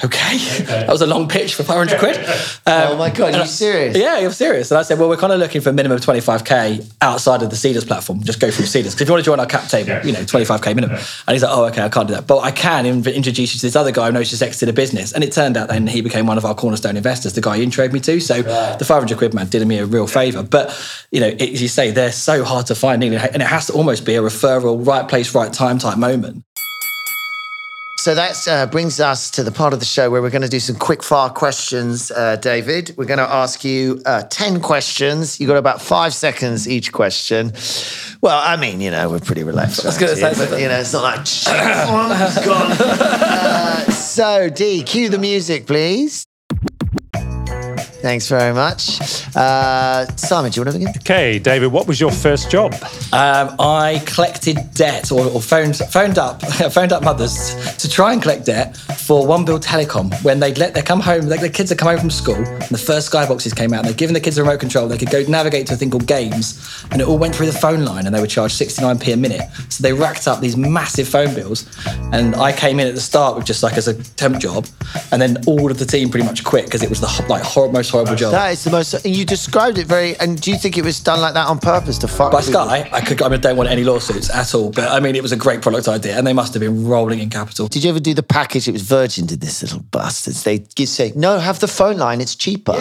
"Okay, 0.05 0.37
that 0.63 0.87
was 0.87 1.01
a 1.01 1.07
long 1.07 1.27
pitch 1.27 1.55
for 1.55 1.63
five 1.63 1.75
hundred 1.75 1.99
quid." 1.99 2.15
Um, 2.65 2.91
Oh 2.91 2.95
my 2.95 3.09
god, 3.09 3.35
are 3.35 3.41
you 3.41 3.47
serious? 3.47 3.97
yeah, 3.97 4.19
you're 4.19 4.31
serious. 4.31 4.60
Serious. 4.61 4.71
And 4.71 4.77
I 4.77 4.83
said, 4.83 4.99
well, 4.99 5.09
we're 5.09 5.17
kind 5.17 5.33
of 5.33 5.39
looking 5.39 5.61
for 5.61 5.69
a 5.69 5.73
minimum 5.73 5.97
of 5.97 6.03
25k 6.03 6.93
outside 7.01 7.41
of 7.41 7.49
the 7.49 7.55
Seedrs 7.55 7.87
platform. 7.87 8.21
Just 8.21 8.39
go 8.39 8.51
through 8.51 8.65
Seedrs. 8.65 8.91
Because 8.91 9.01
if 9.01 9.07
you 9.07 9.13
want 9.13 9.23
to 9.23 9.25
join 9.25 9.39
our 9.39 9.45
cap 9.47 9.67
table, 9.69 10.05
you 10.05 10.13
know, 10.13 10.19
25k 10.19 10.75
minimum. 10.75 10.97
And 10.97 11.33
he's 11.33 11.41
like, 11.41 11.51
oh, 11.51 11.65
okay, 11.65 11.81
I 11.81 11.89
can't 11.89 12.07
do 12.07 12.13
that. 12.13 12.27
But 12.27 12.39
I 12.39 12.51
can 12.51 12.85
in- 12.85 13.07
introduce 13.07 13.53
you 13.53 13.59
to 13.59 13.65
this 13.65 13.75
other 13.75 13.91
guy 13.91 14.07
who 14.07 14.11
knows 14.11 14.29
just 14.29 14.43
exited 14.43 14.69
a 14.69 14.73
business. 14.73 15.13
And 15.13 15.23
it 15.23 15.31
turned 15.31 15.57
out 15.57 15.69
then 15.69 15.87
he 15.87 16.01
became 16.01 16.27
one 16.27 16.37
of 16.37 16.45
our 16.45 16.53
cornerstone 16.53 16.95
investors, 16.95 17.33
the 17.33 17.41
guy 17.41 17.55
you 17.55 17.65
introed 17.65 17.91
me 17.91 17.99
to. 18.01 18.19
So 18.19 18.41
the 18.43 18.85
500 18.85 19.17
quid 19.17 19.33
man 19.33 19.47
did 19.47 19.65
me 19.67 19.79
a 19.79 19.85
real 19.85 20.07
favour. 20.07 20.43
But, 20.43 20.69
you 21.11 21.19
know, 21.19 21.27
it, 21.27 21.41
as 21.41 21.61
you 21.61 21.67
say, 21.67 21.91
they're 21.91 22.11
so 22.11 22.43
hard 22.43 22.67
to 22.67 22.75
find. 22.75 23.03
And 23.03 23.13
it 23.15 23.41
has 23.41 23.67
to 23.67 23.73
almost 23.73 24.05
be 24.05 24.15
a 24.15 24.21
referral, 24.21 24.85
right 24.85 25.07
place, 25.07 25.33
right 25.33 25.51
time 25.51 25.79
type 25.79 25.97
moment. 25.97 26.43
So 28.01 28.15
that 28.15 28.47
uh, 28.47 28.65
brings 28.65 28.99
us 28.99 29.29
to 29.29 29.43
the 29.43 29.51
part 29.51 29.73
of 29.73 29.79
the 29.79 29.85
show 29.85 30.09
where 30.09 30.23
we're 30.23 30.31
going 30.31 30.41
to 30.41 30.49
do 30.49 30.59
some 30.59 30.75
quick 30.75 31.03
fire 31.03 31.29
questions, 31.29 32.09
uh, 32.09 32.35
David. 32.37 32.95
We're 32.97 33.05
going 33.05 33.19
to 33.19 33.31
ask 33.31 33.63
you 33.63 34.01
uh, 34.07 34.23
10 34.23 34.59
questions. 34.59 35.39
You've 35.39 35.49
got 35.49 35.57
about 35.57 35.83
five 35.83 36.11
seconds 36.15 36.67
each 36.67 36.91
question. 36.91 37.53
Well, 38.19 38.41
I 38.43 38.55
mean, 38.55 38.81
you 38.81 38.89
know, 38.89 39.07
we're 39.11 39.19
pretty 39.19 39.43
relaxed. 39.43 39.85
I 39.85 39.89
was 39.89 39.97
here, 39.97 40.15
say 40.15 40.33
but, 40.33 40.59
you 40.59 40.67
know, 40.67 40.79
it's 40.79 40.93
not 40.93 41.03
like, 41.03 41.27
"Shit, 41.27 41.53
one's 41.91 42.43
gone. 42.43 42.71
Uh, 42.71 43.85
so, 43.91 44.49
D, 44.49 44.81
cue 44.81 45.09
the 45.09 45.19
music, 45.19 45.67
please. 45.67 46.25
Thanks 48.01 48.27
very 48.27 48.53
much. 48.53 48.99
Uh, 49.35 50.07
Simon, 50.15 50.51
do 50.51 50.59
you 50.59 50.65
want 50.65 50.73
to 50.73 50.79
begin? 50.79 50.93
Okay, 50.97 51.37
David, 51.37 51.71
what 51.71 51.87
was 51.87 52.01
your 52.01 52.11
first 52.11 52.49
job? 52.49 52.73
Um, 53.13 53.55
I 53.59 54.01
collected 54.07 54.57
debt 54.73 55.11
or, 55.11 55.25
or 55.25 55.41
phoned, 55.41 55.77
phoned 55.77 56.17
up 56.17 56.41
phoned 56.71 56.91
up 56.91 57.03
mothers 57.03 57.55
to 57.77 57.87
try 57.87 58.13
and 58.13 58.21
collect 58.21 58.45
debt 58.45 58.75
for 59.05 59.25
One 59.25 59.45
Bill 59.45 59.59
Telecom 59.59 60.13
when 60.23 60.39
they'd 60.39 60.57
let 60.57 60.73
they 60.73 60.81
come 60.81 60.99
home, 60.99 61.27
like 61.27 61.41
the 61.41 61.49
kids 61.49 61.69
had 61.69 61.79
come 61.79 61.89
home 61.89 61.99
from 61.99 62.09
school 62.09 62.35
and 62.35 62.69
the 62.69 62.77
first 62.77 63.11
skyboxes 63.11 63.55
came 63.55 63.73
out 63.73 63.79
and 63.79 63.89
they'd 63.89 63.97
given 63.97 64.13
the 64.13 64.19
kids 64.19 64.37
a 64.37 64.43
remote 64.43 64.59
control, 64.59 64.87
they 64.87 64.97
could 64.97 65.09
go 65.09 65.23
navigate 65.27 65.67
to 65.67 65.73
a 65.73 65.77
thing 65.77 65.89
called 65.89 66.07
games 66.07 66.85
and 66.91 67.01
it 67.01 67.07
all 67.07 67.17
went 67.17 67.35
through 67.35 67.47
the 67.47 67.51
phone 67.51 67.83
line 67.83 68.05
and 68.05 68.15
they 68.15 68.21
were 68.21 68.27
charged 68.27 68.59
69p 68.59 69.13
a 69.13 69.17
minute. 69.17 69.41
So 69.69 69.81
they 69.81 69.93
racked 69.93 70.27
up 70.27 70.39
these 70.39 70.55
massive 70.55 71.07
phone 71.07 71.33
bills 71.33 71.65
and 72.13 72.35
I 72.35 72.51
came 72.51 72.79
in 72.79 72.87
at 72.87 72.95
the 72.95 73.01
start 73.01 73.35
with 73.35 73.45
just 73.45 73.63
like 73.63 73.77
as 73.77 73.87
a 73.87 73.93
temp 73.93 74.39
job 74.39 74.67
and 75.11 75.21
then 75.21 75.43
all 75.47 75.71
of 75.71 75.79
the 75.79 75.85
team 75.85 76.09
pretty 76.09 76.25
much 76.25 76.43
quit 76.43 76.65
because 76.65 76.83
it 76.83 76.89
was 76.89 77.01
the 77.01 77.25
like 77.27 77.43
hor- 77.43 77.71
most 77.71 77.89
horrible 77.89 78.15
job. 78.15 78.31
That 78.31 78.51
is 78.51 78.63
the 78.63 78.71
most. 78.71 78.93
And 78.93 79.15
you 79.15 79.25
described 79.25 79.77
it 79.77 79.87
very. 79.87 80.15
And 80.17 80.39
do 80.39 80.51
you 80.51 80.57
think 80.57 80.77
it 80.77 80.83
was 80.83 80.99
done 80.99 81.21
like 81.21 81.33
that 81.33 81.47
on 81.47 81.59
purpose 81.59 81.97
to 81.99 82.07
fuck? 82.07 82.31
By 82.31 82.41
people? 82.41 82.65
Sky, 82.65 82.89
I 82.91 83.01
could 83.01 83.21
I 83.21 83.29
mean, 83.29 83.41
don't 83.41 83.57
want 83.57 83.69
any 83.69 83.83
lawsuits 83.83 84.29
at 84.29 84.53
all, 84.53 84.69
but 84.71 84.89
I 84.89 84.99
mean 84.99 85.15
it 85.15 85.21
was 85.21 85.31
a 85.31 85.37
great 85.37 85.61
product 85.61 85.87
idea 85.87 86.17
and 86.17 86.25
they 86.25 86.33
must 86.33 86.53
have 86.53 86.61
been 86.61 86.85
rolling 86.85 87.19
in 87.19 87.29
capital. 87.29 87.67
Did 87.67 87.83
you 87.83 87.89
ever 87.89 87.99
do 87.99 88.13
the 88.13 88.23
package? 88.23 88.67
It 88.67 88.71
was 88.71 88.90
Virgin 88.91 89.25
did 89.25 89.39
this 89.39 89.61
little 89.63 89.79
bastards. 89.91 90.43
They 90.43 90.59
say, 90.85 91.13
no, 91.15 91.39
have 91.39 91.59
the 91.61 91.67
phone 91.69 91.97
line, 91.97 92.19
it's 92.19 92.35
cheaper. 92.35 92.73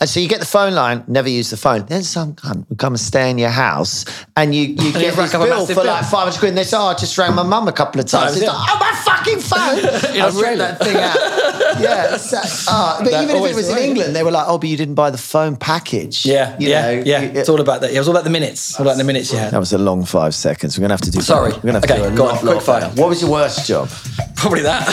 And 0.00 0.08
so 0.08 0.18
you 0.18 0.26
get 0.26 0.40
the 0.40 0.46
phone 0.46 0.72
line, 0.74 1.04
never 1.06 1.28
use 1.28 1.50
the 1.50 1.58
phone. 1.58 1.84
Then 1.84 2.02
some 2.02 2.32
cunt 2.34 2.66
will 2.70 2.76
come 2.76 2.94
and 2.94 3.00
stay 3.00 3.28
in 3.30 3.36
your 3.36 3.50
house 3.50 4.06
and 4.34 4.54
you, 4.54 4.62
you 4.62 4.92
get 5.04 5.14
rack 5.18 5.30
this 5.30 5.32
bill 5.32 5.66
for 5.66 5.74
bill. 5.74 5.84
like 5.84 6.06
500 6.06 6.38
quid. 6.38 6.48
And 6.50 6.58
they 6.58 6.64
say, 6.64 6.78
oh, 6.78 6.86
I 6.86 6.94
just 6.94 7.18
rang 7.18 7.34
my 7.34 7.42
mum 7.42 7.68
a 7.68 7.72
couple 7.72 8.00
of 8.00 8.06
times. 8.06 8.32
It's 8.36 8.44
yeah. 8.44 8.52
like, 8.52 8.66
oh, 8.70 8.78
my 8.80 8.92
fucking 9.04 9.40
phone. 9.40 9.60
I 10.22 10.30
ripped 10.40 10.58
that 10.58 10.78
thing 10.80 10.96
out. 10.96 11.16
yeah. 11.84 12.16
that- 12.16 12.64
ah, 12.68 13.00
but 13.02 13.10
That 13.10 13.24
even 13.24 13.36
if 13.36 13.50
it 13.50 13.54
was 13.54 13.68
in. 13.68 13.78
England, 13.78 14.16
they 14.16 14.22
were 14.22 14.30
like, 14.30 14.46
oh, 14.48 14.56
but 14.56 14.70
you 14.70 14.76
didn't 14.78 14.94
buy 14.94 15.10
the 15.10 15.18
phone 15.18 15.56
package. 15.56 16.24
Yeah, 16.24 16.56
You 16.58 16.68
yeah, 16.70 16.80
know, 16.80 17.02
yeah. 17.04 17.20
you- 17.22 17.38
it's 17.38 17.50
all 17.50 17.60
about 17.60 17.82
that. 17.82 17.90
Yeah, 17.92 17.96
It 17.96 18.00
was 18.00 18.08
all 18.08 18.14
about 18.14 18.24
the 18.24 18.30
minutes. 18.30 18.80
All 18.80 18.86
about 18.86 18.96
the 18.96 19.04
minutes 19.04 19.30
you 19.32 19.38
had. 19.38 19.52
that 19.52 19.58
was 19.60 19.74
a 19.74 19.78
long 19.78 20.04
five 20.06 20.34
seconds. 20.34 20.78
We're 20.78 20.82
gonna 20.82 20.94
have 20.94 21.02
to 21.02 21.10
do. 21.10 21.20
Sorry. 21.20 21.52
We're 21.52 21.60
gonna 21.60 21.72
have 21.74 21.82
to 21.82 21.92
Okay, 21.94 22.02
do 22.08 22.14
a 22.14 22.16
go 22.16 22.24
on, 22.28 22.34
lot, 22.36 22.40
quick 22.54 22.62
fire. 22.62 22.88
What 22.96 23.08
was 23.10 23.20
your 23.20 23.30
worst 23.30 23.66
job? 23.66 23.90
Probably 24.38 24.62
that. 24.62 24.86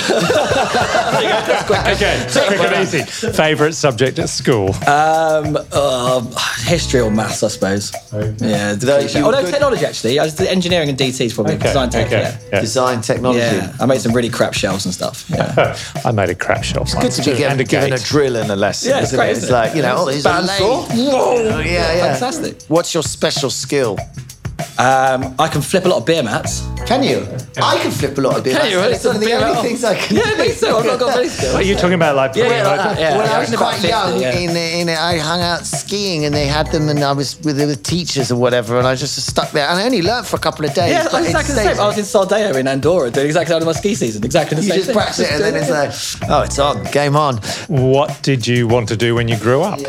Okay, 1.94 2.48
quick 2.48 2.60
and 2.60 2.84
easy. 2.84 3.04
Favorite 3.32 3.74
subject 3.74 4.20
at 4.20 4.30
school? 4.30 4.70
um, 4.88 5.58
uh, 5.72 6.22
history 6.64 7.00
or 7.02 7.12
maths, 7.12 7.44
I 7.44 7.48
suppose. 7.50 7.92
Yeah. 8.42 8.74
the 8.74 8.86
Though 8.86 9.00
cliche. 9.00 9.22
Oh 9.22 9.30
no, 9.32 9.42
could- 9.44 9.52
technology 9.52 9.86
actually. 9.86 10.20
I 10.20 10.24
was 10.24 10.40
engineering 10.42 10.90
and 10.90 10.98
DT's 10.98 11.22
is 11.22 11.34
probably 11.34 11.56
Okay, 11.56 11.68
design 11.68 11.90
tech. 11.90 12.08
okay, 12.08 12.22
Yeah. 12.22 12.38
yeah. 12.54 12.62
Design 12.62 13.02
technology. 13.02 13.40
Yeah, 13.40 13.76
I 13.80 13.86
made 13.86 14.02
some 14.02 14.14
really 14.14 14.30
crap 14.30 14.54
shells 14.54 14.86
and 14.86 14.94
stuff. 14.94 15.26
Yeah. 15.30 15.78
I 16.06 16.12
made 16.12 16.30
a 16.30 16.36
crap 16.36 16.64
shop. 16.64 16.88
Good 17.00 17.12
to 17.12 17.22
be 17.32 17.38
given, 17.38 17.58
given 17.66 17.94
a 17.94 17.98
drill 18.00 18.36
and 18.38 18.52
a 18.52 18.56
lesson. 18.56 18.90
Yeah, 18.90 18.98
it's 19.00 19.08
isn't 19.10 19.18
great, 19.20 19.30
it? 19.30 19.32
isn't 19.38 19.44
It's 19.44 19.50
it? 19.52 19.54
like, 19.54 19.76
you 19.76 19.82
know, 19.82 19.96
oh, 20.00 20.12
these 20.12 20.26
are 20.26 20.42
Bandsaw? 20.42 20.88
Whoa. 21.12 21.60
Yeah, 21.60 21.66
yeah. 21.66 22.12
Fantastic. 22.14 22.62
What's 22.68 22.94
your 22.94 23.04
special 23.04 23.50
skill? 23.50 23.98
Um, 24.78 25.34
I 25.40 25.48
can 25.48 25.62
flip 25.62 25.86
a 25.86 25.88
lot 25.88 26.00
of 26.00 26.06
beer 26.06 26.22
mats. 26.22 26.68
Can 26.86 27.02
you? 27.02 27.26
I 27.62 27.78
can 27.80 27.92
flip 27.92 28.18
a 28.18 28.22
lot 28.22 28.38
of 28.38 28.44
beer. 28.44 28.58
Can 28.60 28.70
you? 28.70 28.78
That's 28.78 29.02
some 29.02 29.16
of 29.16 29.22
the 29.22 29.32
only 29.34 29.62
things 29.62 29.84
I 29.86 29.96
can 29.96 30.18
Yeah, 30.18 30.36
me 30.38 30.54
too. 30.54 30.68
I've 30.68 30.86
not 30.86 31.00
got 31.00 31.16
many 31.16 31.30
skills. 31.30 31.56
Are 31.56 31.62
you 31.64 31.76
talking 31.76 31.94
about 31.94 32.16
like 32.18 32.36
Yeah, 32.36 32.48
yeah, 32.48 32.68
like- 32.68 32.78
like 32.78 32.86
that, 32.90 33.00
yeah. 33.00 33.18
when 33.18 33.26
yeah, 33.26 33.38
I 33.38 33.40
was 33.40 33.56
quite 33.56 33.82
young, 33.84 34.20
yeah. 34.20 34.38
in, 34.38 34.50
in 34.56 34.90
I 34.90 35.18
hung 35.18 35.42
out 35.42 35.66
skiing 35.66 36.26
and 36.26 36.36
they 36.36 36.46
had 36.46 36.68
them, 36.74 36.90
and 36.90 37.00
I 37.04 37.14
was 37.14 37.40
with 37.42 37.56
the 37.58 37.76
teachers 37.78 38.32
or 38.32 38.36
whatever, 38.36 38.78
and 38.78 38.86
I 38.86 38.96
just 38.96 39.16
stuck 39.26 39.52
there, 39.52 39.68
and 39.70 39.80
I 39.80 39.86
only 39.86 40.02
learnt 40.02 40.28
for 40.28 40.36
a 40.36 40.40
couple 40.40 40.66
of 40.66 40.74
days. 40.74 40.92
Yeah, 40.92 41.08
but 41.10 41.22
it's 41.22 41.30
exactly 41.30 41.56
the 41.56 41.62
stays- 41.62 41.78
same. 41.78 41.84
I 41.84 41.88
was 41.88 41.98
in 41.98 42.04
Soldeu 42.04 42.56
in 42.60 42.68
Andorra 42.68 43.10
doing 43.10 43.28
exactly 43.28 43.56
out 43.56 43.62
of 43.62 43.66
my 43.68 43.72
ski 43.74 43.96
season. 43.96 44.24
Exactly 44.26 44.58
the 44.58 44.64
You 44.64 44.70
same 44.70 44.80
You 44.80 44.84
just 44.84 44.94
practice 44.96 45.20
it, 45.20 45.32
and 45.32 45.42
then 45.42 45.56
it's 45.56 45.70
like, 46.20 46.30
oh, 46.30 46.42
it's 46.42 46.60
on, 46.60 46.84
game 46.92 47.16
on. 47.16 47.38
What 47.70 48.22
did 48.22 48.46
you 48.46 48.68
want 48.68 48.90
to 48.90 48.98
do 48.98 49.16
when 49.16 49.30
you 49.30 49.38
grew 49.38 49.62
up? 49.62 49.80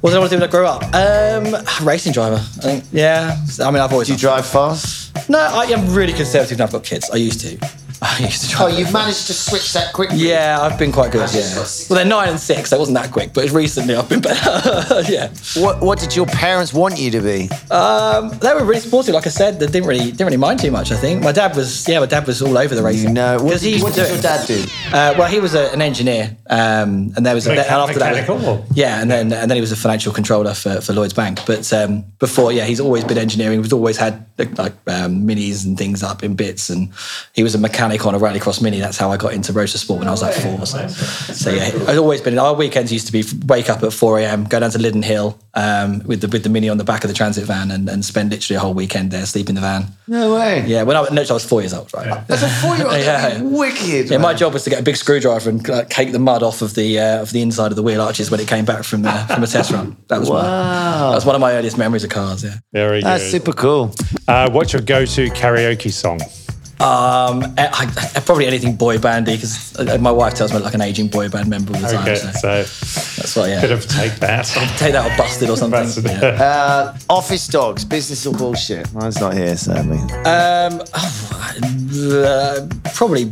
What 0.00 0.10
did 0.10 0.16
I 0.16 0.20
want 0.20 0.30
to 0.30 0.36
do 0.36 0.40
when 0.40 0.48
I 0.48 0.50
grew 0.50 0.66
up? 0.66 0.82
Um, 0.94 1.86
racing 1.86 2.12
driver. 2.12 2.36
I 2.36 2.60
think. 2.62 2.84
Yeah. 2.90 3.36
I 3.60 3.70
mean, 3.70 3.82
I've 3.82 3.92
always. 3.92 4.08
Do 4.08 4.14
you 4.14 4.18
drive 4.18 4.46
fast? 4.46 5.28
No, 5.28 5.38
I 5.38 5.64
am 5.64 5.94
really 5.94 6.14
conservative 6.14 6.58
now. 6.58 6.64
I've 6.64 6.72
got 6.72 6.84
kids. 6.84 7.10
I 7.10 7.16
used 7.16 7.40
to. 7.40 7.58
I 8.02 8.18
used 8.24 8.50
to 8.50 8.56
Oh, 8.62 8.66
you've 8.66 8.92
managed 8.92 9.26
to 9.26 9.34
switch 9.34 9.72
that 9.74 9.92
quickly. 9.92 10.18
Yeah, 10.18 10.58
I've 10.60 10.78
been 10.78 10.92
quite 10.92 11.12
good. 11.12 11.28
Yeah. 11.34 11.54
Well, 11.88 11.96
they're 11.96 12.04
nine 12.04 12.28
and 12.30 12.40
six. 12.40 12.70
That 12.70 12.78
wasn't 12.78 12.96
that 12.98 13.10
quick, 13.12 13.32
but 13.34 13.50
recently 13.50 13.94
I've 13.94 14.08
been 14.08 14.20
better. 14.20 15.02
yeah. 15.12 15.28
What 15.56 15.80
What 15.80 15.98
did 15.98 16.16
your 16.16 16.26
parents 16.26 16.72
want 16.72 16.98
you 16.98 17.10
to 17.12 17.20
be? 17.20 17.48
Um, 17.70 18.30
they 18.38 18.54
were 18.54 18.64
really 18.64 18.80
supportive. 18.80 19.14
Like 19.14 19.26
I 19.26 19.30
said, 19.30 19.60
they 19.60 19.66
didn't 19.66 19.86
really 19.86 20.10
didn't 20.10 20.26
really 20.26 20.36
mind 20.38 20.60
too 20.60 20.70
much. 20.70 20.92
I 20.92 20.96
think 20.96 21.22
my 21.22 21.32
dad 21.32 21.54
was. 21.56 21.86
Yeah, 21.88 22.00
my 22.00 22.06
dad 22.06 22.26
was 22.26 22.40
all 22.42 22.56
over 22.56 22.74
the 22.74 22.82
racing. 22.82 23.08
You 23.08 23.14
know, 23.14 23.36
what, 23.42 23.52
'Cause 23.52 23.62
he 23.62 23.72
did, 23.74 23.82
what 23.82 23.94
did 23.94 24.08
your 24.10 24.20
dad 24.22 24.46
do? 24.46 24.64
Uh, 24.92 25.14
well, 25.18 25.28
he 25.28 25.40
was 25.40 25.54
a, 25.54 25.70
an 25.72 25.82
engineer, 25.82 26.36
um, 26.48 27.12
and 27.16 27.26
there 27.26 27.34
was 27.34 27.46
a, 27.46 27.50
and 27.50 27.58
after 27.60 27.98
that, 27.98 28.14
mechanical 28.14 28.44
or- 28.46 28.64
yeah, 28.74 29.00
and 29.02 29.10
then 29.10 29.32
and 29.32 29.50
then 29.50 29.56
he 29.56 29.60
was 29.60 29.72
a 29.72 29.76
financial 29.76 30.12
controller 30.12 30.54
for, 30.54 30.80
for 30.80 30.92
Lloyd's 30.92 31.12
Bank. 31.14 31.40
But 31.46 31.70
um, 31.72 32.04
before, 32.18 32.52
yeah, 32.52 32.64
he's 32.64 32.80
always 32.80 33.04
been 33.04 33.18
engineering. 33.18 33.62
He's 33.62 33.72
always 33.72 33.96
had 33.96 34.24
like, 34.38 34.56
like 34.58 34.72
um, 34.86 35.26
minis 35.26 35.66
and 35.66 35.76
things 35.76 36.02
up 36.02 36.22
in 36.22 36.34
bits, 36.34 36.70
and 36.70 36.90
he 37.34 37.42
was 37.42 37.54
a 37.54 37.58
mechanic 37.58 37.89
on 37.98 38.14
a 38.14 38.18
rallycross 38.18 38.62
mini. 38.62 38.78
That's 38.80 38.96
how 38.98 39.10
I 39.10 39.16
got 39.16 39.32
into 39.34 39.52
motor 39.52 39.78
sport 39.78 39.98
when 39.98 40.08
I 40.08 40.10
was 40.10 40.22
like 40.22 40.34
four. 40.34 40.64
So, 40.66 40.86
so 40.88 41.50
yeah, 41.50 41.66
I've 41.88 41.98
always 41.98 42.20
been. 42.20 42.38
Our 42.38 42.54
weekends 42.54 42.92
used 42.92 43.06
to 43.06 43.12
be 43.12 43.24
wake 43.46 43.68
up 43.70 43.82
at 43.82 43.92
four 43.92 44.18
a.m., 44.18 44.44
go 44.44 44.60
down 44.60 44.70
to 44.70 44.78
Lydden 44.78 45.02
Hill 45.02 45.38
um, 45.54 46.02
with 46.06 46.20
the 46.20 46.28
with 46.28 46.42
the 46.44 46.48
mini 46.48 46.68
on 46.68 46.78
the 46.78 46.84
back 46.84 47.04
of 47.04 47.08
the 47.08 47.14
transit 47.14 47.44
van, 47.44 47.70
and, 47.70 47.88
and 47.88 48.04
spend 48.04 48.30
literally 48.30 48.56
a 48.56 48.60
whole 48.60 48.74
weekend 48.74 49.10
there, 49.10 49.26
sleep 49.26 49.48
in 49.48 49.54
the 49.54 49.60
van. 49.60 49.86
No 50.06 50.34
way. 50.34 50.64
Yeah, 50.66 50.82
when 50.84 50.96
I, 50.96 51.02
no, 51.10 51.22
I 51.28 51.32
was 51.32 51.44
four 51.44 51.60
years 51.60 51.72
old, 51.74 51.92
right? 51.94 52.22
As 52.28 52.42
a 52.42 52.48
four-year-old, 52.48 52.94
Yeah. 53.00 53.40
wicked. 53.42 54.10
Yeah, 54.10 54.18
my 54.18 54.34
job 54.34 54.52
was 54.52 54.64
to 54.64 54.70
get 54.70 54.80
a 54.80 54.82
big 54.82 54.96
screwdriver 54.96 55.50
and 55.50 55.68
uh, 55.70 55.84
cake 55.86 56.12
the 56.12 56.18
mud 56.18 56.42
off 56.42 56.62
of 56.62 56.74
the 56.74 56.98
uh, 56.98 57.22
of 57.22 57.30
the 57.32 57.42
inside 57.42 57.72
of 57.72 57.76
the 57.76 57.82
wheel 57.82 58.00
arches 58.00 58.30
when 58.30 58.40
it 58.40 58.48
came 58.48 58.64
back 58.64 58.84
from 58.84 59.04
uh, 59.06 59.26
from 59.26 59.42
a 59.42 59.46
test 59.46 59.70
run. 59.70 59.96
That 60.08 60.18
was 60.20 60.28
my, 60.30 60.42
that 60.42 61.14
was 61.14 61.24
one 61.26 61.34
of 61.34 61.40
my 61.40 61.52
earliest 61.52 61.78
memories 61.78 62.04
of 62.04 62.10
cars. 62.10 62.44
Yeah. 62.44 62.54
Very 62.72 63.02
That's 63.02 63.22
good. 63.24 63.30
super 63.30 63.52
cool. 63.52 63.94
Uh, 64.28 64.50
what's 64.50 64.72
your 64.72 64.82
go-to 64.82 65.28
karaoke 65.30 65.92
song? 65.92 66.20
Um, 66.80 67.42
I, 67.58 67.92
I, 68.16 68.20
probably 68.20 68.46
anything 68.46 68.74
boy 68.74 68.98
bandy 68.98 69.34
because 69.36 69.76
my 70.00 70.10
wife 70.10 70.32
tells 70.32 70.50
me 70.50 70.56
I'm 70.56 70.62
like 70.62 70.72
an 70.72 70.80
aging 70.80 71.08
boy 71.08 71.28
band 71.28 71.50
member 71.50 71.74
all 71.74 71.80
the 71.80 71.88
time. 71.88 72.02
Okay, 72.08 72.14
So 72.16 72.62
so 72.64 73.20
that's 73.20 73.36
why. 73.36 73.48
Yeah. 73.48 73.60
could 73.60 73.70
have 73.70 73.86
take 73.86 74.14
that. 74.20 74.46
Take 74.78 74.92
that 74.92 75.04
or 75.12 75.14
busted 75.16 75.50
or 75.50 75.56
something. 75.58 75.82
Busted. 75.82 76.04
Yeah. 76.04 76.38
Uh, 76.50 76.96
office 77.10 77.46
dogs, 77.46 77.84
business 77.84 78.26
or 78.26 78.32
bullshit? 78.32 78.90
Mine's 78.94 79.20
not 79.20 79.34
here, 79.34 79.56
sadly. 79.56 79.98
Um, 80.24 80.80
uh, 82.24 82.66
probably 82.94 83.30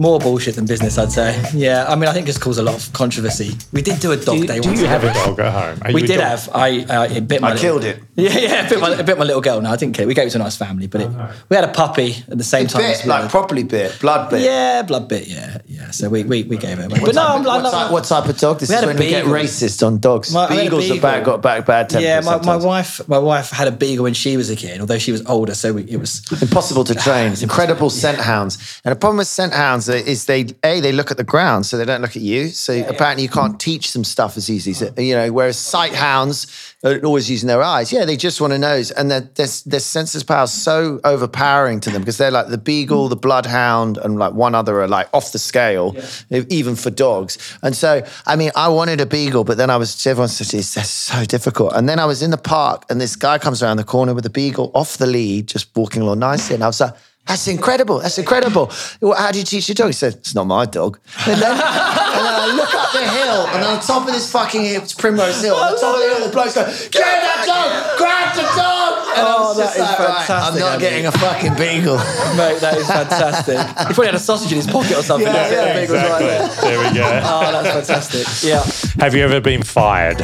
more 0.00 0.18
bullshit 0.18 0.56
than 0.56 0.64
business, 0.66 0.96
I'd 0.98 1.12
say. 1.12 1.40
Yeah, 1.54 1.84
I 1.86 1.94
mean, 1.94 2.08
I 2.08 2.12
think 2.12 2.28
it's 2.28 2.38
caused 2.38 2.58
a 2.58 2.62
lot 2.62 2.74
of 2.74 2.92
controversy. 2.92 3.52
We 3.72 3.82
did 3.82 4.00
do 4.00 4.12
a 4.12 4.16
dog 4.16 4.38
Do, 4.38 4.46
day 4.46 4.58
do 4.60 4.68
once. 4.70 4.80
you 4.80 4.86
have 4.86 5.04
a 5.04 5.12
dog 5.12 5.38
at 5.38 5.52
home? 5.52 5.78
Are 5.84 5.92
We 5.92 6.00
did 6.02 6.16
dog- 6.16 6.26
have. 6.26 6.48
I, 6.54 6.84
I 6.88 7.06
it 7.08 7.28
bit 7.28 7.40
my. 7.42 7.50
I 7.50 7.52
little- 7.52 7.80
killed 7.80 7.84
it. 7.84 8.02
Yeah, 8.20 8.36
yeah, 8.38 8.64
it 8.66 8.68
bit, 8.68 8.80
my, 8.80 8.90
it 8.98 9.06
bit 9.06 9.16
my 9.18 9.24
little 9.24 9.40
girl. 9.40 9.62
No, 9.62 9.70
I 9.70 9.76
didn't 9.76 9.94
kill 9.94 10.02
it. 10.04 10.08
We 10.08 10.12
gave 10.14 10.26
it 10.26 10.30
to 10.32 10.36
a 10.38 10.42
nice 10.42 10.54
family, 10.56 10.86
but 10.88 11.00
it, 11.00 11.08
oh, 11.10 11.32
we 11.48 11.56
had 11.56 11.64
a 11.64 11.72
puppy 11.72 12.16
at 12.28 12.36
the 12.36 12.44
same 12.44 12.66
time. 12.66 12.82
as 12.82 12.98
Bit, 12.98 13.04
we 13.06 13.10
like 13.10 13.22
had- 13.22 13.30
properly 13.30 13.62
bit, 13.62 13.98
blood 14.00 14.28
bit. 14.28 14.42
yeah, 14.42 14.82
blood 14.82 15.08
bit. 15.08 15.26
Yeah, 15.26 15.58
yeah. 15.66 15.90
So 15.90 16.10
we 16.10 16.24
we, 16.24 16.42
we 16.42 16.58
gave 16.58 16.78
it. 16.78 16.84
Away. 16.86 16.98
What 17.00 17.06
But 17.06 17.14
no, 17.14 17.22
type 17.22 17.30
I'm 17.36 17.40
of- 17.40 17.46
like, 17.46 17.62
what, 17.62 17.70
type, 17.72 17.90
what 17.92 18.04
type 18.04 18.28
of 18.28 18.38
dog? 18.38 18.58
This 18.60 18.68
We 18.68 18.74
is 18.76 18.82
a 18.82 18.86
when 18.88 18.96
we 18.98 19.08
get 19.08 19.24
beagle. 19.24 19.38
racist 19.38 19.86
on 19.86 19.98
dogs. 20.00 20.34
My- 20.34 20.48
we 20.50 20.56
had 20.56 20.60
a 20.60 20.64
Beagles 20.66 20.84
are 20.90 20.94
beagle. 20.94 21.00
bad, 21.10 21.24
got 21.24 21.40
back 21.42 21.64
bad 21.66 21.88
tempers. 21.88 22.04
Yeah, 22.04 22.20
my, 22.20 22.36
my 22.44 22.56
wife 22.56 23.06
my 23.08 23.18
wife 23.18 23.50
had 23.50 23.68
a 23.68 23.72
beagle 23.72 24.02
when 24.04 24.12
she 24.14 24.36
was 24.36 24.50
a 24.50 24.56
kid, 24.56 24.80
although 24.80 24.98
she 24.98 25.12
was 25.12 25.24
older, 25.24 25.54
so 25.54 25.72
we, 25.72 25.84
it 25.84 25.96
was 25.98 26.20
Impossible 26.42 26.84
to 26.84 26.94
train. 26.94 27.32
Incredible 27.40 27.88
scent 27.88 28.18
hounds. 28.18 28.80
And 28.84 28.92
the 28.92 28.96
problem 28.96 29.16
with 29.18 29.28
scent 29.28 29.54
hounds 29.54 29.88
is 29.94 30.26
they 30.26 30.46
a 30.64 30.80
they 30.80 30.92
look 30.92 31.10
at 31.10 31.16
the 31.16 31.24
ground, 31.24 31.66
so 31.66 31.76
they 31.76 31.84
don't 31.84 32.02
look 32.02 32.16
at 32.16 32.22
you. 32.22 32.48
So 32.48 32.72
apparently 32.88 33.22
you 33.22 33.28
can't 33.28 33.58
teach 33.58 33.92
them 33.92 34.04
stuff 34.04 34.36
as 34.36 34.50
easy. 34.50 34.72
So, 34.72 34.92
you 34.96 35.14
know, 35.14 35.32
whereas 35.32 35.56
oh, 35.56 35.70
sight 35.70 35.94
hounds, 35.94 36.46
are 36.82 36.98
always 37.04 37.30
using 37.30 37.46
their 37.46 37.62
eyes. 37.62 37.92
Yeah, 37.92 38.06
they 38.06 38.16
just 38.16 38.40
want 38.40 38.52
to 38.52 38.58
nose, 38.58 38.90
and 38.90 39.10
their 39.10 39.20
their, 39.20 39.48
their 39.66 39.80
senses 39.80 40.24
power 40.24 40.44
is 40.44 40.52
so 40.52 41.00
overpowering 41.04 41.80
to 41.80 41.90
them 41.90 42.00
because 42.00 42.16
they're 42.16 42.30
like 42.30 42.48
the 42.48 42.58
beagle, 42.58 43.08
the 43.08 43.16
bloodhound, 43.16 43.98
and 43.98 44.18
like 44.18 44.32
one 44.32 44.54
other 44.54 44.80
are 44.80 44.88
like 44.88 45.08
off 45.12 45.32
the 45.32 45.38
scale, 45.38 45.94
e- 46.30 46.44
even 46.48 46.76
for 46.76 46.90
dogs. 46.90 47.36
And 47.62 47.76
so, 47.76 48.02
I 48.26 48.36
mean, 48.36 48.50
I 48.56 48.68
wanted 48.68 49.00
a 49.00 49.06
beagle, 49.06 49.44
but 49.44 49.58
then 49.58 49.68
I 49.68 49.76
was 49.76 50.06
everyone 50.06 50.28
said 50.28 50.58
it's 50.58 50.74
that's 50.74 50.88
so 50.88 51.24
difficult. 51.24 51.74
And 51.74 51.88
then 51.88 51.98
I 51.98 52.06
was 52.06 52.22
in 52.22 52.30
the 52.30 52.38
park, 52.38 52.84
and 52.88 53.00
this 53.00 53.14
guy 53.14 53.38
comes 53.38 53.62
around 53.62 53.76
the 53.76 53.84
corner 53.84 54.14
with 54.14 54.24
a 54.24 54.30
beagle 54.30 54.70
off 54.74 54.96
the 54.96 55.06
lead, 55.06 55.48
just 55.48 55.76
walking 55.76 56.02
along 56.02 56.20
nicely, 56.20 56.54
and 56.54 56.64
I 56.64 56.68
was 56.68 56.80
like. 56.80 56.94
That's 57.26 57.46
incredible. 57.46 58.00
That's 58.00 58.18
incredible. 58.18 58.72
Well, 59.00 59.14
How 59.16 59.30
do 59.30 59.38
you 59.38 59.44
teach 59.44 59.68
your 59.68 59.74
dog? 59.76 59.86
He 59.88 59.92
said, 59.92 60.14
It's 60.14 60.34
not 60.34 60.46
my 60.48 60.64
dog. 60.66 60.98
And 61.28 61.40
then, 61.40 61.50
and 61.52 61.60
then 61.60 62.34
I 62.34 62.52
look 62.56 62.74
up 62.74 62.92
the 62.92 63.06
hill, 63.06 63.46
and 63.54 63.64
on 63.64 63.80
top 63.80 64.08
of 64.08 64.12
this 64.14 64.32
fucking 64.32 64.64
hill, 64.64 64.82
it's 64.82 64.94
Primrose 64.94 65.40
Hill, 65.42 65.54
on 65.54 65.72
the 65.74 65.78
top 65.78 65.94
of 65.94 66.00
the 66.02 66.08
hill, 66.08 66.26
the 66.26 66.32
bloke's 66.32 66.54
going, 66.56 66.66
Get 66.90 66.92
that 67.04 67.44
dog! 67.46 67.98
Grab 67.98 68.34
the 68.34 68.42
dog! 68.42 69.16
And 69.16 69.26
I 69.26 69.34
Oh, 69.36 69.48
was 69.48 69.58
just 69.58 69.76
that 69.76 69.82
is 69.82 69.88
like, 69.90 69.98
right, 70.00 70.08
I'm 70.08 70.26
fantastic, 70.26 70.60
not 70.60 70.72
Andy. 70.72 70.84
getting 70.84 71.06
a 71.06 71.12
fucking 71.12 71.54
beagle. 71.54 71.96
Mate, 72.36 72.60
that 72.60 72.76
is 72.78 72.86
fantastic. 72.88 73.58
he 73.58 73.84
probably 73.94 74.06
had 74.06 74.14
a 74.16 74.18
sausage 74.18 74.50
in 74.50 74.56
his 74.56 74.66
pocket 74.66 74.96
or 74.98 75.02
something. 75.02 75.26
Yeah, 75.32 75.50
Yeah, 75.50 75.64
yeah, 75.66 75.74
big 75.74 75.90
was 75.90 76.02
right 76.02 76.18
there. 76.18 76.44
Exactly. 76.46 76.68
There 76.70 76.78
we 76.90 76.94
go. 76.98 77.20
Oh, 77.24 77.62
that's 77.62 77.86
fantastic. 77.88 78.48
Yeah. 78.48 79.02
Have 79.04 79.14
you 79.14 79.22
ever 79.22 79.40
been 79.40 79.62
fired? 79.62 80.20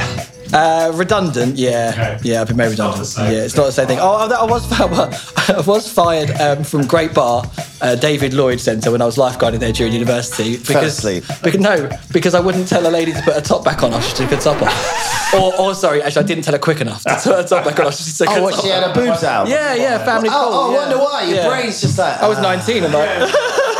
Uh, 0.53 0.93
redundant, 0.95 1.57
yeah, 1.57 2.19
yeah. 2.23 2.41
I've 2.41 2.49
been 2.49 2.57
made 2.57 2.71
redundant. 2.71 3.13
Yeah, 3.19 3.31
it's 3.45 3.57
not 3.57 3.67
the 3.67 3.73
same 3.73 3.87
thing. 3.87 3.99
Oh, 4.01 4.13
I 4.15 4.27
I 4.33 4.45
was 4.45 4.71
I 5.51 5.61
was 5.67 5.91
fired 5.93 6.31
um, 6.41 6.65
from 6.65 6.87
Great 6.87 7.13
Barr, 7.15 7.45
uh, 7.81 7.95
David 7.97 8.33
Lloyd 8.35 8.61
Centre 8.61 8.91
when 8.91 9.03
I 9.03 9.07
was 9.07 9.17
lifeguarding 9.17 9.59
there 9.61 9.73
during 9.73 9.93
university 9.93 10.57
because, 10.57 10.99
asleep. 10.99 11.25
because 11.43 11.61
no, 11.61 11.89
because 12.13 12.35
I 12.35 12.41
wouldn't 12.41 12.69
tell 12.69 12.87
a 12.87 12.91
lady 12.91 13.13
to 13.13 13.23
put 13.23 13.35
her 13.35 13.41
top 13.41 13.65
back 13.65 13.83
on 13.83 13.93
after 13.93 14.09
she 14.09 14.17
took 14.17 14.31
her 14.31 14.41
top 14.41 14.63
off. 14.63 15.13
Or, 15.35 15.53
or 15.61 15.75
sorry, 15.75 16.01
actually, 16.03 16.23
I 16.23 16.27
didn't 16.29 16.45
tell 16.45 16.55
her 16.55 16.59
quick 16.59 16.81
enough 16.81 17.03
to 17.03 17.11
put 17.15 17.25
her 17.35 17.43
top 17.43 17.65
back 17.65 17.79
on 17.81 17.87
after 17.89 18.05
she 18.05 18.13
took 18.17 18.29
her 18.29 18.39
Oh, 18.39 18.43
what, 18.45 18.55
top 18.55 18.63
she 18.65 18.71
had 18.71 18.85
off. 18.85 18.95
her 18.95 19.05
boobs 19.07 19.25
out? 19.25 19.49
Yeah, 19.49 19.75
yeah, 19.75 20.03
family 20.05 20.29
Oh, 20.31 20.33
pool. 20.33 20.55
oh, 20.55 20.71
I 20.71 20.73
yeah. 20.73 20.79
wonder 20.79 20.99
why. 20.99 21.23
Your 21.25 21.35
Yeah. 21.37 21.49
brain's 21.49 21.81
just 21.81 21.99
like. 21.99 22.23
I 22.23 22.29
was 22.29 22.39
ah, 22.39 22.43
19 22.43 22.85
and 22.85 22.95
like 22.95 23.09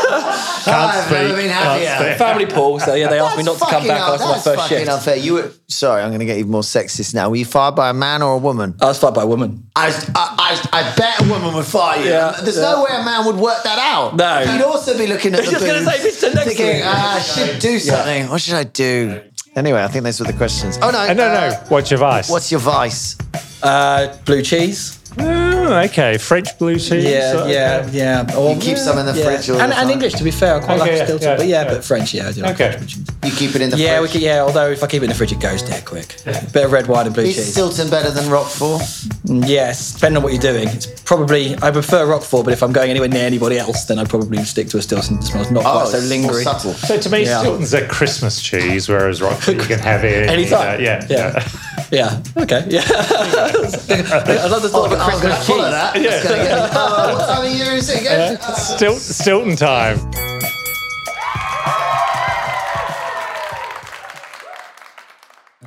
I've 0.09 1.11
never 1.11 1.35
been 1.35 1.49
happier. 1.49 2.15
family 2.17 2.45
pool, 2.45 2.79
so 2.79 2.93
yeah, 2.93 3.07
they 3.09 3.19
asked 3.19 3.37
me 3.37 3.43
not 3.43 3.57
to 3.59 3.65
come 3.65 3.87
back 3.87 4.01
un- 4.01 4.13
after 4.13 4.25
my 4.25 4.31
that's 4.33 4.43
first 4.43 4.59
fucking 4.61 4.77
shift. 4.79 4.89
unfair. 4.91 5.15
You 5.17 5.33
were 5.35 5.51
sorry. 5.67 6.01
I'm 6.01 6.09
going 6.09 6.19
to 6.19 6.25
get 6.25 6.37
even 6.37 6.51
more 6.51 6.61
sexist 6.61 7.13
now. 7.13 7.29
Were 7.29 7.35
you 7.35 7.45
fired 7.45 7.75
by 7.75 7.89
a 7.89 7.93
man 7.93 8.21
or 8.21 8.33
a 8.35 8.37
woman? 8.37 8.75
I 8.81 8.85
was 8.85 8.99
fired 8.99 9.13
by 9.15 9.23
a 9.23 9.27
woman. 9.27 9.69
I, 9.75 9.87
I, 10.15 10.59
I, 10.73 10.79
I 10.81 10.95
bet 10.95 11.21
a 11.21 11.29
woman 11.29 11.53
would 11.53 11.65
fire 11.65 11.99
you. 12.01 12.09
Yeah, 12.09 12.39
There's 12.41 12.55
yeah. 12.57 12.63
no 12.63 12.83
way 12.83 12.89
a 12.91 13.03
man 13.03 13.25
would 13.25 13.35
work 13.37 13.63
that 13.63 13.79
out. 13.79 14.15
No. 14.15 14.45
He'd 14.51 14.61
also 14.63 14.97
be 14.97 15.07
looking 15.07 15.33
at 15.33 15.43
the 15.45 15.51
Just 15.51 15.65
gonna 15.65 15.79
boobs, 15.79 16.17
say, 16.17 16.27
"Mr. 16.29 16.33
next 16.35 16.47
thinking, 16.47 16.81
ah, 16.83 17.15
I 17.17 17.19
should 17.21 17.59
do 17.59 17.79
something. 17.79 18.29
What 18.29 18.41
should 18.41 18.55
I 18.55 18.63
do? 18.63 19.21
Anyway, 19.55 19.81
I 19.83 19.87
think 19.87 20.03
those 20.03 20.19
were 20.19 20.27
the 20.27 20.33
questions. 20.33 20.77
Oh 20.81 20.91
no, 20.91 20.99
Uh, 20.99 21.13
no, 21.13 21.27
uh, 21.27 21.49
no. 21.49 21.55
What's 21.69 21.89
your 21.89 21.99
vice? 21.99 22.29
What's 22.29 22.51
your 22.51 22.59
vice? 22.59 23.17
Uh, 23.63 24.15
blue 24.25 24.43
cheese. 24.43 24.96
Oh, 25.19 25.81
okay, 25.85 26.17
French 26.17 26.57
blue 26.57 26.77
cheese. 26.79 27.03
Yeah, 27.03 27.33
Okay. 27.37 27.53
yeah, 27.53 27.89
yeah. 27.91 28.35
Or, 28.37 28.53
You 28.53 28.59
keep 28.61 28.77
some 28.77 28.97
in 28.99 29.05
the 29.05 29.13
yeah. 29.13 29.23
fridge 29.25 29.49
all 29.49 29.57
the 29.57 29.63
and, 29.63 29.73
and? 29.73 29.89
English, 29.91 30.13
to 30.13 30.23
be 30.23 30.31
fair, 30.31 30.55
I 30.55 30.59
quite 30.59 30.79
Okay, 30.79 30.79
like 30.79 30.91
yeah, 30.91 31.03
Stilton, 31.05 31.27
yeah, 31.29 31.35
but 31.37 31.47
yeah, 31.47 31.63
yeah. 31.63 31.73
but 31.73 31.83
French, 31.83 32.13
yeah, 32.13 32.27
I 32.27 32.31
do 32.31 32.41
like 32.41 32.53
Okay. 32.55 32.71
French 32.77 32.93
cheese. 32.95 33.07
You 33.25 33.31
keep 33.31 33.55
it 33.55 33.61
in 33.61 33.69
the 33.71 33.75
fridge. 33.77 33.85
Yeah, 33.87 33.99
we 33.99 34.07
fridge. 34.07 34.11
could, 34.13 34.21
yeah. 34.21 34.39
Although 34.41 34.69
if 34.71 34.83
I 34.83 34.87
keep 34.87 35.01
it 35.01 35.05
in 35.05 35.09
the 35.09 35.15
fridge, 35.15 35.31
it 35.33 35.39
goes 35.41 35.61
dead 35.63 35.83
quick. 35.83 36.15
Bit 36.53 36.55
of 36.65 36.71
red 36.71 36.87
wine 36.87 37.05
and 37.07 37.13
blue 37.15 37.23
Is 37.25 37.35
cheese. 37.35 37.51
Stilton 37.51 37.89
better 37.89 38.11
than 38.11 38.29
Roquefort? 38.29 38.81
yes, 39.25 39.93
depending 39.93 40.17
on 40.17 40.23
what 40.23 40.31
you're 40.31 40.41
doing. 40.41 40.69
It's 40.69 40.85
probably 41.01 41.55
I 41.61 41.71
prefer 41.71 42.05
Roquefort, 42.07 42.45
but 42.45 42.53
if 42.53 42.63
I'm 42.63 42.71
going 42.71 42.89
anywhere 42.89 43.09
near 43.09 43.25
anybody 43.25 43.57
else, 43.57 43.85
then 43.85 43.99
I'd 43.99 44.09
probably 44.09 44.43
stick 44.45 44.69
to 44.69 44.77
a 44.77 44.81
Stilton 44.81 45.17
It 45.17 45.23
smells 45.23 45.51
not 45.51 45.63
quite 45.63 45.87
so 45.89 45.97
Oh, 45.97 46.01
it's 46.01 46.09
more 46.09 46.31
lingery. 46.31 46.43
subtle. 46.43 46.73
So 46.73 46.97
to 46.97 47.09
me, 47.09 47.25
Yeah. 47.25 47.39
Stilton's 47.39 47.73
a 47.73 47.85
Christmas 47.87 48.41
cheese, 48.41 48.87
whereas 48.87 49.21
Roquefort 49.21 49.55
you 49.57 49.61
can 49.63 49.79
have 49.79 50.05
it 50.05 50.29
Anytime. 50.37 50.77
uh, 50.77 50.81
yeah, 50.81 51.05
yeah, 51.09 51.47
yeah. 51.91 52.21
Okay, 52.37 52.65
yeah. 52.69 52.81
I 52.87 54.47
love 54.47 54.61
the 54.61 54.69
thought 54.69 54.91
of 54.91 54.99
a 55.09 55.15
I'm 55.15 55.21
going 55.21 55.33
Christmas 55.35 55.47
follow 55.47 55.63
cheese. 55.63 55.71
that. 55.71 55.95
It's 55.97 56.23
gonna 56.27 56.43
get- 56.43 56.57
uh, 56.75 57.15
what 57.15 57.27
time 57.27 57.45
of 57.45 57.51
year 57.51 57.73
is 57.73 57.89
it 57.89 58.01
again? 58.01 58.39
Stil- 58.55 58.95
Stilton 58.99 59.55
time. 59.55 59.97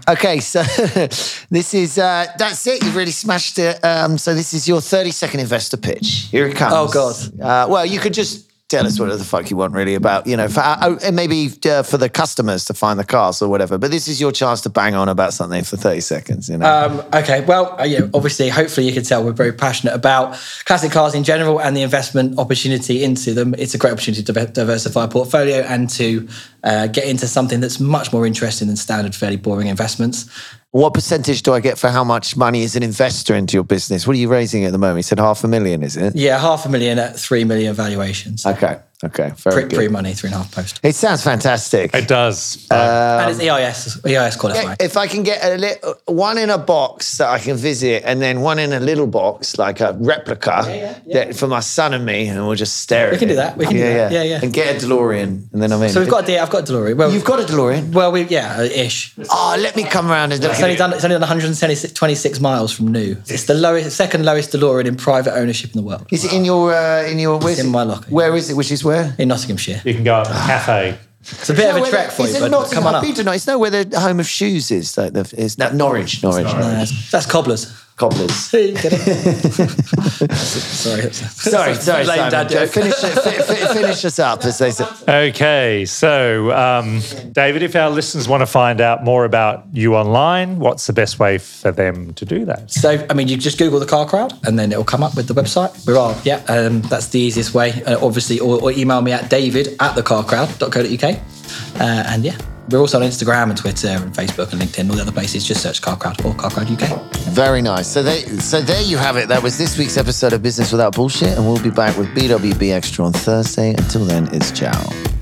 Okay, 0.09 0.40
so 0.40 0.62
this 1.50 1.74
is 1.74 1.98
uh, 1.98 2.26
that's 2.38 2.66
it. 2.66 2.83
You've 2.83 2.96
really 2.96 3.11
smashed 3.11 3.59
it. 3.59 3.85
Um, 3.85 4.18
so 4.18 4.35
this 4.35 4.55
is 4.55 4.66
your 4.68 4.81
thirty-second 4.81 5.40
investor 5.40 5.76
pitch. 5.76 6.29
Here 6.31 6.46
it 6.46 6.57
comes. 6.57 6.72
Oh, 6.74 6.88
God. 6.88 7.40
Uh, 7.40 7.68
well, 7.70 7.85
you 7.87 8.00
could 8.00 8.14
just 8.14 8.50
tell 8.70 8.87
us 8.87 8.98
whatever 8.98 9.18
the 9.18 9.24
fuck 9.24 9.50
you 9.50 9.56
want, 9.56 9.74
really, 9.74 9.94
about 9.94 10.26
you 10.26 10.37
know, 10.37 10.48
for, 10.48 10.61
uh, 10.61 10.96
and 11.02 11.14
maybe 11.16 11.50
uh, 11.66 11.83
for 11.83 11.98
the 11.98 12.09
customers 12.09 12.64
to 12.64 12.74
find 12.74 12.98
the 12.98 13.04
cars 13.04 13.42
or 13.42 13.48
whatever. 13.48 13.76
But 13.76 13.90
this 13.90 14.09
is 14.09 14.20
your 14.20 14.33
chance 14.33 14.61
to 14.62 14.70
bang 14.70 14.94
on 14.94 15.09
about 15.09 15.35
something 15.35 15.64
for 15.64 15.76
thirty 15.76 16.00
seconds. 16.00 16.48
You 16.48 16.59
know. 16.59 16.66
Um, 16.66 17.02
okay, 17.12 17.44
well, 17.44 17.78
uh, 17.78 17.85
yeah, 17.85 18.09
obviously, 18.14 18.48
hopefully, 18.48 18.87
you 18.87 18.94
can 18.94 19.02
tell 19.02 19.24
we're 19.24 19.33
very 19.33 19.52
passionate 19.52 19.94
about 19.94 20.38
classic 20.64 20.92
cars 20.92 21.14
in 21.14 21.24
general 21.24 21.61
and 21.61 21.76
the 21.76 21.83
investment 21.83 22.38
opportunity 22.38 23.02
into 23.02 23.35
them. 23.35 23.54
It's 23.59 23.74
a 23.74 23.78
great 23.78 23.92
opportunity 23.92 24.22
to 24.22 24.33
diversify 24.33 25.06
portfolio 25.09 25.59
and 25.62 25.90
to 25.90 26.28
uh, 26.62 26.87
get 26.87 27.04
into 27.04 27.26
something 27.26 27.61
that's 27.61 27.80
much 27.80 28.12
more 28.12 28.24
interesting 28.24 28.68
than 28.68 28.76
standard, 28.76 29.14
fairly 29.14 29.37
boring 29.37 29.66
investments. 29.66 30.30
What 30.72 30.94
percentage 30.94 31.42
do 31.42 31.52
I 31.52 31.61
get 31.61 31.78
for 31.78 31.88
how 31.88 32.04
much 32.04 32.37
money 32.37 32.62
is 32.62 32.76
an 32.76 32.83
investor 32.83 33.35
into 33.35 33.56
your 33.56 33.64
business? 33.64 34.06
What 34.06 34.14
are 34.14 34.18
you 34.20 34.28
raising 34.28 34.64
at 34.64 34.72
the 34.72 34.78
moment? 34.78 34.98
You 34.98 35.02
said 35.02 35.18
half 35.18 35.42
a 35.42 35.48
million, 35.48 35.83
is 35.83 35.96
it? 35.96 36.14
Yeah, 36.14 36.38
half 36.38 36.64
a 36.64 36.68
million 36.68 36.98
at 36.98 37.18
three 37.18 37.44
million 37.44 37.74
valuations. 37.74 38.46
Okay. 38.46 38.78
Okay. 39.03 39.33
Very 39.37 39.55
Pre, 39.63 39.63
good. 39.71 39.77
pre 39.77 39.89
money, 39.89 40.13
three 40.13 40.29
and 40.29 40.35
a 40.35 40.39
half 40.39 40.53
post. 40.55 40.79
it 40.83 40.95
sounds 40.95 41.23
fantastic. 41.25 41.95
It 41.95 42.07
does. 42.07 42.67
and 42.71 43.31
it's 43.31 43.41
EIS, 43.41 44.05
EIS 44.05 44.37
qualified. 44.37 44.77
If 44.81 44.97
I 44.99 45.07
can 45.07 45.23
get 45.23 45.43
a 45.43 45.57
li- 45.57 45.93
one 46.07 46.37
in 46.37 46.51
a 46.51 46.59
box 46.59 47.17
that 47.19 47.29
I 47.31 47.39
can 47.39 47.57
visit, 47.57 48.03
and 48.05 48.21
then 48.21 48.43
one 48.43 48.59
in 48.59 48.73
a 48.75 48.81
little 48.81 49.07
box, 49.07 49.57
like 49.59 49.81
a 49.81 49.97
replica, 49.99 51.01
that- 51.13 51.35
for 51.35 51.47
my 51.47 51.61
son 51.61 51.95
and 51.95 52.05
me, 52.05 52.27
and 52.29 52.47
we'll 52.47 52.57
just 52.57 52.77
stare 52.79 53.07
at 53.07 53.13
We 53.13 53.19
can 53.19 53.29
it. 53.29 53.33
do 53.33 53.37
that. 53.37 53.57
We 53.57 53.65
can 53.65 53.75
do 53.77 53.81
that. 53.83 54.13
Yeah, 54.13 54.23
yeah. 54.23 54.41
And 54.43 54.53
get 54.53 54.83
a 54.83 54.87
DeLorean, 54.87 55.51
and 55.53 55.63
then 55.63 55.73
I'm 55.73 55.83
in. 55.83 55.89
So 55.91 56.01
we've 56.01 56.11
got 56.11 56.25
a 56.25 56.27
D, 56.27 56.39
I've 56.39 56.51
got 56.51 56.69
a 56.69 56.73
DeLorean. 56.73 56.97
Well, 56.97 57.11
You've 57.11 57.25
got 57.25 57.41
a 57.41 57.45
DeLorean? 57.45 57.93
well, 57.95 58.13
we 58.13 58.25
yeah, 58.25 58.57
uh, 58.59 58.63
ish. 58.65 59.15
Oh, 59.31 59.57
let 59.59 59.77
me 59.77 59.85
come 59.85 60.11
around 60.11 60.33
and 60.33 60.43
look 60.43 60.53
It's 60.53 60.63
only 60.63 60.77
done. 60.77 60.93
It's 60.93 61.05
only 61.05 61.15
done 61.15 61.23
126 61.23 62.41
miles 62.41 62.71
from 62.73 62.89
new. 62.93 63.17
It's 63.29 63.45
the 63.45 63.55
lowest, 63.55 63.97
second 63.97 64.27
lowest 64.27 64.53
DeLorean 64.53 64.85
in 64.87 64.97
private 64.97 65.35
ownership 65.35 65.71
in 65.73 65.77
the 65.81 65.87
world. 65.87 66.07
Is 66.11 66.25
it 66.27 66.33
in 66.35 66.45
your 66.45 66.75
uh, 66.75 67.05
in 67.05 67.19
your? 67.19 67.39
Where's 67.39 67.59
in 67.61 67.67
it? 67.67 67.71
my 67.71 67.85
locker. 67.85 68.11
Where 68.11 68.37
is 68.37 68.51
it? 68.51 68.55
Which 68.57 68.71
is 68.71 68.85
where? 68.85 68.89
In 69.18 69.29
Nottinghamshire. 69.29 69.83
you 69.85 69.94
can 69.94 70.05
go 70.05 70.14
up 70.16 70.26
to 70.26 70.33
a 70.33 70.37
cafe. 70.37 70.98
It's 71.22 71.50
a 71.50 71.55
bit 71.55 71.74
of 71.74 71.83
a 71.83 71.88
trek 71.90 72.11
for 72.12 72.26
you, 72.26 72.38
but 72.40 72.50
Nottingham? 72.50 72.74
come 72.83 72.87
on 72.87 72.94
I've 72.94 72.98
up. 73.00 73.03
been 73.07 73.14
to 73.16 73.24
Nor- 73.24 73.35
It's 73.35 73.46
no 73.46 73.59
where 73.59 73.70
the 73.70 74.00
home 74.00 74.20
of 74.20 74.26
shoes 74.26 74.70
is. 74.70 74.96
Like 74.96 75.12
the, 75.12 75.33
is 75.37 75.57
that 75.57 75.74
Norwich? 75.74 76.22
Norwich. 76.22 76.46
Uh, 76.46 76.61
that's, 76.61 77.11
that's 77.11 77.26
cobblers. 77.26 77.66
Cobblers. 78.01 78.51
Get 78.53 78.93
it? 78.95 80.33
Sorry. 80.33 81.13
Sorry, 81.13 81.75
sorry, 81.75 82.05
Simon. 82.07 82.31
dad 82.31 82.49
joke. 82.49 82.71
Finish, 82.71 82.95
it, 83.05 83.13
fi- 83.13 83.43
fi- 83.43 83.75
finish 83.75 84.03
us 84.07 84.19
up, 84.19 84.43
as 84.47 84.57
they 84.57 84.71
say. 84.71 84.87
Okay, 85.07 85.85
so 85.85 86.51
um, 86.53 87.03
David, 87.33 87.63
if 87.63 87.77
our 87.77 87.91
listeners 87.91 88.27
want 88.27 88.41
to 88.41 88.47
find 88.47 88.81
out 88.81 89.05
more 89.05 89.27
about 89.27 89.67
you 89.73 89.95
online, 89.97 90.59
what's 90.61 90.87
the 90.87 90.95
best 90.95 91.19
way 91.19 91.37
for 91.37 91.73
them 91.73 92.15
to 92.15 92.25
do 92.25 92.47
that? 92.47 92.71
So, 92.71 93.07
I 93.11 93.13
mean, 93.13 93.29
you 93.29 93.37
just 93.37 93.59
Google 93.59 93.79
the 93.81 93.85
car 93.85 94.07
crowd 94.09 94.33
and 94.47 94.59
then 94.59 94.73
it'll 94.73 94.83
come 94.83 95.03
up 95.03 95.15
with 95.15 95.29
the 95.29 95.35
website. 95.35 95.87
We're 95.87 95.99
on. 95.99 96.17
Yeah, 96.25 96.43
um, 96.49 96.81
that's 96.81 97.09
the 97.09 97.21
easiest 97.21 97.53
way. 97.53 97.83
Uh, 97.85 98.03
obviously, 98.03 98.39
or, 98.41 98.63
or 98.63 98.73
email 98.73 99.03
me 99.03 99.13
at 99.13 99.29
david 99.29 99.77
at 99.79 99.95
thecarcrowd.co.uk. 99.95 101.39
Uh, 101.81 102.05
and 102.09 102.25
yeah, 102.25 102.37
we're 102.71 102.79
also 102.79 103.01
on 103.01 103.07
Instagram 103.07 103.51
and 103.51 103.57
Twitter 103.57 103.89
and 103.89 104.13
Facebook 104.13 104.53
and 104.53 104.61
LinkedIn, 104.61 104.89
all 104.91 104.97
the 104.97 105.03
other 105.03 105.13
places. 105.13 105.45
Just 105.45 105.63
search 105.63 105.83
Car 105.83 105.97
Crowd 105.97 106.25
or 106.25 106.35
Car 106.35 106.51
Crowd 106.51 106.71
UK. 106.71 107.01
Very 107.31 107.63
nice. 107.63 107.89
So, 107.89 108.03
so 108.05 108.61
there 108.61 108.83
you 108.83 108.97
have 108.97 109.17
it. 109.17 109.29
That 109.29 109.43
was 109.43 109.59
this 109.59 109.79
week's 109.79 109.97
episode 109.97 110.33
of 110.33 110.43
Business 110.43 110.73
Without 110.73 110.95
Bullshit, 110.95 111.37
and 111.37 111.45
we'll 111.45 111.63
be 111.63 111.71
back 111.71 111.97
with 111.97 112.09
BWB 112.09 112.73
Extra 112.73 113.05
on 113.05 113.13
Thursday. 113.13 113.71
Until 113.71 114.05
then, 114.05 114.29
it's 114.35 114.51
ciao. 114.51 115.19